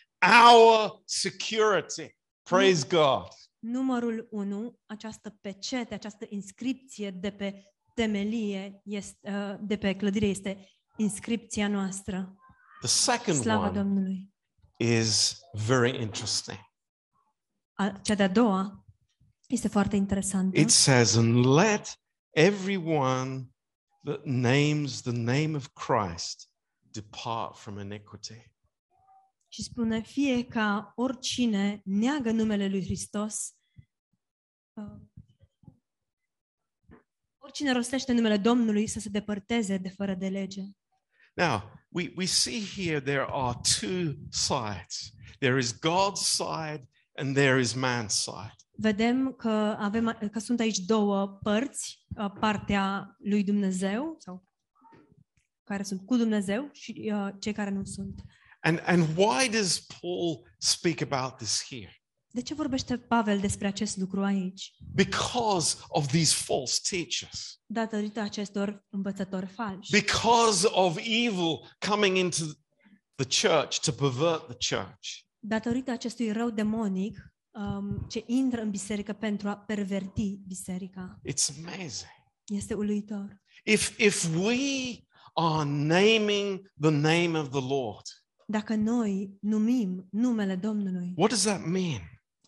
our 0.46 1.02
security. 1.04 2.16
Praise 2.42 2.86
God. 2.88 3.28
Numărul 3.58 4.28
1, 4.30 4.78
această 4.86 5.38
pecete, 5.40 5.94
această 5.94 6.26
inscripție 6.28 7.10
de 7.10 7.30
pe 7.30 7.62
temelie, 7.94 8.80
este, 8.84 9.30
uh, 9.30 9.54
de 9.60 9.76
pe 9.76 9.94
clădire, 9.96 10.26
este 10.26 10.68
inscripția 10.96 11.68
noastră. 11.68 12.34
The 12.80 12.88
second 12.88 13.40
Slava 13.40 13.66
one 13.66 13.72
Domnului. 13.72 14.32
is 14.76 15.40
very 15.52 16.02
interesting. 16.02 16.58
A, 17.72 17.88
cea 18.02 18.14
de-a 18.14 18.28
doua 18.28 18.84
este 19.46 19.68
foarte 19.68 19.96
interesantă. 19.96 20.60
It 20.60 20.70
says, 20.70 21.14
And 21.14 21.44
let 21.44 22.00
everyone 22.30 23.50
that 24.04 24.24
names 24.24 25.00
the 25.00 25.12
name 25.12 25.56
of 25.56 25.68
Christ 25.68 26.50
depart 26.80 27.56
from 27.56 27.78
iniquity. 27.78 28.52
Și 29.48 29.62
spune, 29.62 30.00
fie 30.00 30.44
ca 30.44 30.92
oricine 30.96 31.80
neagă 31.84 32.30
numele 32.30 32.68
lui 32.68 32.84
Hristos 32.84 33.54
uh, 34.72 35.00
oricine 37.50 37.72
rostește 37.72 38.12
numele 38.12 38.36
Domnului 38.36 38.86
să 38.86 39.00
se 39.00 39.08
depărteze 39.08 39.76
de 39.76 39.88
fără 39.88 40.14
de 40.14 40.28
lege. 40.28 40.62
Now, 41.40 41.62
we, 41.88 42.12
we 42.16 42.26
see 42.26 42.60
here 42.60 43.00
there 43.00 43.24
are 43.24 43.54
two 43.80 44.14
sides 44.30 45.12
there 45.40 45.58
is 45.58 45.72
God's 45.72 46.26
side 46.26 46.86
and 47.16 47.34
there 47.34 47.58
is 47.58 47.74
man's 47.74 48.14
side. 48.14 48.54
Vedem 48.72 49.32
că 49.32 49.76
avem 49.78 50.18
că 50.32 50.38
sunt 50.38 50.60
aici 50.60 50.78
două 50.78 51.38
părți, 51.42 52.06
uh, 52.16 52.30
partea 52.40 53.16
lui 53.18 53.44
Dumnezeu 53.44 54.16
sau 54.18 54.48
care 55.64 55.82
sunt 55.82 56.06
cu 56.06 56.16
Dumnezeu 56.16 56.68
și 56.72 57.12
uh, 57.14 57.28
cei 57.38 57.52
care 57.52 57.70
nu 57.70 57.84
sunt. 57.84 58.22
And, 58.60 58.82
and 58.86 59.16
why 59.16 59.48
does 59.48 59.86
Paul 60.00 60.46
speak 60.58 61.12
about 61.12 61.36
this 61.36 61.66
here? 61.68 61.99
De 62.32 62.40
ce 62.42 62.54
vorbește 62.54 62.96
Pavel 62.98 63.40
despre 63.40 63.66
acest 63.66 63.96
lucru 63.96 64.24
aici? 64.24 64.72
Because 64.94 65.76
of 65.88 66.06
these 66.06 66.34
false 66.34 66.78
teachers, 66.90 67.60
Datorită 67.66 68.20
acestor 68.20 68.86
învățători 68.90 69.46
falși. 69.46 69.90
because 69.90 70.66
of 70.70 70.96
evil 70.98 71.76
coming 71.88 72.16
into 72.16 72.44
the 73.14 73.48
church 73.48 73.78
to 73.80 73.92
pervert 73.92 74.46
the 74.58 74.76
church. 74.76 75.08
Datorită 75.38 75.90
acestui 75.90 76.32
rău 76.32 76.50
demonic 76.50 77.18
um, 77.50 78.06
ce 78.08 78.22
intră 78.26 78.60
în 78.60 78.70
biserică 78.70 79.12
pentru 79.12 79.48
a 79.48 79.56
perverti 79.56 80.38
biserica. 80.46 81.20
It's 81.28 81.64
amazing. 81.66 82.10
Este 82.46 82.74
uluitor. 82.74 83.40
If, 83.64 83.98
if 83.98 84.36
we 84.36 84.58
are 85.34 85.68
naming 85.70 86.72
the 86.80 86.90
name 86.90 87.38
of 87.38 87.48
the 87.50 87.60
Lord, 87.68 88.02
Dacă 88.46 88.74
noi 88.74 89.36
numim 89.40 90.08
numele 90.10 90.56
Domnului, 90.56 91.12
what 91.16 91.30
does 91.30 91.42
that 91.42 91.64
mean? 91.66 92.00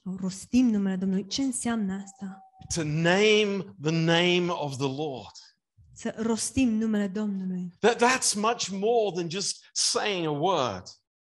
Rostim 0.05 0.67
numele 0.67 0.97
Domnului, 0.97 1.27
ce 1.27 1.43
înseamnă 1.43 2.03
asta? 2.03 2.39
To 2.75 2.83
name 2.83 3.75
the 3.81 3.91
name 3.91 4.47
of 4.49 4.77
the 4.77 4.87
Lord. 4.87 5.33
Să 5.95 6.15
rostim 6.17 6.69
numele 6.69 7.07
Domnului. 7.07 7.73
That, 7.79 8.03
that's 8.03 8.35
much 8.35 8.69
more 8.69 9.11
than 9.15 9.31
just 9.31 9.69
saying 9.73 10.27
a 10.27 10.31
word. 10.31 10.83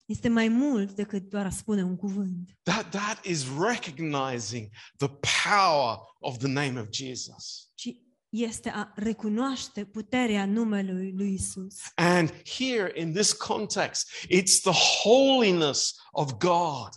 Este 0.05 0.27
mai 0.27 0.47
mult 0.47 0.91
decât 0.91 1.29
doar 1.29 1.45
a 1.45 1.49
spune 1.49 1.83
un 1.83 1.95
cuvânt. 1.95 2.57
That, 2.63 2.89
that 2.89 3.25
is 3.25 3.45
recognizing 3.59 4.69
the 4.97 5.09
power 5.49 5.97
of 6.19 6.37
the 6.37 6.47
name 6.47 6.79
of 6.79 6.87
Jesus. 6.89 7.71
ci 7.75 7.89
este 8.29 8.69
a 8.69 8.91
recunoaște 8.95 9.85
puterea 9.85 10.45
numelui 10.45 11.11
lui 11.11 11.33
Isus. 11.33 11.75
And 11.95 12.33
here 12.57 12.91
in 12.95 13.13
this 13.13 13.33
context, 13.33 14.09
it's 14.29 14.61
the 14.61 14.73
holiness 15.03 15.95
of 16.11 16.31
God. 16.31 16.89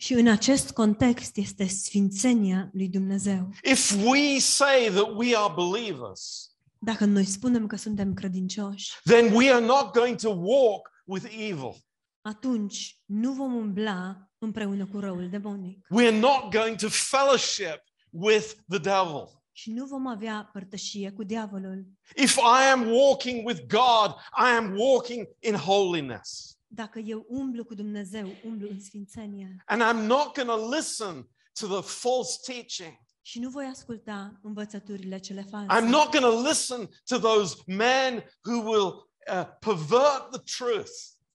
Și 0.00 0.12
în 0.12 0.28
acest 0.28 0.70
context 0.70 1.36
este 1.36 1.66
sfințenia 1.66 2.70
lui 2.72 2.88
Dumnezeu. 2.88 3.50
If 3.62 3.92
we 4.06 4.38
say 4.38 4.88
that 4.94 5.12
we 5.16 5.36
are 5.36 5.52
believers, 5.56 6.50
Dacă 6.78 7.04
noi 7.04 7.24
spunem 7.24 7.66
că 7.66 7.76
suntem 7.76 8.14
credincioși, 8.14 8.92
then 9.04 9.34
we 9.34 9.52
are 9.52 9.64
not 9.64 9.92
going 9.92 10.16
to 10.16 10.28
walk 10.30 10.90
with 11.04 11.24
evil. 11.38 11.74
atunci 12.22 12.98
nu 13.04 13.32
vom 13.32 13.54
umbla 13.54 14.30
împreună 14.38 14.86
cu 14.86 14.98
răul 14.98 15.28
demonic 15.30 15.86
We 15.90 16.06
are 16.06 16.18
not 16.18 16.52
going 16.52 16.76
to 16.76 16.88
fellowship 16.88 17.82
with 18.10 18.46
the 18.68 18.78
devil. 18.78 19.42
și 19.52 19.70
nu 19.70 19.86
vom 19.86 20.06
avea 20.06 20.50
părtășie 20.52 21.10
cu 21.10 21.22
diavolul. 21.22 21.86
If 22.16 22.36
I 22.36 22.70
am 22.72 22.86
walking 22.90 23.46
with 23.46 23.60
God, 23.66 24.14
I 24.44 24.56
am 24.56 24.74
walking 24.78 25.28
in 25.40 25.54
holiness. 25.54 26.58
Dacă 26.72 26.98
eu 26.98 27.24
umblu 27.28 27.64
cu 27.64 27.74
Dumnezeu, 27.74 28.32
umblu 28.44 28.68
în 28.70 28.80
sfințenie 28.80 29.62
And 29.66 29.82
I'm 29.82 30.06
not 30.06 30.34
going 30.34 30.48
to 30.48 30.68
listen 30.76 31.28
to 31.60 31.66
the 31.66 31.82
false 31.82 32.38
teaching. 32.52 32.98
și 33.22 33.38
nu 33.38 33.48
voi 33.50 33.64
asculta 33.66 34.38
învățăturile 34.42 35.18
cele 35.18 35.42
I'm 35.44 35.48
false. 35.50 35.80
not 35.86 36.10
going 36.10 36.24
to 36.34 36.48
listen 36.48 36.88
to 37.04 37.18
those 37.18 37.54
men 37.66 38.24
who 38.48 38.62
will 38.70 39.10
uh, 39.32 39.44
pervert 39.60 40.30
the 40.30 40.40
truth. 40.58 40.90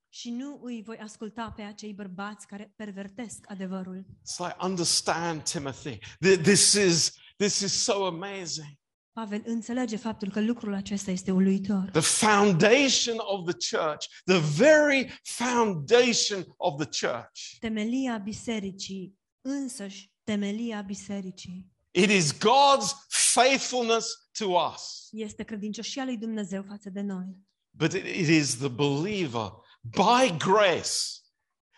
Și 0.10 0.30
nu 0.32 0.60
îi 0.64 0.84
voi 0.86 0.98
asculta 0.98 1.52
pe 1.56 1.62
acei 1.62 1.94
bărbați 1.94 2.48
care 2.48 2.74
pervertesc 2.76 3.46
adevărul. 3.48 4.06
It's 4.10 4.38
like 4.38 4.56
understand, 4.60 5.44
Timothy. 5.44 5.98
Th- 5.98 6.42
This 6.42 6.74
is 6.74 7.12
this 7.38 7.60
is 7.60 7.84
so 7.84 8.06
amazing. 8.06 8.68
Pavel 9.16 9.41
înțelege 9.45 9.97
faptul 9.97 10.30
că 10.32 10.41
lucrul 10.41 10.74
acesta 10.74 11.11
este 11.11 11.32
uluitor. 11.32 11.89
The 11.91 12.01
foundation 12.01 13.18
of 13.18 13.53
the 13.53 13.78
church, 13.78 14.05
the 14.26 14.39
very 14.57 15.20
foundation 15.24 16.53
of 16.57 16.86
the 16.86 17.07
church. 17.07 17.57
Temelia 17.59 18.18
bisericii, 18.18 19.18
însăși 19.41 20.11
temelia 20.24 20.82
bisericii, 20.82 21.68
It 21.91 22.09
is 22.09 22.34
God's 22.34 22.91
faithfulness 23.07 24.30
to 24.38 24.45
us. 24.45 25.07
este 25.11 25.43
credincioșia 25.43 26.03
lui 26.03 26.18
Dumnezeu 26.18 26.63
față 26.68 26.89
de 26.89 27.01
noi. 27.01 27.38
But 27.78 27.93
it, 27.93 28.05
it 28.05 28.28
is 28.28 28.57
the 28.57 28.68
believer 28.68 29.51
by 29.82 30.38
grace 30.38 30.91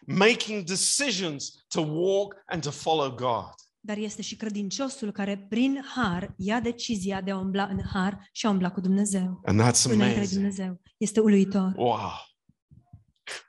making 0.05 0.63
decisions 0.65 1.65
to 1.67 1.81
walk 1.81 2.35
and 2.45 2.63
to 2.63 2.71
follow 2.71 3.15
God. 3.15 3.53
Dar 3.87 3.97
este 3.97 4.21
și 4.21 4.35
credinciosul 4.35 5.11
care 5.11 5.45
prin 5.49 5.83
har 5.95 6.33
ia 6.37 6.59
decizia 6.59 7.21
de 7.21 7.31
a 7.31 7.37
umbla 7.37 7.63
în 7.63 7.81
har 7.93 8.29
și 8.31 8.45
a 8.45 8.49
umbla 8.49 8.71
cu 8.71 8.81
Dumnezeu. 8.81 9.41
And 9.45 9.61
that's 9.61 9.83
Înainte 9.83 10.05
de 10.05 10.13
amazing. 10.13 10.29
Dumnezeu. 10.29 10.81
Este 10.97 11.19
uluitor. 11.19 11.73
Wow. 11.75 12.11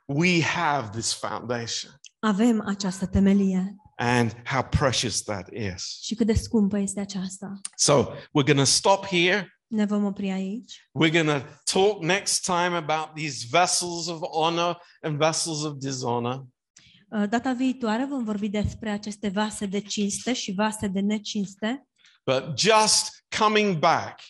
We 0.05 0.41
have 0.43 0.89
this 0.89 1.13
foundation. 1.13 1.91
Avem 2.19 2.63
această 2.67 3.05
temelie 3.05 3.75
And 3.95 4.35
how 4.45 4.63
precious 4.63 5.21
that 5.21 5.49
is. 5.51 5.99
și 6.01 6.15
cât 6.15 6.25
de 6.25 6.33
scumpă 6.33 6.77
este 6.77 6.99
aceasta. 6.99 7.59
So 7.75 8.03
we're 8.13 8.45
going 8.45 8.57
to 8.57 8.63
stop 8.63 9.05
here. 9.05 9.59
Ne 9.67 9.85
vom 9.85 10.05
opri 10.05 10.29
aici. 10.31 10.89
We're 11.03 11.23
going 11.23 11.41
to 11.41 11.45
talk 11.63 12.03
next 12.03 12.43
time 12.45 12.75
about 12.75 13.15
these 13.15 13.45
vessels 13.49 14.07
of 14.07 14.19
honor 14.31 14.77
and 15.01 15.17
vessels 15.17 15.63
of 15.63 15.77
dishonor. 15.77 16.45
Uh, 17.11 17.29
Data 17.29 17.53
viitoare 17.53 18.05
vom 18.05 18.23
vorbi 18.23 18.49
despre 18.49 18.89
aceste 18.89 19.29
vase 19.29 19.65
de 19.65 19.79
cinste 19.79 20.33
și 20.33 20.51
vase 20.51 20.87
de 20.87 20.99
necinste, 20.99 21.87
But 22.25 22.59
just 22.59 23.25
coming 23.39 23.77
back 23.77 24.21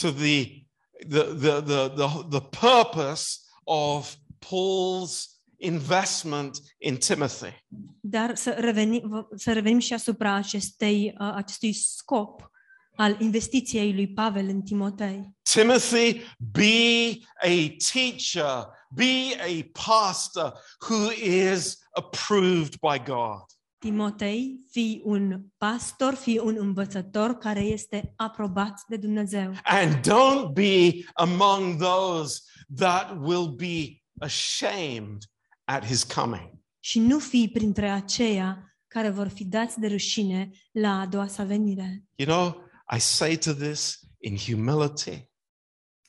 to 0.00 0.10
the, 0.10 0.66
the, 1.08 1.22
the, 1.22 1.62
the, 1.62 1.88
the, 1.88 2.08
the 2.28 2.40
purpose 2.40 3.38
of 3.64 4.14
Paul's 4.38 5.36
investment 5.56 6.58
in 6.78 6.96
Timothy. 6.96 7.64
dar 8.00 8.34
să 8.34 8.50
revenim, 8.50 9.28
să 9.34 9.52
revenim 9.52 9.78
și 9.78 9.92
asupra 9.92 10.34
acestei, 10.34 11.14
uh, 11.18 11.32
acestui 11.34 11.72
scop 11.72 12.50
al 12.96 13.16
investiției 13.20 13.94
lui 13.94 14.08
Pavel 14.08 14.48
în 14.48 14.62
Timotei. 14.62 15.34
Timothy, 15.42 16.20
be 16.38 17.18
a 17.42 17.76
teacher, 17.92 18.66
be 18.90 19.36
a 19.40 19.70
pastor 19.86 20.52
who 20.88 21.10
is 21.12 21.78
approved 21.90 22.74
by 22.80 23.02
God. 23.04 23.44
Timotei, 23.78 24.60
fii 24.70 25.00
un 25.04 25.42
pastor, 25.56 26.14
fii 26.14 26.38
un 26.38 26.56
învățător 26.58 27.38
care 27.38 27.60
este 27.60 28.12
aprobat 28.16 28.82
de 28.88 28.96
Dumnezeu. 28.96 29.52
And 29.62 29.94
don't 29.94 30.52
be 30.52 31.04
among 31.14 31.82
those 31.82 32.40
that 32.76 33.16
will 33.20 33.48
be 33.48 34.02
ashamed 34.18 35.22
at 35.64 35.84
his 35.84 36.02
coming. 36.02 36.50
Și 36.80 36.98
nu 36.98 37.18
fii 37.18 37.48
printre 37.48 37.90
aceia 37.90 38.76
care 38.86 39.10
vor 39.10 39.28
fi 39.28 39.44
dați 39.44 39.80
de 39.80 39.86
rușine 39.86 40.50
la 40.72 41.00
a 41.00 41.06
doua 41.06 41.26
sa 41.26 41.44
venire. 41.44 42.04
You 42.14 42.28
know, 42.28 42.65
I 42.88 42.98
say 42.98 43.36
to 43.36 43.52
this 43.52 43.98
in 44.20 44.36
humility. 44.36 45.30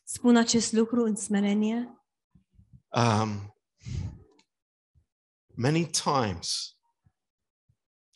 Spun 0.03 0.36
acest 0.36 0.71
lucru 0.71 1.03
în 1.03 1.15
smerenie. 1.15 2.01
Um, 2.89 3.53
many 5.55 5.86
times 5.86 6.78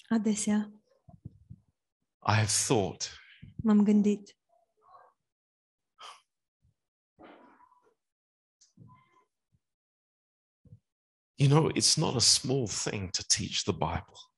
Adesea 0.10 0.72
I 2.24 2.34
have 2.34 2.52
thought, 2.68 3.20
m-am 3.64 3.84
gândit, 3.84 4.38
you 11.36 11.50
know, 11.50 11.72
it's 11.74 11.98
not 11.98 12.16
a 12.16 12.20
small 12.20 12.68
thing 12.68 13.10
to 13.10 13.24
teach 13.24 13.64
the 13.64 13.72
Bible. 13.72 14.31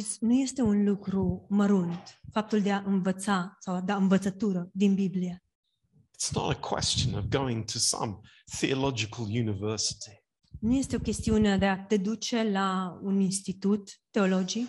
Știți, 0.00 0.24
nu 0.24 0.32
este 0.32 0.62
un 0.62 0.84
lucru 0.84 1.46
mărunt 1.48 2.20
faptul 2.32 2.62
de 2.62 2.72
a 2.72 2.82
învăța 2.84 3.56
sau 3.60 3.74
a 3.74 3.80
da 3.80 3.96
învățătură 3.96 4.70
din 4.72 4.94
Biblie. 4.94 5.44
It's 5.88 6.30
not 6.34 6.56
a 6.56 6.68
question 6.68 7.14
of 7.14 7.24
going 7.24 7.64
to 7.64 7.78
some 7.78 8.18
theological 8.58 9.24
university. 9.24 10.24
Nu 10.60 10.74
este 10.74 10.96
o 10.96 10.98
chestiune 10.98 11.58
de 11.58 11.66
a 11.66 11.84
te 11.84 11.96
duce 11.96 12.50
la 12.50 12.98
un 13.02 13.20
institut 13.20 14.00
teologic 14.10 14.68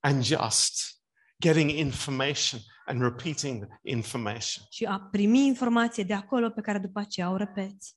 and 0.00 0.22
just 0.22 1.02
getting 1.40 1.70
information 1.70 2.60
and 2.86 3.00
repeating 3.00 3.66
the 3.66 3.78
information. 3.82 4.64
și 4.70 4.84
a 4.84 5.00
primi 5.00 5.46
informație 5.46 6.04
de 6.04 6.14
acolo 6.14 6.50
pe 6.50 6.60
care 6.60 6.78
după 6.78 6.98
aceea 6.98 7.30
o 7.30 7.36
repeți. 7.36 7.96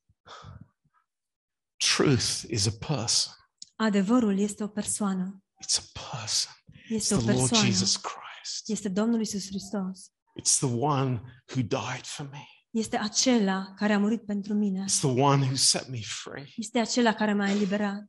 Truth 1.96 2.44
is 2.48 2.68
a 2.68 2.86
person. 2.88 3.34
Adevărul 3.76 4.40
este 4.40 4.64
o 4.64 4.68
persoană. 4.68 5.42
It's 5.62 5.78
a 5.78 5.99
person. 6.20 6.51
It's 6.89 6.91
Este 6.95 7.16
o 7.16 7.18
the 7.18 7.32
Lord 7.32 7.49
persoană. 7.49 7.66
Jesus 7.66 7.95
Christ. 7.95 8.70
Este 8.70 8.89
Domnul 8.89 9.22
Isus 9.22 9.47
Hristos. 9.47 10.12
It's 10.39 10.58
the 10.58 10.76
one 10.80 11.22
who 11.55 11.62
died 11.62 12.03
for 12.03 12.30
me. 12.32 12.47
Este 12.72 12.97
acela 12.97 13.74
care 13.78 13.93
a 13.93 13.99
murit 13.99 14.26
pentru 14.26 14.53
mine. 14.53 14.84
It's 14.84 14.99
the 14.99 15.22
one 15.22 15.45
who 15.45 15.55
set 15.55 15.88
me 15.88 15.99
free. 16.01 16.53
Este 16.58 16.80
acela 16.80 17.14
care 17.14 17.34
m-a 17.34 17.49
eliberat. 17.49 18.03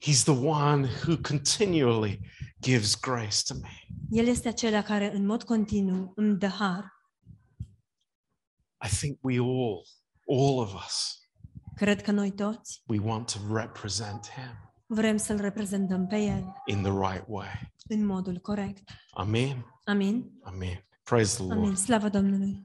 He's 0.00 0.22
the 0.22 0.32
one 0.44 0.88
who 1.04 1.16
continually 1.16 2.20
gives 2.60 2.94
grace 3.00 3.42
to 3.46 3.54
me. 3.54 3.86
El 4.10 4.26
este 4.26 4.48
acela 4.48 4.82
care 4.82 5.14
în 5.14 5.26
mod 5.26 5.42
continuu 5.42 6.12
îmi 6.16 6.36
dă 6.38 6.48
har. 6.48 6.94
I 8.84 8.88
think 8.88 9.18
we 9.22 9.38
all, 9.38 9.86
all 10.28 10.58
of 10.58 10.74
us, 10.86 11.18
Cred 11.76 12.02
că 12.02 12.10
noi 12.10 12.32
toți 12.32 12.82
we 12.86 12.98
want 12.98 13.32
to 13.32 13.54
represent 13.54 14.28
him 14.30 14.65
vrem 14.86 15.16
să-L 15.16 15.36
reprezentăm 15.40 16.06
pe 16.06 16.16
El 16.16 16.52
in 16.66 16.82
the 16.82 16.90
right 16.90 17.24
way. 17.28 17.72
în 17.88 18.06
modul 18.06 18.38
corect. 18.38 18.90
Amen. 19.10 19.66
Amin? 19.84 20.30
Amen. 20.42 20.84
Praise 21.02 21.34
the 21.36 21.42
Lord. 21.44 21.58
Amin. 21.58 21.74
Slavă 21.74 22.08
Domnului! 22.08 22.62